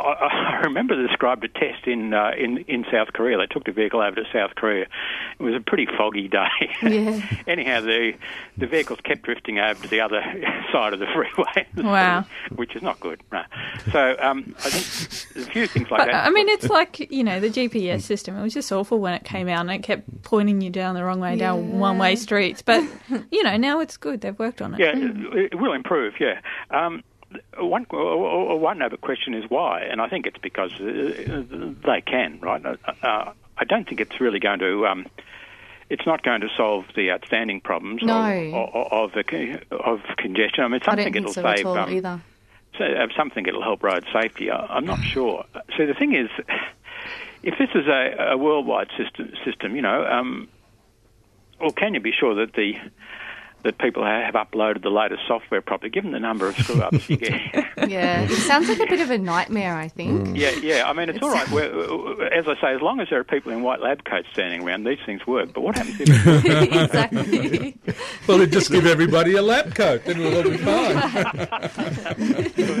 I, 0.00 0.58
I 0.58 0.60
remember 0.64 1.00
they 1.00 1.06
described 1.06 1.44
a 1.44 1.48
test 1.48 1.86
in, 1.86 2.12
uh, 2.14 2.30
in 2.38 2.58
in 2.68 2.84
South 2.90 3.12
Korea. 3.12 3.38
They 3.38 3.46
took 3.46 3.64
the 3.64 3.72
vehicle 3.72 4.00
over 4.00 4.16
to 4.16 4.24
South 4.32 4.54
Korea. 4.56 4.86
It 5.38 5.42
was 5.42 5.54
a 5.54 5.60
pretty 5.60 5.86
foggy 5.96 6.28
day. 6.28 6.46
Yeah. 6.82 7.20
Anyhow, 7.46 7.80
the 7.82 8.14
the 8.56 8.66
vehicles 8.66 8.98
kept 9.04 9.22
drifting 9.22 9.58
over 9.58 9.80
to 9.82 9.88
the 9.88 10.00
other 10.00 10.20
side 10.72 10.92
of 10.92 10.98
the 11.00 11.06
freeway. 11.06 11.66
Wow. 11.90 12.24
which 12.56 12.74
is 12.76 12.82
not 12.82 13.00
good. 13.00 13.22
No. 13.32 13.42
So 13.92 14.16
um, 14.20 14.54
I 14.58 14.70
think 14.70 15.34
there's 15.34 15.46
a 15.46 15.50
few 15.50 15.66
things 15.66 15.90
like 15.90 16.00
But, 16.00 16.06
that. 16.12 16.26
I 16.26 16.30
mean, 16.30 16.48
it's 16.48 16.68
like, 16.68 17.10
you 17.12 17.22
know, 17.24 17.40
the 17.40 17.48
GPS 17.50 18.02
system. 18.02 18.36
It 18.36 18.42
was 18.42 18.54
just 18.54 18.70
awful 18.72 18.98
when 18.98 19.14
it 19.14 19.24
came 19.24 19.48
out 19.48 19.60
and 19.60 19.70
it 19.70 19.82
kept 19.82 20.22
pointing 20.22 20.60
you 20.60 20.70
down 20.70 20.94
the 20.94 21.04
wrong 21.04 21.20
way, 21.20 21.36
down 21.36 21.78
one 21.78 21.98
way 21.98 22.16
streets. 22.16 22.62
But, 22.62 22.84
you 23.30 23.42
know, 23.42 23.56
now 23.56 23.80
it's 23.80 23.96
good. 23.96 24.20
They've 24.20 24.38
worked 24.38 24.60
on 24.62 24.74
it. 24.74 24.80
Yeah, 24.80 24.92
it 24.94 25.52
it 25.52 25.58
will 25.60 25.72
improve. 25.72 26.14
Yeah. 26.20 26.40
Um, 26.70 27.02
one 27.58 27.84
one 27.84 28.82
other 28.82 28.96
question 28.96 29.34
is 29.34 29.44
why, 29.48 29.82
and 29.82 30.00
I 30.00 30.08
think 30.08 30.26
it's 30.26 30.38
because 30.38 30.72
uh, 30.80 31.42
they 31.86 32.00
can, 32.04 32.38
right? 32.40 32.64
Uh, 32.64 32.76
uh, 33.02 33.32
I 33.58 33.64
don't 33.64 33.86
think 33.88 34.00
it's 34.00 34.20
really 34.20 34.40
going 34.40 34.58
to. 34.60 34.86
Um, 34.86 35.06
it's 35.88 36.06
not 36.06 36.22
going 36.22 36.40
to 36.40 36.48
solve 36.56 36.84
the 36.94 37.10
outstanding 37.10 37.60
problems 37.60 38.00
No. 38.04 38.14
of, 38.14 38.74
of, 38.74 38.92
of, 38.92 39.12
the, 39.12 39.24
con- 39.24 39.60
of 39.72 40.00
congestion. 40.18 40.62
I 40.62 40.68
mean, 40.68 40.80
I 40.82 40.84
something 40.84 41.12
don't 41.12 41.12
think 41.12 41.16
it'll 41.16 41.32
so 41.32 41.42
save. 41.42 41.66
um, 41.66 41.90
either. 41.90 42.22
so, 42.78 42.84
uh, 42.84 43.08
something 43.16 43.42
that'll 43.44 43.60
help 43.60 43.82
road 43.82 44.04
safety. 44.12 44.52
I, 44.52 44.66
I'm 44.66 44.84
not 44.84 45.00
sure. 45.02 45.44
So 45.76 45.86
the 45.86 45.94
thing 45.94 46.14
is, 46.14 46.28
if 47.42 47.58
this 47.58 47.70
is 47.74 47.88
a, 47.88 48.30
a 48.34 48.36
worldwide 48.36 48.90
system, 48.96 49.32
system, 49.44 49.74
you 49.74 49.82
know, 49.82 50.06
um, 50.06 50.48
well, 51.60 51.72
can 51.72 51.94
you 51.94 52.00
be 52.00 52.12
sure 52.12 52.36
that 52.36 52.52
the 52.54 52.74
that 53.62 53.78
people 53.78 54.04
have 54.04 54.34
uploaded 54.34 54.82
the 54.82 54.90
latest 54.90 55.22
software 55.26 55.60
properly, 55.60 55.90
given 55.90 56.12
the 56.12 56.20
number 56.20 56.48
of 56.48 56.56
screw 56.56 56.80
ups 56.82 57.08
you 57.08 57.16
get? 57.16 57.40
Yeah, 57.88 58.22
it 58.22 58.30
sounds 58.30 58.68
like 58.68 58.78
a 58.78 58.86
bit 58.86 59.00
of 59.00 59.10
a 59.10 59.16
nightmare. 59.18 59.74
I 59.74 59.88
think. 59.88 60.36
yeah, 60.36 60.50
yeah. 60.62 60.88
I 60.88 60.92
mean, 60.92 61.08
it's, 61.08 61.20
all 61.22 61.30
right. 61.30 61.48
We're, 61.54 62.24
as 62.26 62.46
I 62.46 62.54
say, 62.60 62.74
as 62.74 62.82
long 62.82 63.00
as 63.00 63.08
there 63.08 63.18
are 63.18 63.24
people 63.24 63.50
in 63.52 63.62
white 63.62 63.80
lab 63.80 64.04
coats 64.04 64.28
standing 64.32 64.62
around, 64.62 64.84
these 64.84 64.98
things 65.06 65.26
work. 65.26 65.52
But 65.54 65.62
what 65.62 65.76
happens 65.76 65.98
if 66.00 66.08
exactly. 66.72 67.76
Well, 68.26 68.38
they 68.38 68.46
just 68.46 68.70
give 68.70 68.86
everybody 68.86 69.34
a 69.34 69.42
lab 69.42 69.74
coat, 69.74 70.04
then 70.04 70.18
we'll 70.18 70.36
all 70.36 70.42
be 70.50 70.56
fine. 70.58 71.00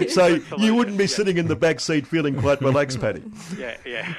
So 0.08 0.38
you 0.58 0.74
wouldn't 0.74 0.98
be 0.98 1.06
sitting 1.06 1.38
in 1.38 1.48
the 1.48 1.56
back 1.56 1.80
seat 1.80 2.06
feeling 2.06 2.36
quite 2.36 2.60
relaxed, 2.60 3.00
Paddy. 3.00 3.22
yeah, 3.58 3.76
yeah, 3.86 4.14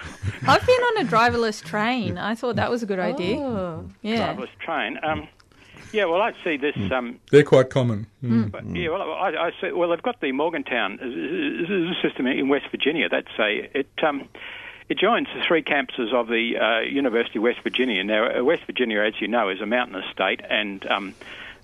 I've 0.48 0.66
been 0.66 0.82
on 0.82 1.06
a 1.06 1.10
driverless 1.10 1.64
train. 1.64 2.18
I 2.18 2.34
thought 2.36 2.56
that 2.56 2.70
was 2.72 2.82
a 2.84 2.86
good 2.86 3.00
idea. 3.00 3.38
Oh. 3.38 3.90
Yeah. 4.02 4.34
driverless 4.34 4.50
train? 4.60 4.98
Um, 5.04 5.28
yeah, 5.92 6.06
well, 6.06 6.22
I 6.22 6.34
see 6.44 6.58
this. 6.58 6.76
Um, 6.92 7.20
They're 7.32 7.44
quite 7.44 7.70
common. 7.70 8.08
Mm. 8.24 8.52
But, 8.52 8.66
yeah, 8.76 8.90
well, 8.90 9.02
I, 9.02 9.30
I 9.30 9.52
see, 9.60 9.72
well, 9.72 9.90
they've 9.90 10.02
got 10.02 10.22
the 10.22 10.32
Morgantown 10.32 10.98
system 12.02 12.28
in 12.28 12.50
West 12.50 12.66
Virginia. 12.72 13.10
That's 13.10 13.28
a 13.40 13.70
it. 13.80 13.90
Um, 14.04 14.28
it 14.90 14.98
joins 14.98 15.28
the 15.34 15.42
three 15.48 15.64
campuses 15.64 16.14
of 16.14 16.28
the 16.28 16.58
uh, 16.58 16.80
University 16.82 17.40
of 17.40 17.44
West 17.44 17.62
Virginia. 17.64 18.04
Now, 18.04 18.40
uh, 18.40 18.44
West 18.44 18.64
Virginia, 18.66 19.02
as 19.02 19.14
you 19.22 19.28
know, 19.30 19.48
is 19.48 19.62
a 19.62 19.66
mountainous 19.66 20.06
state, 20.12 20.42
and 20.50 20.86
um, 20.86 21.16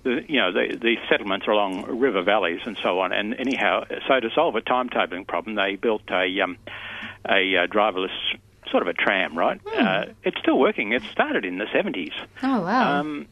the, 0.02 0.24
you 0.26 0.40
know 0.40 0.50
the, 0.50 0.76
the 0.76 0.96
settlements 1.10 1.46
are 1.46 1.50
along 1.50 1.98
river 1.98 2.22
valleys 2.22 2.60
and 2.64 2.78
so 2.82 3.00
on. 3.00 3.12
And 3.12 3.34
anyhow, 3.34 3.84
so 4.06 4.20
to 4.20 4.30
solve 4.34 4.56
a 4.56 4.62
timetabling 4.62 5.26
problem, 5.26 5.56
they 5.56 5.76
built 5.76 6.02
a 6.10 6.40
um, 6.40 6.56
a 7.28 7.56
uh, 7.56 7.66
driverless 7.66 8.16
sort 8.70 8.82
of 8.82 8.88
a 8.88 8.92
tram, 8.94 9.36
right? 9.36 9.60
Uh, 9.66 10.06
it's 10.24 10.38
still 10.38 10.58
working. 10.58 10.92
It 10.92 11.02
started 11.10 11.44
in 11.44 11.58
the 11.58 11.66
seventies. 11.72 12.12
Oh 12.42 12.60
wow. 12.60 13.00
Um, 13.00 13.26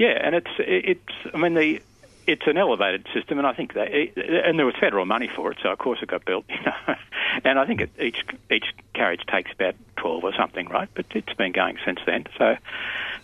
yeah, 0.00 0.18
and 0.18 0.34
it's 0.34 0.50
it's. 0.58 1.12
I 1.34 1.36
mean, 1.36 1.52
the 1.52 1.82
it's 2.26 2.46
an 2.46 2.56
elevated 2.56 3.06
system, 3.12 3.36
and 3.36 3.46
I 3.46 3.52
think 3.52 3.74
that 3.74 3.92
and 3.92 4.58
there 4.58 4.64
was 4.64 4.74
federal 4.80 5.04
money 5.04 5.28
for 5.36 5.52
it, 5.52 5.58
so 5.62 5.68
of 5.68 5.78
course 5.78 5.98
it 6.00 6.08
got 6.08 6.24
built. 6.24 6.46
You 6.48 6.56
know, 6.64 6.94
and 7.44 7.58
I 7.58 7.66
think 7.66 7.82
it, 7.82 7.90
each 8.00 8.24
each 8.50 8.64
carriage 8.94 9.20
takes 9.30 9.52
about 9.52 9.74
twelve 9.98 10.24
or 10.24 10.32
something, 10.34 10.68
right? 10.68 10.88
But 10.94 11.04
it's 11.10 11.34
been 11.34 11.52
going 11.52 11.76
since 11.84 11.98
then. 12.06 12.24
So, 12.38 12.56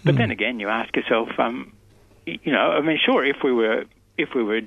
but 0.04 0.16
then 0.16 0.30
again, 0.30 0.60
you 0.60 0.68
ask 0.68 0.94
yourself, 0.94 1.30
um, 1.38 1.72
you 2.26 2.52
know, 2.52 2.72
I 2.72 2.82
mean, 2.82 2.98
sure, 3.02 3.24
if 3.24 3.42
we 3.42 3.54
were 3.54 3.86
if 4.18 4.31
we 4.35 4.42
were 4.42 4.61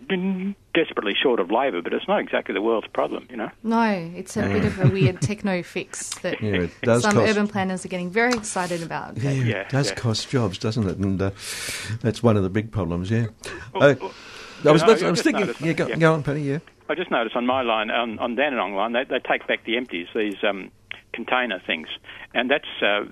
desperately 0.76 1.14
short 1.22 1.40
of 1.40 1.50
labour, 1.52 1.82
but 1.82 1.94
it's 1.94 2.08
not 2.08 2.20
exactly 2.20 2.54
the 2.54 2.62
world's 2.62 2.88
problem, 2.88 3.26
you 3.30 3.36
know. 3.38 3.50
no, 3.64 3.84
it's 4.16 4.38
a 4.38 4.42
bit 4.44 4.64
of 4.66 4.80
a 4.80 4.88
weird 4.90 5.20
techno 5.22 5.64
fix 5.64 6.10
that 6.20 6.40
Yeah, 6.42 6.68
some 7.00 7.14
cost. 7.14 7.30
urban 7.32 7.48
planners 7.48 7.84
are 7.84 7.88
getting 7.90 8.12
very 8.12 8.34
excited 8.34 8.84
about. 8.84 9.18
Yeah, 9.18 9.32
Yeah, 9.32 9.56
it 9.62 9.70
does 9.70 9.90
yeah. 9.90 9.96
cost 9.96 10.30
jobs, 10.30 10.58
doesn't 10.60 10.88
it? 10.88 10.98
And 10.98 11.22
uh, 11.22 11.32
that's 12.02 12.22
one 12.22 12.38
of 12.38 12.44
the 12.44 12.50
big 12.50 12.72
problems. 12.72 13.10
Yeah. 13.10 13.28
Well, 13.74 13.92
Uh, 13.92 13.96
well, 14.00 14.12
I 14.66 14.72
was, 14.72 14.82
you 14.82 14.88
know, 14.88 14.94
I 15.06 15.08
I 15.08 15.12
was 15.12 15.22
thinking. 15.22 15.42
noticed- 15.48 15.62
Yeah, 15.62 15.74
go, 15.74 15.88
yeah. 15.88 15.96
go 15.98 16.14
on, 16.14 16.24
Penny. 16.24 16.42
Yeah. 16.42 16.60
I 16.90 16.96
just 16.96 17.10
noticed 17.12 17.36
on 17.36 17.46
my 17.46 17.62
line, 17.62 17.90
on, 17.92 18.20
on 18.20 18.36
Dandenong 18.36 18.76
line, 18.76 18.94
they, 18.94 19.04
they 19.06 19.20
take 19.20 19.48
back 19.48 19.64
the 19.66 19.78
empties, 19.78 20.08
these 20.14 20.36
um, 20.44 20.70
container 21.14 21.60
things, 21.66 21.88
and 22.34 22.50
that's 22.52 22.68
uh, 22.82 23.06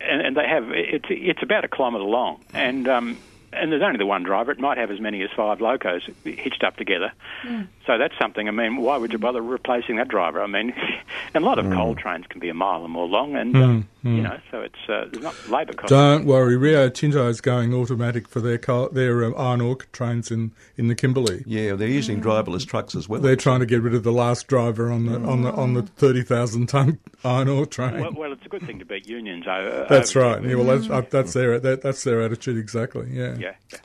and, 0.00 0.20
and 0.22 0.36
they 0.36 0.46
have 0.46 0.64
it's 0.70 1.04
it's 1.08 1.42
about 1.42 1.64
a 1.64 1.68
kilometre 1.68 2.02
long, 2.04 2.40
and 2.52 2.88
um, 2.88 3.18
and 3.52 3.72
there's 3.72 3.82
only 3.82 3.98
the 3.98 4.06
one 4.06 4.22
driver. 4.22 4.52
It 4.52 4.60
might 4.60 4.78
have 4.78 4.90
as 4.90 5.00
many 5.00 5.22
as 5.22 5.30
five 5.36 5.60
locos 5.60 6.08
hitched 6.24 6.62
up 6.62 6.76
together. 6.76 7.12
Hmm. 7.42 7.62
So 7.90 7.98
that's 7.98 8.16
something. 8.20 8.46
I 8.46 8.52
mean, 8.52 8.76
why 8.76 8.98
would 8.98 9.10
you 9.10 9.18
bother 9.18 9.42
replacing 9.42 9.96
that 9.96 10.06
driver? 10.06 10.40
I 10.40 10.46
mean, 10.46 10.72
and 11.34 11.42
a 11.42 11.44
lot 11.44 11.58
of 11.58 11.72
coal 11.72 11.96
trains 11.96 12.24
can 12.28 12.38
be 12.38 12.48
a 12.48 12.54
mile 12.54 12.82
or 12.82 12.88
more 12.88 13.08
long, 13.08 13.34
and 13.34 13.56
um, 13.56 13.88
you 14.04 14.22
know, 14.22 14.38
so 14.48 14.60
it's 14.60 14.88
uh, 14.88 15.06
not 15.20 15.34
labour 15.48 15.72
costs. 15.72 15.90
Don't 15.90 16.24
worry, 16.24 16.56
Rio 16.56 16.88
Tinto 16.88 17.26
is 17.26 17.40
going 17.40 17.74
automatic 17.74 18.28
for 18.28 18.40
their 18.40 18.58
coal, 18.58 18.90
their 18.90 19.24
um, 19.24 19.34
iron 19.36 19.60
ore 19.60 19.74
trains 19.90 20.30
in, 20.30 20.52
in 20.76 20.86
the 20.86 20.94
Kimberley. 20.94 21.42
Yeah, 21.48 21.74
they're 21.74 21.88
using 21.88 22.22
driverless 22.22 22.64
trucks 22.64 22.94
as 22.94 23.08
well. 23.08 23.20
They're 23.20 23.34
trying 23.34 23.58
to 23.58 23.66
get 23.66 23.82
rid 23.82 23.96
of 23.96 24.04
the 24.04 24.12
last 24.12 24.46
driver 24.46 24.92
on 24.92 25.06
the 25.06 25.16
on 25.28 25.42
the 25.42 25.50
on 25.50 25.74
the 25.74 25.82
thirty 25.82 26.22
thousand 26.22 26.68
ton 26.68 27.00
iron 27.24 27.48
ore 27.48 27.66
train. 27.66 28.00
Well, 28.00 28.12
well, 28.12 28.32
it's 28.32 28.46
a 28.46 28.48
good 28.48 28.62
thing 28.62 28.78
to 28.78 28.84
beat 28.84 29.08
unions 29.08 29.48
over. 29.48 29.86
that's 29.88 30.14
over- 30.14 30.26
right. 30.28 30.44
Yeah, 30.44 30.54
well, 30.54 30.78
that's, 30.78 30.88
uh, 30.88 31.02
that's 31.10 31.32
their 31.32 31.58
that, 31.58 31.82
that's 31.82 32.04
their 32.04 32.22
attitude 32.22 32.56
exactly. 32.56 33.08
Yeah. 33.10 33.34
Yeah. 33.36 33.54
yeah. 33.72 33.78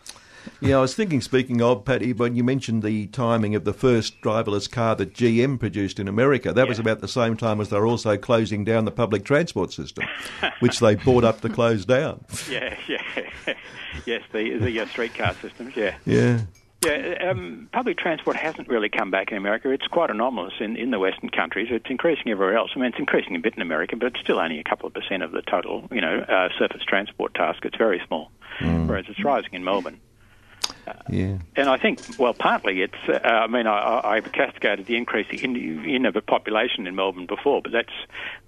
Yeah, 0.62 0.77
I 0.77 0.81
was 0.81 0.95
thinking, 0.95 1.21
speaking 1.21 1.62
of, 1.62 1.86
Paddy, 1.86 2.13
when 2.13 2.36
you 2.36 2.43
mentioned 2.43 2.84
the 2.84 3.08
timing 3.08 3.55
of 3.55 3.63
the 3.65 3.73
first 3.73 4.19
driverless 4.21 4.69
car 4.69 4.95
that 4.95 5.13
GM 5.13 5.60
produced 5.60 5.99
in 5.99 6.08
America, 6.08 6.53
that 6.53 6.67
was 6.67 6.79
about 6.79 7.01
the 7.01 7.08
same 7.08 7.38
time 7.38 7.62
as 7.62 7.69
they 7.69 7.77
were 7.79 7.88
also 7.88 8.17
closing 8.17 8.63
down 8.63 8.86
the 8.86 8.91
public 8.91 9.23
transport 9.25 9.71
system, 9.73 10.05
which 10.60 10.79
they 10.79 10.95
bought 10.95 11.23
up 11.23 11.41
to 11.41 11.49
close 11.49 11.86
down. 11.86 12.23
Yeah, 12.49 12.77
yeah, 12.88 13.01
yes, 14.05 14.21
the 14.31 14.58
the 14.60 14.79
uh, 14.79 14.86
streetcar 14.88 15.34
systems. 15.41 15.75
Yeah, 15.75 15.95
Yeah. 16.05 16.41
yeah. 16.86 17.29
Um, 17.31 17.69
public 17.73 17.97
transport 17.97 18.36
hasn't 18.36 18.67
really 18.67 18.89
come 18.89 19.10
back 19.10 19.31
in 19.31 19.38
America. 19.38 19.71
It's 19.71 19.88
quite 19.88 20.10
anomalous 20.12 20.53
in, 20.60 20.75
in 20.75 20.91
the 20.91 20.99
Western 20.99 21.29
countries. 21.29 21.67
It's 21.71 21.89
increasing 21.89 22.31
everywhere 22.31 22.55
else. 22.55 22.71
I 22.75 22.79
mean, 22.79 22.89
it's 22.89 22.99
increasing 22.99 23.36
a 23.36 23.39
bit 23.39 23.55
in 23.55 23.62
America, 23.62 23.95
but 23.95 24.08
it's 24.08 24.19
still 24.19 24.39
only 24.39 24.60
a 24.60 24.63
couple 24.63 24.86
of 24.88 24.93
percent 24.93 25.23
of 25.23 25.31
the 25.31 25.41
total, 25.41 25.88
you 25.91 26.01
know, 26.01 26.19
uh, 26.19 26.49
surface 26.58 26.84
transport 26.88 27.34
task. 27.34 27.65
It's 27.65 27.77
very 27.77 28.01
small, 28.08 28.31
whereas 28.60 29.05
it's 29.10 29.23
rising 29.23 29.53
in 29.53 29.63
Melbourne. 29.63 29.99
Yeah. 31.10 31.38
And 31.56 31.69
I 31.69 31.78
think, 31.78 32.00
well, 32.19 32.34
partly 32.34 32.82
it's. 32.82 32.93
Uh, 33.08 33.19
I 33.24 33.48
mean, 33.48 33.67
I, 33.67 33.78
I- 33.78 34.15
I've 34.17 34.32
castigated 34.32 34.86
the 34.86 34.95
increase 34.98 35.28
in, 35.41 35.56
in 35.86 36.06
of 36.06 36.15
a 36.15 36.21
population 36.21 36.88
in 36.88 36.95
Melbourne 36.95 37.26
before, 37.26 37.62
but 37.62 37.71
that's 37.71 37.89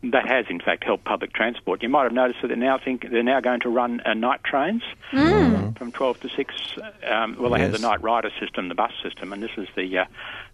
that 0.03 0.27
has 0.27 0.45
in 0.49 0.59
fact 0.59 0.83
helped 0.83 1.03
public 1.05 1.33
transport. 1.33 1.81
You 1.83 1.89
might 1.89 2.03
have 2.03 2.13
noticed 2.13 2.41
that 2.41 2.49
they 2.49 2.55
now 2.55 2.77
think 2.77 3.09
they're 3.09 3.23
now 3.23 3.39
going 3.39 3.59
to 3.61 3.69
run 3.69 4.01
uh, 4.05 4.13
night 4.13 4.43
trains 4.43 4.83
from 5.11 5.91
twelve 5.93 6.19
to 6.21 6.29
six. 6.29 6.53
Um, 7.09 7.35
well, 7.39 7.51
they 7.51 7.59
have 7.61 7.71
Yes. 7.71 7.81
the 7.81 7.87
night 7.87 8.01
rider 8.01 8.31
system, 8.39 8.69
the 8.69 8.75
bus 8.75 8.91
system, 9.03 9.33
and 9.33 9.41
this 9.41 9.51
is 9.57 9.67
the 9.75 9.97
uh, 9.99 10.05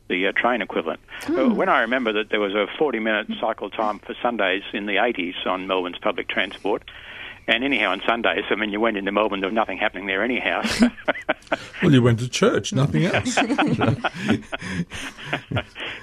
the 0.09 0.27
uh, 0.27 0.31
train 0.33 0.61
equivalent. 0.61 0.99
Uh, 1.27 1.49
when 1.49 1.69
I 1.69 1.81
remember 1.81 2.11
that 2.13 2.29
there 2.29 2.39
was 2.41 2.53
a 2.53 2.67
40 2.77 2.99
minute 2.99 3.27
cycle 3.39 3.69
time 3.69 3.99
for 3.99 4.13
Sundays 4.21 4.63
in 4.73 4.85
the 4.85 4.95
80s 4.97 5.45
on 5.45 5.65
Melbourne's 5.67 5.97
public 5.99 6.27
transport. 6.27 6.83
And 7.47 7.63
anyhow, 7.63 7.91
on 7.91 8.01
Sundays, 8.07 8.45
I 8.49 8.55
mean, 8.55 8.71
you 8.71 8.79
went 8.79 8.95
into 8.97 9.11
Melbourne, 9.11 9.41
there 9.41 9.49
was 9.49 9.55
nothing 9.55 9.77
happening 9.77 10.05
there 10.07 10.23
anyhow. 10.23 10.61
Well, 11.83 11.91
you 11.91 12.01
went 12.01 12.19
to 12.19 12.29
church, 12.29 12.71
nothing 12.73 13.05
else. 13.05 13.37
of 13.37 13.47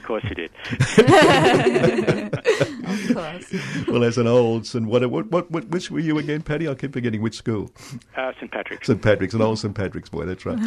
course 0.05 0.23
you 0.25 0.35
did. 0.35 0.51
Of 2.85 3.15
course. 3.15 3.87
well, 3.89 4.05
as 4.05 4.19
an 4.19 4.27
old 4.27 4.67
St. 4.67 4.85
What, 4.87 5.09
what, 5.11 5.31
what, 5.31 5.51
what, 5.51 5.69
which 5.69 5.91
were 5.91 6.01
you 6.01 6.19
again, 6.19 6.43
Paddy? 6.43 6.69
I 6.69 6.75
keep 6.75 6.93
forgetting 6.93 7.23
which 7.23 7.35
school. 7.37 7.71
Uh, 8.17 8.33
St. 8.39 8.51
Patrick's. 8.53 8.87
St. 8.87 9.01
Patrick's, 9.01 9.33
an 9.35 9.41
old 9.43 9.59
St. 9.59 9.75
Patrick's 9.75 10.09
boy, 10.11 10.27
that's 10.27 10.45
right. 10.45 10.59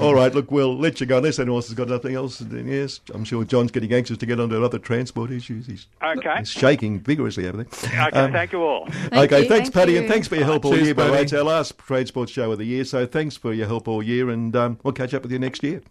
All 0.00 0.14
right, 0.14 0.34
look, 0.34 0.50
we'll 0.50 0.76
let 0.78 0.98
you 1.00 1.06
go 1.06 1.18
unless 1.18 1.38
anyone 1.38 1.58
else 1.58 1.68
has 1.68 1.74
got 1.74 1.88
nothing 1.88 2.14
else. 2.14 2.38
Then 2.38 2.66
yes, 2.66 3.00
I'm 3.12 3.24
sure 3.24 3.44
John's 3.44 3.70
getting 3.72 3.92
anxious 3.92 4.16
to 4.18 4.26
get 4.26 4.40
onto 4.40 4.64
other 4.64 4.78
transport 4.78 5.30
issues. 5.32 5.66
He's, 5.66 5.86
Okay. 6.02 6.36
he's 6.38 6.50
shaking 6.50 7.00
vigorously 7.00 7.46
over 7.46 7.64
there. 7.64 7.66
Okay, 8.06 8.18
Um, 8.18 8.32
thank 8.32 8.52
you 8.52 8.62
all. 8.62 8.88
Thank 9.10 9.32
okay, 9.32 9.42
you. 9.42 9.48
thanks, 9.48 9.68
Thank 9.68 9.74
Paddy, 9.74 9.92
you. 9.92 9.98
and 10.00 10.08
thanks 10.08 10.28
for 10.28 10.36
your 10.36 10.44
help 10.44 10.64
all 10.64 10.72
Cheers, 10.72 10.86
year. 10.86 10.94
By 10.94 11.04
the 11.06 11.10
way, 11.12 11.18
Paddy. 11.18 11.24
it's 11.24 11.32
our 11.32 11.42
last 11.42 11.76
transport 11.78 12.28
show 12.28 12.52
of 12.52 12.58
the 12.58 12.64
year, 12.64 12.84
so 12.84 13.06
thanks 13.06 13.36
for 13.36 13.52
your 13.52 13.66
help 13.66 13.88
all 13.88 14.02
year, 14.02 14.30
and 14.30 14.54
um, 14.54 14.78
we'll 14.82 14.92
catch 14.94 15.12
up 15.14 15.22
with 15.22 15.32
you 15.32 15.38
next 15.38 15.62
year. 15.62 15.82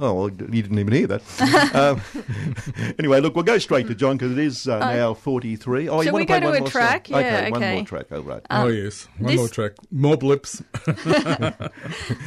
Oh, 0.00 0.14
well, 0.14 0.28
you 0.28 0.62
didn't 0.62 0.78
even 0.78 0.92
hear 0.92 1.08
that. 1.08 1.74
um, 1.74 2.94
anyway, 2.98 3.20
look, 3.20 3.34
we'll 3.34 3.42
go 3.42 3.58
straight 3.58 3.88
to 3.88 3.94
John 3.96 4.16
because 4.16 4.30
it 4.30 4.38
is 4.38 4.68
uh, 4.68 4.78
now 4.78 5.12
43. 5.14 5.88
Oh, 5.88 6.00
you 6.02 6.12
want 6.12 6.22
we 6.22 6.22
to 6.22 6.26
play 6.26 6.38
go 6.38 6.40
to 6.40 6.46
one 6.46 6.56
a 6.56 6.60
more 6.60 6.68
track? 6.68 7.08
Song? 7.08 7.20
Yeah, 7.20 7.40
okay, 7.40 7.50
one 7.50 7.74
more 7.74 7.84
track. 7.84 8.06
Oh, 8.12 8.20
right. 8.20 8.42
oh, 8.50 8.68
yes. 8.68 9.08
One 9.18 9.32
this- 9.32 9.36
more 9.38 9.48
track. 9.48 9.72
More 9.90 10.16
blips. 10.16 10.62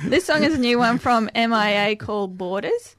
This 0.05 0.25
song 0.25 0.43
is 0.43 0.53
a 0.55 0.57
new 0.57 0.77
one 0.77 0.97
from 0.97 1.29
MIA 1.33 1.95
called 1.95 2.37
Borders. 2.37 2.97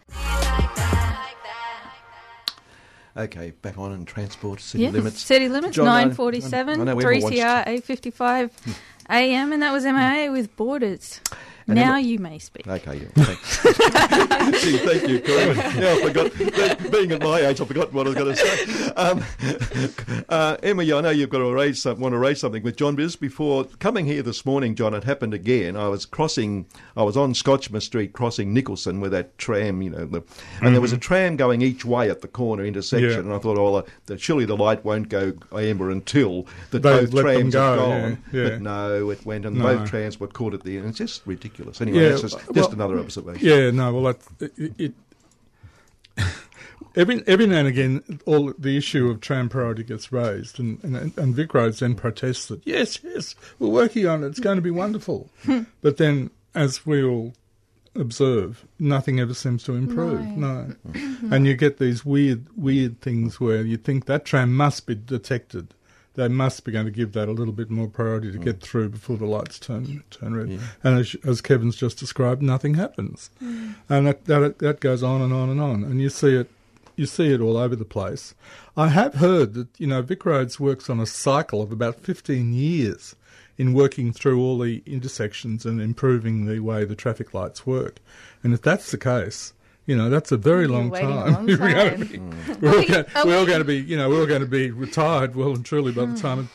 Okay, 3.17 3.53
back 3.63 3.77
on 3.79 3.93
in 3.93 4.05
transport, 4.07 4.61
city 4.61 4.85
Yes, 4.85 4.93
limits. 4.95 5.21
City 5.21 5.49
limits, 5.49 5.77
John, 5.77 5.87
I- 5.87 6.01
I 6.01 6.05
947, 6.05 6.85
know 6.85 6.95
we 6.97 7.05
haven't 7.05 7.21
3CR, 7.31 7.63
855 7.67 8.51
AM, 9.11 9.53
and 9.53 9.63
that 9.63 9.73
was 9.73 9.85
MIA 9.85 10.31
with 10.33 10.57
Borders. 10.57 11.21
And 11.67 11.77
now 11.77 11.97
you 11.97 12.19
may 12.19 12.39
speak. 12.39 12.67
Okay, 12.67 12.97
yeah. 12.97 13.25
Thanks. 13.25 13.63
Gee, 14.65 14.79
thank 14.79 15.09
you, 15.09 15.21
Corinne. 15.21 15.57
Yeah, 15.57 15.93
I 15.93 16.03
forgot. 16.03 16.91
Being 16.91 17.13
at 17.13 17.23
my 17.23 17.41
age, 17.41 17.61
I 17.61 17.65
forgot 17.65 17.93
what 17.93 18.07
I 18.07 18.11
was 18.11 18.19
going 18.19 18.35
to 18.35 18.37
say. 18.37 18.93
Um, 18.97 20.25
uh, 20.29 20.57
Emma, 20.63 20.83
I 20.83 21.01
know 21.01 21.11
you've 21.11 21.31
got 21.31 21.39
to 21.39 21.53
raise 21.53 21.81
some, 21.81 22.01
want 22.01 22.13
to 22.13 22.19
raise 22.19 22.41
something 22.41 22.63
with 22.63 22.77
John, 22.77 22.97
but 22.97 23.21
before 23.21 23.65
coming 23.79 24.07
here 24.07 24.23
this 24.23 24.45
morning, 24.45 24.75
John, 24.75 24.95
it 24.95 25.05
happened 25.05 25.35
again. 25.35 25.77
I 25.77 25.89
was 25.89 26.05
crossing, 26.05 26.67
I 26.97 27.03
was 27.05 27.17
on 27.17 27.33
Scotchmer 27.35 27.81
Street 27.81 28.13
crossing 28.13 28.53
Nicholson 28.53 29.01
with 29.01 29.13
that 29.13 29.39
tram, 29.39 29.83
you 29.83 29.91
know, 29.91 30.05
the, 30.07 30.23
and 30.61 30.75
there 30.75 30.81
was 30.81 30.93
a 30.93 30.99
tram 30.99 31.37
going 31.37 31.63
each 31.63 31.85
way 31.85 32.11
at 32.11 32.21
the 32.21 32.29
corner 32.29 32.65
intersection, 32.65 33.11
Yeah. 33.11 33.19
and 33.19 33.33
I 33.33 33.39
thought, 33.39 33.59
oh, 33.59 33.85
that 34.07 34.21
surely 34.21 34.45
the 34.45 34.57
light 34.57 34.85
won't 34.85 35.09
go 35.09 35.33
amber 35.53 35.91
until 35.91 36.47
the 36.71 36.81
both 36.81 37.11
trams 37.15 37.55
go, 37.55 37.73
are 37.73 37.77
gone. 37.77 38.23
yeah, 38.33 38.43
yeah. 38.43 38.49
But 38.51 38.61
no, 38.63 39.11
it 39.11 39.25
went, 39.25 39.47
and 39.47 39.57
No. 39.57 39.79
both 39.79 39.89
trams 39.89 40.19
were 40.19 40.29
caught 40.29 40.55
at 40.55 40.65
the 40.65 40.77
end. 40.77 40.89
It's 40.89 40.99
just 40.99 41.27
ridiculous. 41.27 41.52
Anyway, 41.81 42.03
Yeah, 42.03 42.09
that's 42.11 42.23
just, 42.23 42.39
just 42.39 42.55
well- 42.55 42.73
another 42.73 42.99
observation. 42.99 43.47
Yeah, 43.47 43.71
no, 43.71 43.93
well, 43.93 44.15
that, 44.15 44.53
it, 44.59 44.73
it 44.79 44.95
every 46.97 47.23
every 47.27 47.47
now 47.47 47.59
and 47.59 47.69
again, 47.69 48.21
all 48.27 48.53
the 48.59 48.77
issue 48.77 49.09
of 49.09 49.21
tram 49.21 49.49
priority 49.49 49.83
gets 49.85 50.13
raised, 50.13 50.59
and 50.59 50.83
and, 50.85 51.17
and 51.17 51.35
Vic 51.35 51.55
Roads 51.55 51.81
then 51.81 51.95
protests 51.95 52.47
that 52.47 52.61
yes, 52.67 52.99
yes, 53.03 53.35
we're 53.59 53.69
working 53.69 54.07
on 54.07 54.23
it. 54.25 54.29
It's 54.29 54.41
going 54.41 54.57
to 54.57 54.63
be 54.63 54.71
wonderful, 54.71 55.31
hmm. 55.45 55.63
but 55.81 55.97
then, 55.97 56.31
as 56.55 56.85
we 56.87 57.03
all 57.03 57.35
observe, 57.95 58.65
nothing 58.79 59.21
ever 59.21 59.35
seems 59.35 59.63
to 59.65 59.75
improve. 59.75 60.25
No, 60.27 60.75
hmm. 60.93 61.33
and 61.33 61.47
you 61.47 61.55
get 61.55 61.79
these 61.79 62.05
weird 62.05 62.47
weird 62.57 63.01
things 63.01 63.41
where 63.41 63.63
you 63.63 63.77
think 63.77 64.07
that 64.07 64.25
tram 64.25 64.55
must 64.55 64.87
be 64.87 64.95
detected. 64.95 65.75
They 66.15 66.29
must 66.29 66.65
be 66.65 66.73
going 66.73 66.85
to 66.85 66.91
give 66.91 67.13
that 67.13 67.29
a 67.29 67.33
little 67.33 67.55
bit 67.55 67.71
more 67.71 67.89
priority 67.89 68.31
to 68.33 68.39
get 68.39 68.59
mm. 68.59 68.63
through 68.63 68.91
before 68.91 69.17
the 69.17 69.27
lights 69.27 69.59
turn 69.59 70.05
turn 70.11 70.35
red. 70.37 70.61
And 70.85 70.99
as, 70.99 71.17
as 71.25 71.41
Kevin's 71.41 71.77
just 71.77 71.99
described, 71.99 72.43
nothing 72.43 72.75
happens, 72.75 73.31
mm. 73.43 73.75
and 73.89 74.07
that, 74.07 74.27
that 74.27 74.59
that 74.59 74.81
goes 74.81 75.03
on 75.03 75.23
and 75.23 75.33
on 75.33 75.49
and 75.49 75.61
on. 75.61 75.85
And 75.85 76.01
you 76.01 76.11
see 76.11 76.35
it, 76.35 76.51
you 76.97 77.07
see 77.07 77.33
it 77.33 77.41
all 77.41 77.57
over 77.57 77.75
the 77.75 77.87
place. 77.87 78.35
I 78.77 78.89
have 78.89 79.15
heard 79.15 79.55
that 79.55 79.69
you 79.79 79.87
know 79.87 80.03
Vic 80.03 80.25
Roads 80.27 80.61
works 80.61 80.91
on 80.91 81.01
a 81.01 81.07
cycle 81.07 81.63
of 81.63 81.73
about 81.73 82.01
fifteen 82.01 82.53
years 82.53 83.17
in 83.59 83.73
working 83.73 84.13
through 84.13 84.41
all 84.41 84.59
the 84.59 84.83
intersections 84.87 85.65
and 85.65 85.81
improving 85.81 86.47
the 86.47 86.61
way 86.61 86.85
the 86.85 86.97
traffic 86.97 87.33
lights 87.33 87.67
work. 87.67 88.01
And 88.43 88.53
if 88.53 88.63
that's 88.63 88.91
the 88.91 88.99
case, 88.99 89.53
you 89.87 89.97
know 89.97 90.11
that's 90.11 90.33
a 90.33 90.37
very 90.37 90.67
long 90.67 90.91
time. 90.91 91.33
long 91.33 91.47
We're 91.47 91.57
time. 91.57 92.03
Mm. 92.05 92.61
we're 92.61 92.77
all 92.77 92.85
going, 92.85 93.05
Are 93.15 93.27
we're 93.27 93.35
all 93.37 93.41
we- 93.45 93.47
going 93.47 93.59
to 93.59 93.65
be, 93.65 93.79
you 93.79 93.97
know, 93.97 94.09
we're 94.09 94.21
all 94.21 94.27
going 94.27 94.43
to 94.43 94.47
be 94.47 94.71
retired 94.71 95.35
well 95.35 95.55
and 95.55 95.65
truly 95.65 95.93
by 95.93 96.03
the 96.03 96.13
hmm. 96.13 96.17
time 96.17 96.49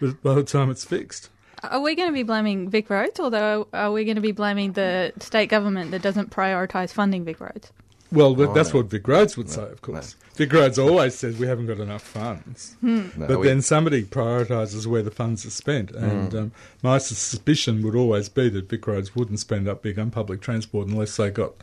it, 0.00 0.22
by 0.22 0.34
the 0.34 0.42
time 0.44 0.70
it's 0.70 0.84
fixed. 0.84 1.30
Are 1.62 1.80
we 1.80 1.94
going 1.94 2.08
to 2.08 2.12
be 2.12 2.24
blaming 2.24 2.68
Vic 2.70 2.90
Roads, 2.90 3.20
or 3.20 3.32
are 3.72 3.92
we 3.92 4.04
going 4.04 4.16
to 4.16 4.20
be 4.20 4.32
blaming 4.32 4.72
the 4.72 5.12
state 5.20 5.48
government 5.48 5.92
that 5.92 6.02
doesn't 6.02 6.30
prioritise 6.30 6.90
funding 6.90 7.24
Vic 7.24 7.40
Roads? 7.40 7.70
Well, 8.10 8.34
that, 8.34 8.50
Oh, 8.50 8.52
that's 8.52 8.74
no. 8.74 8.80
what 8.80 8.90
Vic 8.90 9.08
Roads 9.08 9.36
would 9.36 9.48
say, 9.48 9.62
of 9.62 9.80
course. 9.80 10.16
Vic 10.34 10.52
Roads 10.52 10.78
always 10.78 11.14
says 11.14 11.38
we 11.38 11.46
haven't 11.46 11.66
got 11.66 11.78
enough 11.78 12.02
funds. 12.02 12.76
Hmm. 12.80 13.08
No, 13.16 13.26
But 13.26 13.40
we- 13.40 13.46
then 13.46 13.62
somebody 13.62 14.02
prioritises 14.02 14.86
where 14.86 15.02
the 15.02 15.10
funds 15.10 15.46
are 15.46 15.50
spent. 15.50 15.90
Hmm. 15.90 16.04
And 16.04 16.34
um, 16.34 16.52
my 16.82 16.98
suspicion 16.98 17.82
would 17.82 17.94
always 17.94 18.28
be 18.28 18.48
that 18.50 18.68
Vic 18.68 18.86
Roads 18.86 19.14
wouldn't 19.16 19.38
spend 19.40 19.68
up 19.68 19.82
big 19.82 19.98
on 19.98 20.10
public 20.10 20.40
transport 20.40 20.88
unless 20.88 21.16
they 21.16 21.30
got 21.30 21.54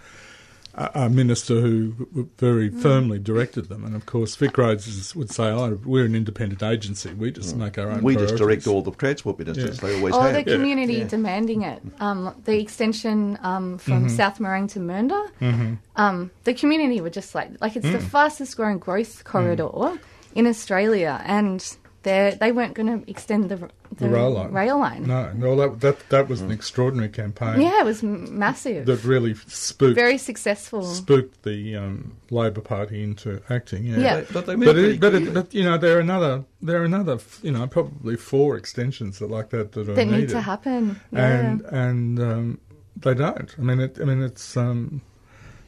a, 0.80 0.92
a 1.06 1.10
minister 1.10 1.56
who 1.62 2.28
very 2.38 2.70
firmly 2.70 3.20
directed 3.20 3.64
them. 3.70 3.84
And 3.86 3.96
of 3.96 4.06
course, 4.06 4.36
Vic 4.36 4.58
Roads 4.58 4.88
is, 4.88 5.16
would 5.16 5.30
say, 5.30 5.48
oh, 5.50 5.78
we're 5.86 6.06
an 6.06 6.16
independent 6.16 6.64
agency. 6.64 7.14
We 7.14 7.32
just 7.32 7.56
make 7.56 7.78
our 7.78 7.90
own 7.92 8.02
we 8.02 8.16
just 8.16 8.38
direct 8.38 8.66
all 8.68 8.82
the 8.82 8.92
transport 8.92 9.38
ministers. 9.40 9.78
Yeah. 9.82 9.88
They 9.90 9.96
always 9.98 10.16
Or 10.16 10.24
have. 10.24 10.34
the 10.34 10.44
community 10.56 11.04
demanding 11.04 11.62
it. 11.64 11.82
Um, 12.00 12.20
the 12.46 12.58
extension 12.60 13.38
um, 13.44 13.78
from 13.78 14.00
Mm-hmm. 14.00 14.16
South 14.20 14.40
Morang 14.40 14.68
to 14.74 14.80
Mernda, 14.80 15.78
um, 15.98 16.32
the 16.46 16.54
community 16.54 17.02
were 17.02 17.10
just 17.10 17.36
like, 17.36 17.52
like 17.62 17.76
it's 17.76 17.86
Mm. 17.86 17.94
the 18.00 18.00
fastest 18.00 18.56
growing 18.56 18.80
growth 18.80 19.24
corridor 19.26 20.00
in 20.36 20.46
Australia, 20.48 21.22
and 21.26 21.76
they 22.04 22.38
they 22.40 22.52
weren't 22.52 22.74
going 22.76 23.02
to 23.02 23.10
extend 23.10 23.50
the, 23.50 23.58
the, 23.58 23.70
The 23.96 24.10
rail 24.10 24.32
line. 24.32 24.52
rail 24.52 24.80
line. 24.80 25.06
No, 25.06 25.32
no, 25.34 25.56
that 25.56 25.82
that, 25.82 26.10
that 26.10 26.30
was 26.30 26.42
an 26.42 26.52
extraordinary 26.52 27.10
campaign 27.10 27.62
Yeah, 27.62 27.82
it 27.82 27.86
was 27.86 28.02
massive, 28.04 28.86
that 28.86 29.04
really 29.04 29.34
spooked 29.48 29.96
very 29.96 30.18
successful. 30.18 30.84
spooked 30.84 31.44
the 31.44 31.76
um, 31.76 32.16
Labor 32.32 32.62
Party 32.62 33.04
into 33.04 33.42
acting. 33.50 33.86
Yeah, 33.86 33.98
Yeah. 34.00 34.22
But 34.32 34.46
they 34.46 34.56
but 34.56 34.78
it, 34.78 35.00
but, 35.00 35.14
it, 35.16 35.34
but 35.34 35.54
you 35.54 35.64
know 35.64 35.78
there 35.78 35.98
are 35.98 36.02
another 36.02 36.46
there 36.62 36.82
are 36.82 36.86
another 36.86 37.20
you 37.44 37.52
know 37.52 37.68
probably 37.68 38.16
four 38.16 38.56
extensions 38.58 39.20
that 39.20 39.30
like 39.30 39.50
that 39.50 39.74
that 39.74 39.90
are 39.90 39.94
that 39.94 40.06
needed. 40.06 40.20
need 40.22 40.30
to 40.30 40.42
happen. 40.42 41.00
Yeah. 41.12 41.26
and 41.28 41.62
and 41.66 42.20
um, 42.20 42.60
they 42.96 43.14
don't. 43.14 43.54
I 43.58 43.62
mean, 43.62 43.80
it, 43.80 43.98
I 44.02 44.04
mean, 44.06 44.22
it's 44.22 44.58
um, 44.58 45.02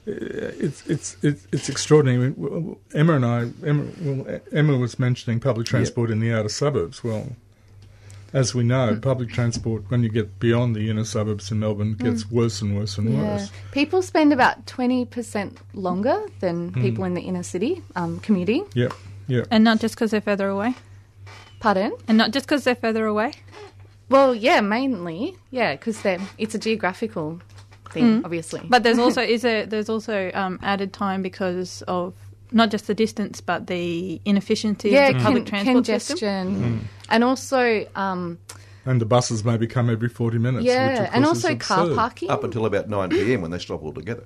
it's 0.06 0.86
it's 0.88 1.18
it's, 1.22 1.48
it's 1.52 1.70
extraordinary. 1.70 2.18
I 2.18 2.30
mean, 2.30 2.34
w- 2.34 2.56
w- 2.62 2.78
Emma 2.94 3.14
and 3.14 3.26
I, 3.26 3.40
Emma, 3.66 3.86
well, 4.02 4.40
Emma 4.52 4.78
was 4.78 4.98
mentioning 5.00 5.40
public 5.40 5.68
transport 5.68 6.10
in 6.10 6.20
the 6.20 6.32
outer 6.34 6.50
suburbs. 6.50 7.04
Well, 7.04 7.36
as 8.34 8.56
we 8.56 8.64
know, 8.64 8.94
Hmm. 8.94 9.00
public 9.02 9.30
transport 9.30 9.84
when 9.90 10.04
you 10.04 10.10
get 10.10 10.40
beyond 10.40 10.76
the 10.76 10.90
inner 10.90 11.04
suburbs 11.04 11.52
in 11.52 11.60
Melbourne 11.60 11.94
gets 11.96 12.32
worse 12.32 12.62
and 12.62 12.76
worse 12.78 12.98
and. 12.98 13.14
Yeah. 13.14 13.22
worse. 13.36 13.52
People 13.72 14.02
spend 14.02 14.32
about 14.34 14.66
20% 14.66 15.58
longer 15.74 16.18
than 16.40 16.70
Hmm. 16.70 16.82
people 16.82 17.04
in 17.04 17.14
the 17.14 17.22
inner 17.22 17.44
city 17.44 17.84
um, 17.96 18.20
commuting. 18.22 18.66
Yep, 18.74 18.94
yep. 19.28 19.48
And 19.52 19.64
not 19.64 19.80
just 19.82 19.96
because 19.96 20.12
they're 20.12 20.22
further 20.22 20.48
away? 20.48 20.76
Pardon? 21.60 21.92
And 22.08 22.18
not 22.18 22.32
just 22.32 22.48
because 22.48 22.64
they're 22.64 22.74
further 22.76 23.06
away? 23.06 23.34
Well, 24.10 24.34
yeah, 24.34 24.62
mainly. 24.62 25.36
Yeah, 25.52 25.76
because 25.76 26.02
it's 26.38 26.56
a 26.56 26.60
geographical 26.60 27.40
thing, 27.92 28.22
obviously. 28.26 28.62
But 28.68 28.84
there's 28.84 29.00
also 29.06 29.22
is 29.22 29.42
there 29.42 29.66
there's 29.66 29.90
also 29.90 30.32
um, 30.34 30.60
added 30.64 30.94
time 30.94 31.22
because 31.22 31.82
of 31.88 32.14
not 32.52 32.70
just 32.70 32.88
the 32.88 32.94
distance 32.94 33.40
but 33.42 33.68
the 33.68 34.20
inefficiency 34.26 34.90
yeah, 34.90 35.08
of 35.10 35.18
the 35.18 35.24
public 35.24 35.46
con- 35.46 35.64
transport 35.66 35.86
system. 35.86 36.18
congestion. 36.18 36.90
And 37.10 37.24
also, 37.24 37.86
um, 37.96 38.40
And 38.86 39.00
the 39.00 39.06
buses 39.06 39.44
maybe 39.46 39.68
come 39.68 39.90
every 39.90 40.10
forty 40.10 40.38
minutes. 40.38 40.64
which 40.64 40.74
yeah, 40.74 41.04
of 41.04 41.14
and 41.14 41.24
course 41.26 41.38
is 41.40 41.46
also 41.46 41.56
car 41.58 41.82
absurd. 41.84 41.96
parking. 41.96 42.30
Up 42.32 42.44
until 42.44 42.66
about 42.66 42.90
9 42.90 43.10
p.m. 43.10 43.42
when 43.42 43.52
they 43.52 43.60
stop 43.60 43.84
altogether. 43.84 44.24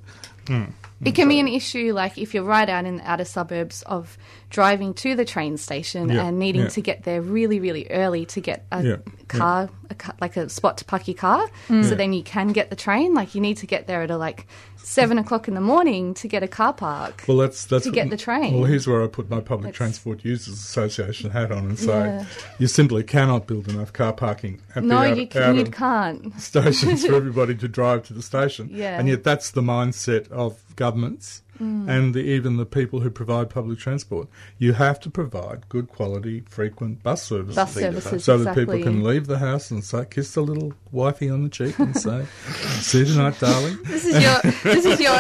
It 1.04 1.14
can 1.14 1.28
be 1.28 1.40
an 1.40 1.48
issue, 1.48 1.92
like 1.94 2.18
if 2.18 2.34
you're 2.34 2.44
right 2.44 2.70
out 2.70 2.86
in 2.86 2.98
the 2.98 3.10
outer 3.10 3.26
suburbs 3.26 3.82
of 3.84 4.18
driving 4.56 4.94
to 4.94 5.16
the 5.16 5.26
train 5.26 5.58
station 5.58 6.08
Yeah, 6.10 6.26
and 6.26 6.40
needing 6.40 6.62
yeah. 6.64 6.68
to 6.70 6.82
get 6.82 7.04
there 7.04 7.22
really, 7.22 7.60
really 7.60 7.86
early 7.90 8.26
to 8.28 8.40
get 8.40 8.66
a 8.72 8.82
Yeah, 8.84 8.96
car, 9.28 9.70
A 9.90 9.96
ca 9.96 10.14
like 10.22 10.38
a 10.38 10.48
spot 10.50 10.78
to 10.78 10.86
park 10.86 11.08
your 11.10 11.18
car, 11.18 11.42
mm. 11.68 11.84
so 11.84 11.94
then 11.96 12.14
you 12.14 12.24
can 12.24 12.48
get 12.60 12.70
the 12.70 12.76
train. 12.88 13.14
Like 13.14 13.36
you 13.36 13.42
need 13.42 13.58
to 13.58 13.68
get 13.68 13.86
there 13.88 14.02
at 14.02 14.12
a, 14.12 14.18
like 14.18 14.48
seven 14.78 15.18
o'clock 15.18 15.48
in 15.50 15.56
the 15.56 15.62
morning 15.74 16.14
to 16.22 16.28
get 16.30 16.42
a 16.42 16.48
car 16.48 16.72
park. 16.74 17.24
Well, 17.28 17.38
that's 17.38 17.66
that's 17.66 17.84
to 17.84 17.90
what- 17.90 17.96
get 17.96 18.10
the 18.10 18.18
train. 18.18 18.56
Well, 18.56 18.64
here's 18.72 18.88
where 18.88 19.04
I 19.04 19.08
put 19.08 19.30
my 19.30 19.42
public 19.42 19.74
That's- 19.74 19.78
transport 19.78 20.24
users 20.24 20.54
association 20.54 21.32
hat 21.32 21.52
on 21.52 21.64
and 21.72 21.78
say 21.78 21.88
Yeah. 22.06 22.26
you 22.60 22.68
simply 22.68 23.04
cannot 23.04 23.48
build 23.48 23.68
enough 23.68 23.92
car 23.92 24.14
parking 24.14 24.62
at 24.76 24.84
no, 24.86 25.02
the 25.02 25.08
you, 25.08 25.12
outer, 25.24 25.32
c- 25.34 25.40
you 25.58 25.62
outer 25.62 25.72
can't. 25.72 26.42
stations 26.52 27.06
for 27.06 27.16
everybody 27.22 27.56
to 27.56 27.68
drive 27.68 28.04
to 28.08 28.14
the 28.14 28.22
station. 28.22 28.70
Yeah. 28.72 28.98
and 29.00 29.10
yet 29.10 29.24
that's 29.26 29.52
the 29.52 29.62
mindset 29.62 30.32
of 30.32 30.52
governments 30.78 31.42
Mm. 31.60 31.88
and 31.90 32.14
the, 32.14 32.20
even 32.20 32.58
the 32.58 32.66
people 32.66 33.00
who 33.00 33.10
provide 33.10 33.50
public 33.50 33.80
transport. 33.80 34.28
You 34.58 34.74
have 34.74 35.00
to 35.02 35.10
provide 35.10 35.70
good 35.70 35.88
quality, 35.88 36.42
frequent 36.50 37.02
bus 37.02 37.24
services. 37.24 37.56
Bus 37.56 37.74
services, 37.74 38.24
so 38.26 38.38
that 38.40 38.56
people 38.56 38.82
can 38.82 39.04
leave 39.04 39.28
the 39.28 39.38
house 39.40 39.72
and 39.72 39.84
say, 39.84 40.06
kiss 40.10 40.34
the 40.34 40.42
little 40.42 40.74
wifey 40.92 41.30
on 41.30 41.44
the 41.44 41.50
cheek 41.50 41.80
and 41.80 41.96
say, 41.96 42.26
"See 42.82 43.00
you 43.00 43.06
tonight, 43.06 43.40
darling." 43.40 43.78
This 43.84 44.06
is 44.06 44.22
your 44.22 44.52
this 44.64 44.86
is 44.86 45.00
your 45.00 45.18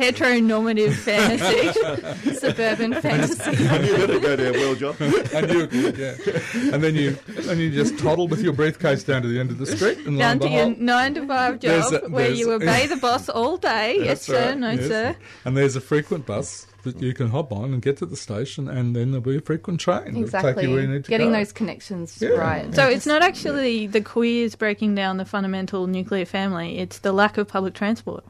heteronormative 0.00 0.94
fantasy. 0.94 2.34
Suburban 2.34 2.94
fantasy. 3.00 3.66
And 3.66 3.86
you 3.86 3.96
better 3.96 4.18
go 4.20 4.36
down 4.36 4.52
well, 4.54 4.74
John. 4.74 4.96
and 5.00 5.50
you, 5.52 5.92
yeah. 5.96 6.74
and 6.74 6.82
then 6.82 6.94
you, 6.94 7.16
and 7.48 7.60
you 7.60 7.70
just 7.70 7.98
toddle 7.98 8.28
with 8.28 8.40
your 8.42 8.52
briefcase 8.52 9.04
down 9.04 9.22
to 9.22 9.28
the 9.28 9.38
end 9.38 9.50
of 9.50 9.58
the 9.58 9.66
street 9.66 9.98
and 10.06 10.18
Down 10.18 10.38
to 10.40 10.48
your 10.48 10.74
nine 10.76 11.14
to 11.14 11.26
five 11.26 11.60
job 11.60 11.92
a- 11.92 12.08
where 12.08 12.30
you 12.30 12.50
obey 12.52 12.86
the 12.86 12.96
boss 12.96 13.28
all 13.28 13.56
day. 13.56 13.96
yes, 14.00 14.22
sir. 14.22 14.48
right, 14.50 14.58
No, 14.58 14.70
yes. 14.72 14.86
sir. 14.88 15.16
And 15.44 15.56
there's 15.56 15.75
a 15.76 15.80
frequent 15.80 16.26
bus 16.26 16.66
that 16.82 17.00
you 17.02 17.12
can 17.14 17.28
hop 17.30 17.52
on 17.52 17.72
and 17.72 17.82
get 17.82 17.96
to 17.98 18.06
the 18.06 18.16
station, 18.16 18.68
and 18.68 18.94
then 18.96 19.10
there'll 19.10 19.20
be 19.24 19.36
a 19.36 19.40
frequent 19.40 19.80
train 19.80 20.24
that'll 20.26 20.54
take 20.54 20.62
you 20.62 20.70
where 20.72 20.80
you 20.82 20.84
Exactly. 20.84 20.86
need 20.86 21.04
to 21.04 21.08
Getting 21.10 21.30
go. 21.30 21.36
those 21.38 21.52
connections 21.52 22.18
Yeah. 22.22 22.28
right. 22.30 22.74
So 22.74 22.88
it's 22.88 23.06
not 23.06 23.22
actually 23.22 23.86
the 23.88 24.00
queers 24.00 24.54
breaking 24.54 24.94
down 24.94 25.16
the 25.16 25.24
fundamental 25.24 25.86
nuclear 25.86 26.24
family. 26.24 26.78
It's 26.78 26.98
the 27.00 27.12
lack 27.12 27.38
of 27.38 27.48
public 27.48 27.74
transport. 27.74 28.24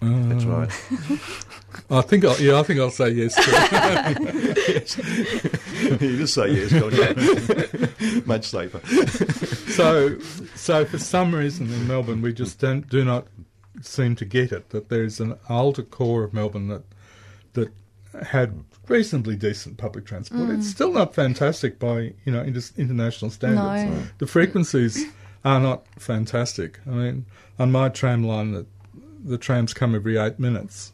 That's 0.00 0.44
uh, 0.44 0.48
right. 0.48 0.70
I 1.90 2.00
think, 2.02 2.24
I'll, 2.26 2.38
yeah, 2.40 2.58
I 2.60 2.62
think 2.62 2.80
I'll 2.80 2.90
say 2.90 3.08
yes. 3.10 3.34
To 3.34 3.40
you 6.04 6.16
just 6.18 6.34
say 6.34 6.48
yes, 6.50 6.70
John. 6.70 8.22
Much 8.26 8.44
safer. 8.46 8.80
so, 9.72 10.18
so 10.54 10.84
for 10.84 10.98
some 10.98 11.34
reason 11.34 11.72
in 11.72 11.86
Melbourne, 11.88 12.20
we 12.22 12.32
just 12.34 12.58
don't 12.58 12.88
do 12.88 13.04
not 13.04 13.26
seem 13.82 14.16
to 14.16 14.24
get 14.24 14.52
it 14.52 14.70
that 14.70 14.88
there's 14.88 15.20
an 15.20 15.36
older 15.48 15.82
core 15.82 16.24
of 16.24 16.32
Melbourne 16.32 16.68
that 16.68 16.82
that 17.54 17.72
had 18.24 18.64
reasonably 18.88 19.36
decent 19.36 19.76
public 19.76 20.06
transport. 20.06 20.50
It's 20.50 20.68
mm. 20.68 20.70
still 20.70 20.92
not 20.92 21.14
fantastic 21.14 21.78
by 21.78 22.14
you 22.24 22.32
know 22.32 22.42
inter- 22.42 22.60
international 22.76 23.30
standards. 23.30 23.90
No. 23.90 24.02
The 24.18 24.26
frequencies 24.26 25.06
are 25.44 25.60
not 25.60 25.86
fantastic. 25.98 26.80
I 26.86 26.90
mean, 26.90 27.26
on 27.58 27.72
my 27.72 27.88
tram 27.88 28.24
line, 28.24 28.52
that 28.52 28.66
the 29.24 29.38
trams 29.38 29.74
come 29.74 29.94
every 29.94 30.16
eight 30.16 30.38
minutes 30.38 30.92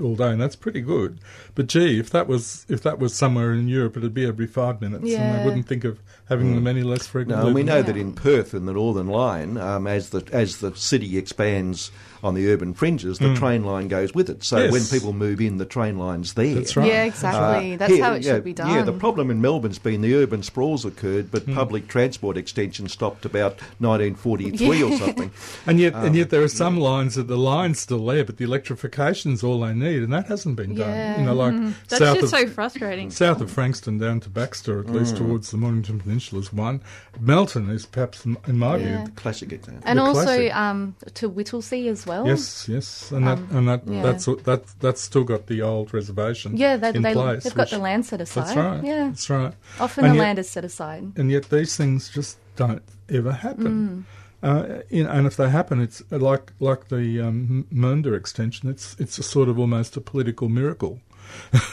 all 0.00 0.16
day, 0.16 0.30
and 0.30 0.40
that's 0.40 0.56
pretty 0.56 0.80
good. 0.80 1.18
But 1.54 1.66
gee, 1.66 1.98
if 1.98 2.08
that 2.10 2.28
was 2.28 2.64
if 2.68 2.82
that 2.82 2.98
was 2.98 3.14
somewhere 3.14 3.52
in 3.52 3.68
Europe, 3.68 3.96
it'd 3.96 4.14
be 4.14 4.24
every 4.26 4.46
five 4.46 4.80
minutes, 4.80 5.02
and 5.02 5.10
Yeah. 5.12 5.38
they 5.38 5.44
wouldn't 5.44 5.66
think 5.66 5.84
of 5.84 5.98
having 6.28 6.54
them 6.54 6.66
any 6.66 6.82
less 6.82 7.06
frequently. 7.06 7.42
No, 7.42 7.46
and 7.48 7.54
we 7.54 7.62
know 7.62 7.82
that. 7.82 7.92
that 7.92 7.96
in 7.96 8.14
Perth, 8.14 8.54
in 8.54 8.64
the 8.64 8.72
Northern 8.72 9.08
Line, 9.08 9.58
um, 9.58 9.86
as 9.86 10.10
the 10.10 10.24
as 10.32 10.58
the 10.58 10.74
city 10.74 11.18
expands 11.18 11.90
on 12.24 12.34
the 12.34 12.48
urban 12.52 12.72
fringes, 12.72 13.18
the 13.18 13.34
train 13.34 13.64
line 13.64 13.88
goes 13.88 14.14
with 14.14 14.30
it. 14.30 14.44
So 14.44 14.58
Yes. 14.58 14.70
when 14.72 14.84
people 14.84 15.12
move 15.12 15.40
in, 15.40 15.58
the 15.58 15.64
train 15.64 15.98
line's 15.98 16.34
there. 16.34 16.54
That's 16.54 16.76
right. 16.76 16.86
Yeah, 16.86 17.02
exactly. 17.02 17.74
Uh, 17.74 17.76
That's 17.78 17.92
here, 17.94 18.04
how 18.04 18.12
it 18.12 18.22
yeah, 18.22 18.34
should 18.34 18.44
be 18.44 18.52
done. 18.52 18.70
Yeah, 18.72 18.82
the 18.82 18.92
problem 18.92 19.28
in 19.28 19.40
Melbourne's 19.40 19.80
been 19.80 20.02
the 20.02 20.14
urban 20.14 20.44
sprawls 20.44 20.84
occurred, 20.84 21.32
but 21.32 21.52
public 21.52 21.88
transport 21.88 22.36
extension 22.36 22.86
stopped 22.86 23.24
about 23.24 23.58
1943 23.80 24.82
or 24.84 24.92
something. 24.98 25.30
And 25.66 25.80
yet, 25.80 25.94
Um, 25.96 26.04
and 26.06 26.14
yet, 26.16 26.30
there 26.30 26.42
are 26.44 26.48
some 26.48 26.78
lines 26.78 27.16
that 27.16 27.26
the 27.26 27.36
line's 27.36 27.80
still 27.80 28.06
there, 28.06 28.24
but 28.24 28.36
the 28.36 28.44
electrification's 28.44 29.42
all 29.42 29.60
they 29.60 29.74
need, 29.74 30.02
and 30.04 30.12
that 30.12 30.26
hasn't 30.28 30.54
been 30.56 30.76
done. 30.76 30.88
Yeah. 30.90 31.18
You 31.18 31.26
know, 31.26 31.34
like 31.50 31.74
That's 31.88 31.98
south 32.04 32.20
just 32.20 32.32
of 32.34 32.40
so 32.40 32.46
frustrating. 32.48 33.10
south 33.10 33.40
of 33.40 33.50
Frankston 33.50 33.98
down 33.98 34.20
to 34.20 34.30
Baxter, 34.30 34.80
at 34.80 34.90
least 34.90 35.16
towards 35.16 35.50
the 35.50 35.56
Mornington 35.56 36.00
Peninsula, 36.00 36.40
is 36.42 36.52
one. 36.52 36.80
Melton 37.20 37.68
is 37.70 37.86
perhaps, 37.86 38.24
in 38.24 38.36
in 38.46 38.58
my 38.58 38.76
Yeah. 38.76 39.04
view, 39.04 39.12
Classic 39.16 39.52
example. 39.52 39.82
and 39.86 39.98
the 39.98 40.02
also 40.02 40.48
um, 40.50 40.94
to 41.14 41.28
Whittlesea 41.30 41.90
as 41.90 42.06
well. 42.06 42.26
yes, 42.26 42.68
yes, 42.68 43.10
and 43.12 43.26
that 43.26 43.38
Um, 43.38 43.48
and 43.56 43.68
that 43.68 43.82
yeah. 43.86 44.02
that's 44.02 44.24
that 44.44 44.62
that's 44.80 45.00
still 45.00 45.24
got 45.24 45.46
the 45.46 45.62
old 45.62 45.92
reservation. 45.94 46.56
Yeah, 46.56 46.76
they, 46.76 46.90
in 46.90 47.02
they, 47.02 47.12
place, 47.12 47.44
they've 47.44 47.54
got 47.54 47.70
the 47.70 47.78
land 47.78 48.06
set 48.06 48.20
aside. 48.20 48.46
That's 48.46 48.56
right. 48.56 48.84
Yeah. 48.84 49.08
that's 49.08 49.28
right. 49.30 49.54
Often 49.80 50.04
And 50.04 50.12
the 50.14 50.16
yet- 50.16 50.22
land 50.22 50.38
is 50.38 50.48
set 50.50 50.64
aside. 50.64 51.12
and 51.16 51.30
yet 51.30 51.50
these 51.50 51.76
things 51.76 52.08
just 52.08 52.38
don't 52.56 52.82
ever 53.08 53.30
Mm. 53.32 53.38
happen. 53.38 54.06
Uh, 54.42 54.80
you 54.90 55.04
know, 55.04 55.10
and 55.10 55.24
if 55.26 55.36
they 55.36 55.48
happen, 55.48 55.80
it's 55.80 56.02
like 56.10 56.52
like 56.58 56.88
the 56.88 57.20
um, 57.20 57.66
M- 57.72 57.80
Mernda 58.02 58.16
extension. 58.16 58.68
It's 58.68 58.96
it's 58.98 59.16
a 59.18 59.22
sort 59.22 59.48
of 59.48 59.56
almost 59.58 59.96
a 59.96 60.00
political 60.00 60.48
miracle. 60.48 60.98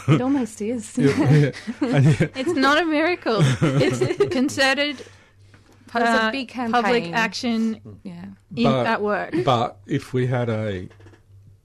It 0.08 0.22
almost 0.22 0.62
is. 0.62 0.98
Yeah, 0.98 1.08
yeah. 1.34 1.52
And 1.82 2.06
yet- 2.06 2.32
It's 2.36 2.54
not 2.54 2.82
a 2.82 2.86
miracle. 2.86 3.40
It's 3.62 4.00
concerted 4.34 5.00
It 5.00 5.94
was 5.94 6.04
a 6.04 6.24
uh, 6.24 6.32
big 6.32 6.52
public 6.54 7.12
action 7.14 7.80
Yeah. 8.04 8.26
in, 8.56 8.64
But- 8.64 8.86
at 8.86 9.02
work. 9.02 9.34
but 9.46 9.78
if 9.88 10.14
we 10.14 10.28
had 10.28 10.50
a 10.50 10.90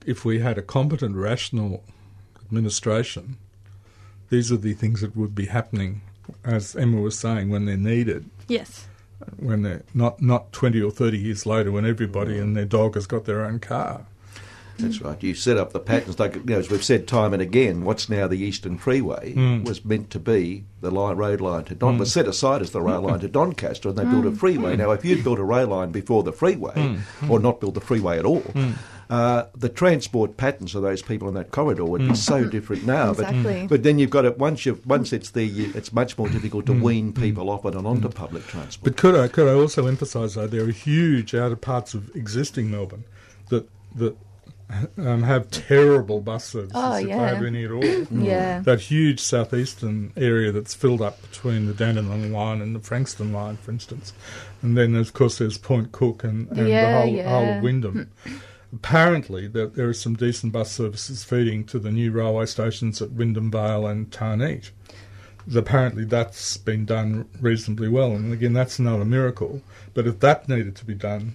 if 0.06 0.24
we 0.24 0.38
had 0.40 0.58
a 0.58 0.62
competent, 0.62 1.16
rational 1.16 1.82
administration, 2.44 3.36
these 4.28 4.52
are 4.52 4.56
the 4.58 4.74
things 4.74 5.00
that 5.00 5.16
would 5.16 5.34
be 5.34 5.46
happening, 5.46 6.02
as 6.44 6.76
Emma 6.76 7.00
was 7.00 7.18
saying, 7.18 7.48
when 7.50 7.64
they're 7.64 7.76
needed. 7.76 8.28
Yes. 8.48 8.86
When 9.38 9.62
they're 9.62 9.82
not 9.94 10.20
not 10.20 10.52
twenty 10.52 10.80
or 10.82 10.90
thirty 10.90 11.18
years 11.18 11.46
later, 11.46 11.72
when 11.72 11.86
everybody 11.86 12.38
and 12.38 12.54
their 12.56 12.66
dog 12.66 12.94
has 12.94 13.06
got 13.06 13.24
their 13.24 13.44
own 13.44 13.58
car. 13.60 14.06
That's 14.78 15.00
right. 15.00 15.22
You 15.22 15.34
set 15.34 15.56
up 15.56 15.72
the 15.72 15.80
patterns, 15.80 16.18
like 16.18 16.34
you 16.34 16.42
know, 16.44 16.58
as 16.58 16.70
we've 16.70 16.84
said 16.84 17.06
time 17.06 17.32
and 17.32 17.42
again. 17.42 17.84
What's 17.84 18.08
now 18.08 18.26
the 18.26 18.38
Eastern 18.38 18.78
Freeway 18.78 19.34
Mm. 19.34 19.64
was 19.64 19.84
meant 19.84 20.10
to 20.10 20.18
be 20.18 20.64
the 20.80 20.90
line, 20.90 21.16
road 21.16 21.40
line 21.40 21.64
to 21.64 21.74
Don, 21.74 21.94
hmm. 21.94 22.00
was 22.00 22.12
set 22.12 22.28
aside 22.28 22.60
as 22.60 22.72
the 22.72 22.82
rail 22.82 23.00
line 23.00 23.20
to 23.20 23.28
Doncaster, 23.28 23.88
and 23.88 23.96
they 23.98 24.04
built 24.04 24.26
a 24.26 24.30
hmm. 24.30 24.36
freeway. 24.36 24.74
Hmm. 24.74 24.82
Now, 24.82 24.90
if 24.90 25.04
you'd 25.04 25.24
built 25.24 25.38
a 25.38 25.44
rail 25.44 25.68
line 25.68 25.90
before 25.90 26.22
the 26.22 26.32
freeway, 26.32 26.98
or 27.28 27.40
not 27.40 27.60
built 27.60 27.74
the 27.74 27.80
freeway 27.80 28.18
at 28.18 28.24
all, 28.24 28.44
uh, 29.10 29.46
the 29.54 29.68
transport 29.68 30.36
patterns 30.36 30.74
of 30.74 30.82
those 30.82 31.02
people 31.02 31.28
in 31.28 31.34
that 31.34 31.50
corridor 31.50 31.84
would 31.84 32.06
be 32.06 32.14
so 32.14 32.44
different 32.44 32.86
now. 32.86 33.10
Exactly. 33.10 33.62
But 33.62 33.68
but 33.68 33.82
then 33.82 33.98
you've 33.98 34.10
got 34.10 34.24
it 34.24 34.38
once 34.38 34.64
you 34.64 34.80
once 34.84 35.12
it's 35.12 35.30
there, 35.30 35.44
you, 35.44 35.72
it's 35.74 35.92
much 35.92 36.16
more 36.16 36.28
difficult 36.28 36.66
to 36.66 36.72
wean 36.72 37.12
people 37.12 37.50
off 37.50 37.64
it 37.64 37.74
and 37.74 37.86
onto 37.86 38.08
public 38.08 38.46
transport. 38.46 38.84
But 38.84 38.96
could 38.96 39.14
I 39.14 39.28
could 39.28 39.48
I 39.48 39.52
also 39.52 39.86
emphasise 39.86 40.34
though 40.34 40.46
there 40.46 40.64
are 40.64 40.68
huge 40.68 41.34
outer 41.34 41.56
parts 41.56 41.94
of 41.94 42.14
existing 42.16 42.70
Melbourne 42.70 43.04
that 43.50 43.68
that 43.96 44.16
um, 44.98 45.22
have 45.22 45.50
terrible 45.50 46.20
bus 46.20 46.44
services 46.44 46.72
Oh, 46.74 46.94
if 46.96 47.06
yeah. 47.08 47.18
they 47.18 47.34
have 47.34 47.44
any 47.44 47.64
at 47.64 47.70
all. 47.70 47.84
Yeah. 48.10 48.60
That 48.60 48.80
huge 48.80 49.20
southeastern 49.20 50.12
area 50.16 50.52
that's 50.52 50.74
filled 50.74 51.02
up 51.02 51.20
between 51.22 51.66
the 51.66 51.74
Dandenong 51.74 52.32
line 52.32 52.60
and 52.60 52.74
the 52.74 52.80
Frankston 52.80 53.32
line, 53.32 53.56
for 53.56 53.70
instance, 53.70 54.12
and 54.62 54.76
then 54.76 54.94
of 54.94 55.12
course 55.12 55.38
there's 55.38 55.58
Point 55.58 55.92
Cook 55.92 56.24
and, 56.24 56.48
and 56.52 56.68
Yeah, 56.68 56.90
the 56.90 57.00
whole, 57.00 57.14
yeah. 57.14 57.28
whole 57.28 57.56
of 57.58 57.62
Wyndham. 57.62 58.10
Apparently, 58.72 59.46
there, 59.46 59.68
there 59.68 59.88
are 59.88 59.94
some 59.94 60.14
decent 60.16 60.52
bus 60.52 60.72
services 60.72 61.22
feeding 61.22 61.64
to 61.66 61.78
the 61.78 61.92
new 61.92 62.10
railway 62.10 62.46
stations 62.46 63.00
at 63.00 63.12
Wyndham 63.12 63.50
Vale 63.50 63.86
and 63.86 64.10
Tarneet 64.10 64.70
apparently 65.54 66.04
that's 66.04 66.56
been 66.56 66.84
done 66.86 67.28
reasonably 67.40 67.88
well. 67.88 68.12
And 68.12 68.32
again, 68.32 68.52
that's 68.54 68.78
not 68.78 69.00
a 69.00 69.04
miracle. 69.04 69.60
But 69.92 70.06
if 70.06 70.20
that 70.20 70.48
needed 70.48 70.74
to 70.76 70.84
be 70.84 70.94
done, 70.94 71.34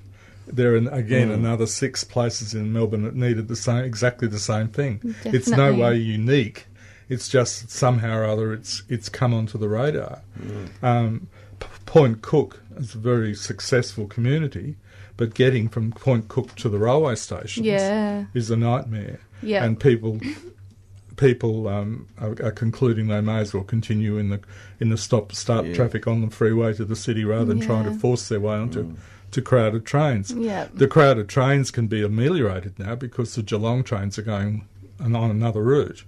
there 0.52 0.74
are 0.74 0.78
again 0.90 1.32
another 1.32 1.66
six 1.68 2.04
places 2.04 2.54
in 2.54 2.72
Melbourne 2.74 3.04
that 3.04 3.16
needed 3.16 3.48
the 3.48 3.56
same, 3.56 3.84
exactly 3.84 4.28
the 4.28 4.40
same 4.40 4.68
thing. 4.68 5.16
It's 5.26 5.48
no 5.50 5.74
way 5.74 5.96
unique. 5.98 6.66
It's 7.08 7.28
just 7.28 7.70
somehow 7.72 8.18
or 8.18 8.26
other 8.26 8.54
it's 8.54 8.84
it's 8.90 9.10
come 9.10 9.34
onto 9.34 9.58
the 9.58 9.68
radar. 9.70 10.22
Um, 10.84 11.28
P- 11.60 11.68
Point 11.86 12.22
Cook 12.22 12.62
is 12.78 12.94
a 12.96 12.98
very 13.00 13.34
successful 13.34 14.06
community, 14.08 14.76
but 15.18 15.34
getting 15.34 15.70
from 15.70 15.92
Point 15.92 16.28
Cook 16.28 16.56
to 16.58 16.70
the 16.70 16.78
railway 16.78 17.16
stations 17.16 17.66
Yeah. 17.66 18.26
is 18.34 18.52
a 18.52 18.56
nightmare. 18.56 19.20
Yeah. 19.42 19.64
And 19.66 19.80
people 19.80 20.20
people 21.18 21.68
um, 21.68 22.08
are, 22.18 22.36
are 22.44 22.52
concluding 22.52 23.08
they 23.08 23.20
may 23.22 23.40
as 23.40 23.54
well 23.54 23.64
continue 23.64 24.18
in 24.18 24.30
the 24.30 24.40
in 24.80 24.90
the 24.90 24.98
stop 24.98 25.34
start 25.34 25.66
Yeah. 25.66 25.74
traffic 25.76 26.08
on 26.08 26.22
the 26.22 26.30
freeway 26.30 26.74
to 26.76 26.86
the 26.86 26.96
city 26.96 27.26
rather 27.26 27.46
than 27.46 27.60
trying 27.60 27.86
to 27.86 27.94
force 28.00 28.30
their 28.30 28.40
way 28.40 28.56
onto 28.56 28.96
to 29.32 29.42
crowded 29.42 29.86
trains. 29.86 30.32
Yeah. 30.32 30.68
The 30.74 30.88
crowded 30.88 31.30
trains 31.30 31.72
can 31.72 31.88
be 31.88 32.04
ameliorated 32.04 32.80
now 32.80 32.96
because 32.96 33.36
the 33.36 33.44
Geelong 33.44 33.84
trains 33.84 34.18
are 34.18 34.24
going 34.24 34.68
on 35.00 35.16
another 35.16 35.64
route. 35.64 36.04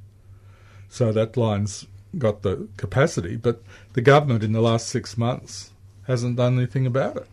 So 0.89 1.11
that 1.13 1.37
line's 1.37 1.87
got 2.17 2.41
the 2.41 2.67
capacity, 2.77 3.37
but 3.37 3.63
the 3.93 4.01
government 4.01 4.43
in 4.43 4.51
the 4.51 4.61
last 4.61 4.87
six 4.87 5.17
months 5.17 5.71
hasn't 6.07 6.35
done 6.35 6.57
anything 6.57 6.85
about 6.85 7.17
it. 7.17 7.27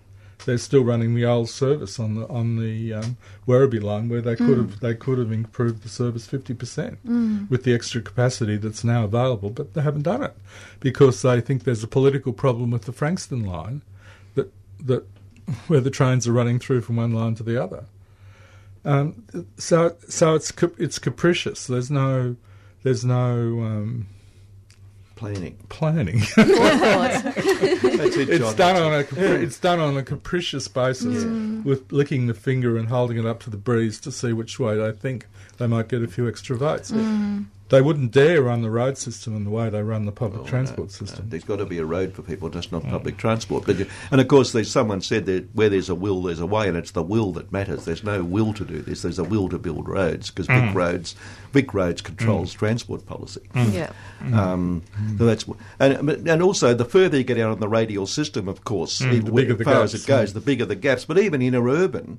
They're 0.45 0.57
still 0.57 0.85
running 0.85 1.17
the 1.17 1.25
old 1.25 1.51
service 1.51 1.99
on 1.99 2.15
the 2.15 2.27
on 2.29 2.57
the 2.57 2.95
um, 2.95 3.17
Werribee 3.47 3.83
line, 3.83 4.09
where 4.09 4.21
they 4.21 4.37
could 4.37 4.57
have 4.57 4.81
they 4.81 4.95
could 4.95 5.19
have 5.19 5.33
improved 5.33 5.83
the 5.83 5.89
service 5.89 6.27
fifty 6.27 6.55
percent 6.55 6.99
with 7.51 7.65
the 7.65 7.75
extra 7.75 8.01
capacity 8.01 8.57
that's 8.57 8.85
now 8.85 9.03
available, 9.03 9.51
but 9.51 9.75
they 9.75 9.83
haven't 9.83 10.03
done 10.03 10.23
it 10.23 10.37
because 10.79 11.21
they 11.23 11.41
think 11.41 11.65
there's 11.65 11.83
a 11.83 11.89
political 11.89 12.33
problem 12.33 12.71
with 12.71 12.83
the 12.83 12.93
Frankston 12.93 13.45
line 13.45 13.83
that 14.37 14.53
that 14.79 15.05
where 15.69 15.81
the 15.81 15.91
trains 15.91 16.27
are 16.29 16.33
running 16.33 16.59
through 16.59 16.81
from 16.83 16.97
one 16.97 17.13
line 17.13 17.35
to 17.37 17.43
the 17.43 17.63
other. 17.63 17.85
Um, 18.85 19.25
so 19.57 19.97
so 20.09 20.35
it's 20.35 20.53
it's 20.79 20.99
capricious. 20.99 21.67
There's 21.67 21.91
no 21.91 22.37
there's 22.83 23.05
no 23.05 23.61
um, 23.61 24.07
Planning. 25.17 25.59
planning. 25.69 26.23
It, 28.01 28.29
it's 28.31 28.55
done 28.55 28.77
on 28.77 28.95
a 28.95 29.05
capri- 29.05 29.43
it's 29.45 29.59
done 29.59 29.81
on 29.81 29.97
a 29.97 30.03
capricious 30.03 30.69
basis, 30.69 31.25
with 31.65 31.91
licking 31.91 32.27
the 32.29 32.35
finger 32.35 32.77
and 32.77 32.89
holding 32.89 33.19
it 33.19 33.27
up 33.27 33.41
to 33.41 33.51
the 33.51 33.57
breeze 33.57 33.99
to 34.01 34.13
see 34.13 34.33
which 34.33 34.59
way 34.61 34.77
they 34.77 34.93
think 34.93 35.27
they 35.59 35.67
might 35.67 35.89
get 35.89 36.03
a 36.03 36.09
few 36.09 36.29
extra 36.29 36.57
votes. 36.57 36.93
They 37.71 37.83
wouldn't 37.83 38.13
dare 38.13 38.43
run 38.43 38.63
the 38.63 38.71
road 38.71 38.97
system 38.97 39.37
in 39.37 39.45
the 39.45 39.51
way 39.51 39.69
they 39.69 39.83
run 39.83 40.07
the 40.07 40.13
public 40.13 40.47
transport 40.47 40.89
No, 40.89 41.07
system. 41.07 41.27
there's 41.29 41.45
got 41.45 41.57
to 41.57 41.67
be 41.67 41.77
a 41.79 41.85
road 41.85 42.15
for 42.15 42.23
people, 42.23 42.49
just 42.49 42.73
not 42.73 42.83
public 42.89 43.19
transport. 43.19 43.67
But 43.67 43.79
you- 43.79 43.87
and 44.11 44.21
of 44.23 44.29
course, 44.29 44.53
there's 44.53 44.71
someone 44.71 45.03
said 45.03 45.27
that 45.27 45.55
where 45.55 45.69
there's 45.69 45.91
a 45.91 45.95
will, 45.95 46.23
there's 46.23 46.41
a 46.41 46.47
way, 46.47 46.67
and 46.69 46.77
it's 46.79 46.93
the 46.93 47.03
will 47.03 47.33
that 47.33 47.53
matters. 47.53 47.85
There's 47.85 48.03
no 48.03 48.25
will 48.25 48.55
to 48.55 48.65
do 48.65 48.81
this. 48.81 49.03
There's 49.03 49.19
a 49.19 49.25
will 49.25 49.49
to 49.51 49.59
build 49.59 49.87
roads 49.87 50.31
because 50.31 50.47
Vic 50.47 50.75
roads, 50.75 51.15
Vic 51.53 51.75
roads 51.75 52.01
controls 52.01 52.55
transport 52.55 53.05
policy. 53.05 53.43
Yeah. 53.55 53.91
Um, 54.33 54.83
so 55.19 55.27
that's 55.27 55.45
and 55.79 56.09
and 56.29 56.43
also 56.43 56.73
the 56.75 56.85
further 56.87 57.19
you 57.19 57.25
get 57.25 57.39
out 57.39 57.51
on 57.53 57.61
the 57.61 57.69
radial 57.69 58.07
system, 58.07 58.49
of 58.49 58.65
course, 58.65 59.01
Mm, 59.01 59.13
even 59.13 59.25
the 59.27 59.33
bigger 59.33 59.53
as 59.53 59.59
the 59.59 59.65
far 59.65 59.83
as 59.83 59.93
gaps, 59.93 60.05
it 60.05 60.07
goes, 60.09 60.31
mm. 60.31 60.35
the 60.35 60.41
bigger 60.41 60.65
the 60.65 60.75
gaps. 60.75 61.05
But 61.05 61.19
even 61.19 61.43
inner 61.43 61.69
urban. 61.69 62.19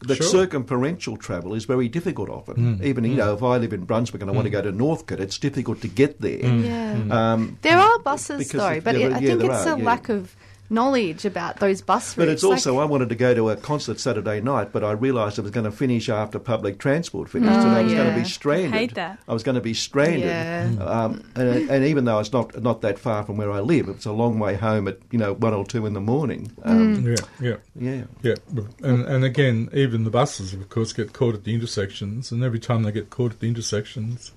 The 0.00 0.14
Sure. 0.16 0.26
circumferential 0.26 1.16
travel 1.16 1.54
is 1.54 1.64
very 1.64 1.88
difficult 1.88 2.28
often. 2.28 2.78
Mm. 2.78 2.84
Even, 2.84 3.04
you 3.04 3.16
know, 3.16 3.32
mm. 3.32 3.36
if 3.36 3.42
I 3.42 3.56
live 3.56 3.72
in 3.72 3.84
Brunswick 3.84 4.20
and 4.20 4.30
I 4.30 4.34
want 4.34 4.44
to 4.44 4.50
mm. 4.50 4.60
go 4.60 4.62
to 4.62 4.70
Northcote, 4.70 5.20
it's 5.20 5.38
difficult 5.38 5.80
to 5.80 5.88
get 5.88 6.20
there. 6.20 6.44
Yeah. 6.44 7.32
Um, 7.32 7.58
There 7.62 7.78
are 7.78 7.98
buses 8.00 8.48
though, 8.50 8.80
but 8.80 8.98
yeah, 8.98 9.06
it, 9.06 9.12
I 9.14 9.18
yeah, 9.20 9.28
think 9.28 9.44
it's 9.44 9.66
are, 9.66 9.74
a 9.74 9.78
yeah. 9.78 9.84
lack 9.84 10.08
of 10.10 10.36
knowledge 10.70 11.24
about 11.24 11.60
those 11.60 11.80
bus 11.82 12.04
routes. 12.08 12.14
But 12.16 12.28
it's 12.28 12.42
Like- 12.42 12.52
also, 12.52 12.78
I 12.78 12.84
wanted 12.84 13.08
to 13.10 13.14
go 13.14 13.34
to 13.34 13.50
a 13.50 13.56
concert 13.56 14.00
Saturday 14.00 14.40
night, 14.40 14.72
but 14.72 14.82
I 14.84 14.92
realised 14.92 15.38
I 15.38 15.42
was 15.42 15.50
going 15.50 15.64
to 15.64 15.70
finish 15.70 16.08
after 16.08 16.38
public 16.38 16.78
transport 16.78 17.28
finished, 17.28 17.52
and 17.52 17.70
I 17.70 17.82
was 17.82 17.92
going 17.92 18.12
to 18.14 18.18
be 18.18 18.24
stranded. 18.28 18.72
Hate 18.72 18.94
that. 18.94 19.18
I 19.28 19.32
was 19.32 19.42
going 19.42 19.54
to 19.54 19.60
be 19.60 19.74
stranded. 19.74 20.22
Yeah. 20.24 20.70
Um, 20.80 21.22
and, 21.34 21.70
and 21.70 21.84
even 21.84 22.04
though 22.04 22.18
it's 22.18 22.32
not 22.32 22.62
not 22.62 22.80
that 22.82 22.98
far 22.98 23.24
from 23.24 23.36
where 23.36 23.50
I 23.50 23.60
live, 23.60 23.88
it's 23.88 24.06
a 24.06 24.12
long 24.12 24.38
way 24.38 24.54
home 24.54 24.88
at 24.88 24.98
you 25.10 25.18
know 25.18 25.34
one 25.34 25.54
or 25.54 25.64
two 25.64 25.86
in 25.86 25.92
the 25.94 26.00
morning. 26.00 26.52
Um, 26.62 27.04
Yeah, 27.06 27.16
yeah. 27.40 27.56
Yeah. 27.78 28.02
Yeah, 28.22 28.34
and 28.82 29.04
and 29.04 29.24
again, 29.24 29.68
even 29.72 30.04
the 30.04 30.10
buses, 30.10 30.52
of 30.54 30.68
course, 30.68 30.92
get 30.92 31.12
caught 31.12 31.34
at 31.34 31.44
the 31.44 31.54
intersections, 31.54 32.32
and 32.32 32.42
every 32.42 32.58
time 32.58 32.82
they 32.82 32.92
get 32.92 33.10
caught 33.10 33.32
at 33.32 33.40
the 33.40 33.48
intersections, 33.48 34.32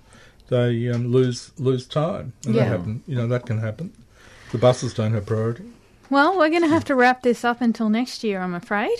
they 0.49 0.89
um, 0.89 1.07
lose 1.11 1.51
lose 1.57 1.86
time, 1.86 2.34
and 2.45 2.55
Yeah. 2.55 2.63
that 2.65 2.69
happen. 2.69 3.03
You 3.07 3.15
know 3.15 3.27
that 3.27 3.45
can 3.45 3.59
happen. 3.59 3.91
The 4.51 4.57
buses 4.57 4.93
don't 4.93 5.13
have 5.13 5.25
priority. 5.25 5.63
Well, 6.10 6.38
we're 6.38 6.49
going 6.49 6.64
to 6.64 6.70
have 6.70 6.86
to 6.86 6.95
wrap 6.95 7.22
this 7.22 7.45
up 7.45 7.62
until 7.62 7.89
next 7.89 8.24
year, 8.24 8.41
I'm 8.41 8.55
afraid. 8.55 8.97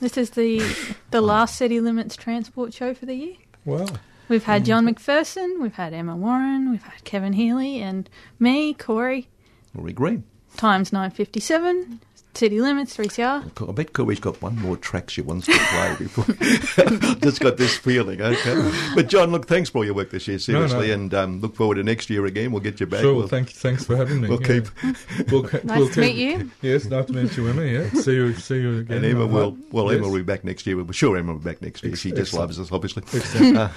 This 0.00 0.16
is 0.16 0.30
the 0.30 0.62
the 1.10 1.20
last 1.20 1.56
City 1.56 1.80
Limits 1.80 2.16
transport 2.16 2.74
show 2.74 2.94
for 2.94 3.06
the 3.06 3.14
year. 3.14 3.36
Well, 3.64 3.88
We've 4.28 4.44
had 4.44 4.62
mm. 4.62 4.66
John 4.66 4.86
McPherson, 4.86 5.60
we've 5.60 5.74
had 5.74 5.92
Emma 5.92 6.16
Warren, 6.16 6.70
we've 6.70 6.82
had 6.82 7.04
Kevin 7.04 7.34
Healy, 7.34 7.80
and 7.80 8.08
me, 8.38 8.72
Corey. 8.72 9.28
Rory 9.74 9.92
Green. 9.92 10.24
Times 10.56 10.92
nine 10.92 11.10
fifty 11.10 11.40
seven. 11.40 12.00
City 12.36 12.60
Limits, 12.60 12.96
3CR. 12.96 13.68
I 13.68 13.72
bet 13.72 13.92
Corey's 13.92 14.20
got 14.20 14.40
one 14.42 14.56
more 14.56 14.76
track 14.76 15.08
she 15.10 15.20
wants 15.22 15.46
to 15.46 15.52
play 15.58 15.96
before. 15.98 16.24
Just 17.20 17.40
got 17.40 17.56
this 17.56 17.76
feeling, 17.76 18.20
okay. 18.20 18.72
But 18.94 19.08
John, 19.08 19.30
look, 19.30 19.46
thanks 19.46 19.70
for 19.70 19.78
all 19.78 19.84
your 19.84 19.94
work 19.94 20.10
this 20.10 20.26
year, 20.28 20.38
No, 20.48 20.60
no. 20.60 20.66
seriously, 20.66 20.90
and 20.92 21.14
um, 21.14 21.40
look 21.40 21.54
forward 21.56 21.76
to 21.76 21.82
next 21.82 22.10
year 22.10 22.26
again. 22.26 22.50
We'll 22.52 22.60
get 22.62 22.80
you 22.80 22.86
back. 22.86 23.00
sure. 23.00 23.12
We'll, 23.12 23.20
Well, 23.20 23.28
thank 23.28 23.50
thanks 23.50 23.84
for 23.84 23.96
having 23.96 24.20
me. 24.20 24.28
we'll 24.28 24.40
yeah. 24.42 24.60
keep 24.60 25.30
We'll, 25.30 25.42
Nice 25.42 25.62
we'll 25.78 25.88
to 25.90 26.00
meet 26.00 26.16
you. 26.16 26.50
Yes, 26.62 26.84
nice 26.86 27.06
to 27.06 27.12
meet 27.12 27.36
you, 27.36 27.46
Emma. 27.48 27.62
Yeah, 27.62 27.88
see 27.90 28.14
you, 28.14 28.34
see 28.34 28.60
you 28.60 28.78
again. 28.80 28.96
And 28.98 29.06
Emma 29.06 29.22
I 29.22 29.26
will, 29.26 29.56
well, 29.70 29.86
Yes. 29.92 29.98
Emma 29.98 30.08
will 30.08 30.16
be 30.18 30.22
back 30.22 30.44
next 30.44 30.66
year. 30.66 30.82
We're 30.82 30.92
sure 30.92 31.16
Emma 31.16 31.32
will 31.32 31.38
be 31.40 31.44
back 31.50 31.62
next 31.62 31.82
year. 31.84 31.94
She 31.96 32.10
just 32.10 32.20
Excellent. 32.20 32.40
loves 32.42 32.58
us, 32.60 32.72
obviously. 32.72 33.02
Excellent. 33.14 33.56
Uh, 33.56 33.68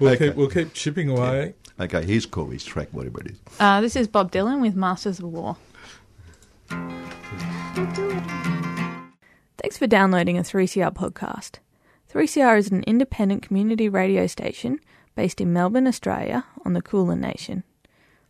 We'll 0.00 0.12
okay. 0.12 0.28
keep 0.28 0.36
we'll 0.36 0.48
keep 0.50 0.72
chipping 0.74 1.08
away. 1.08 1.54
okay, 1.80 2.04
here's 2.04 2.26
Corey's 2.26 2.64
track, 2.64 2.88
whatever 2.92 3.20
it 3.20 3.28
is. 3.32 3.38
Uh, 3.58 3.80
this 3.80 3.96
is 3.96 4.06
Bob 4.08 4.30
Dylan 4.32 4.60
with 4.60 4.74
Masters 4.76 5.18
of 5.18 5.24
War. 5.26 5.56
Thanks 9.58 9.78
for 9.78 9.86
downloading 9.86 10.36
a 10.36 10.42
3CR 10.42 10.92
podcast. 10.92 11.60
3CR 12.12 12.58
is 12.58 12.70
an 12.70 12.82
independent 12.82 13.42
community 13.42 13.88
radio 13.88 14.26
station 14.26 14.78
based 15.14 15.40
in 15.40 15.52
Melbourne, 15.52 15.86
Australia, 15.86 16.44
on 16.64 16.72
the 16.74 16.82
Kulin 16.82 17.20
Nation. 17.20 17.62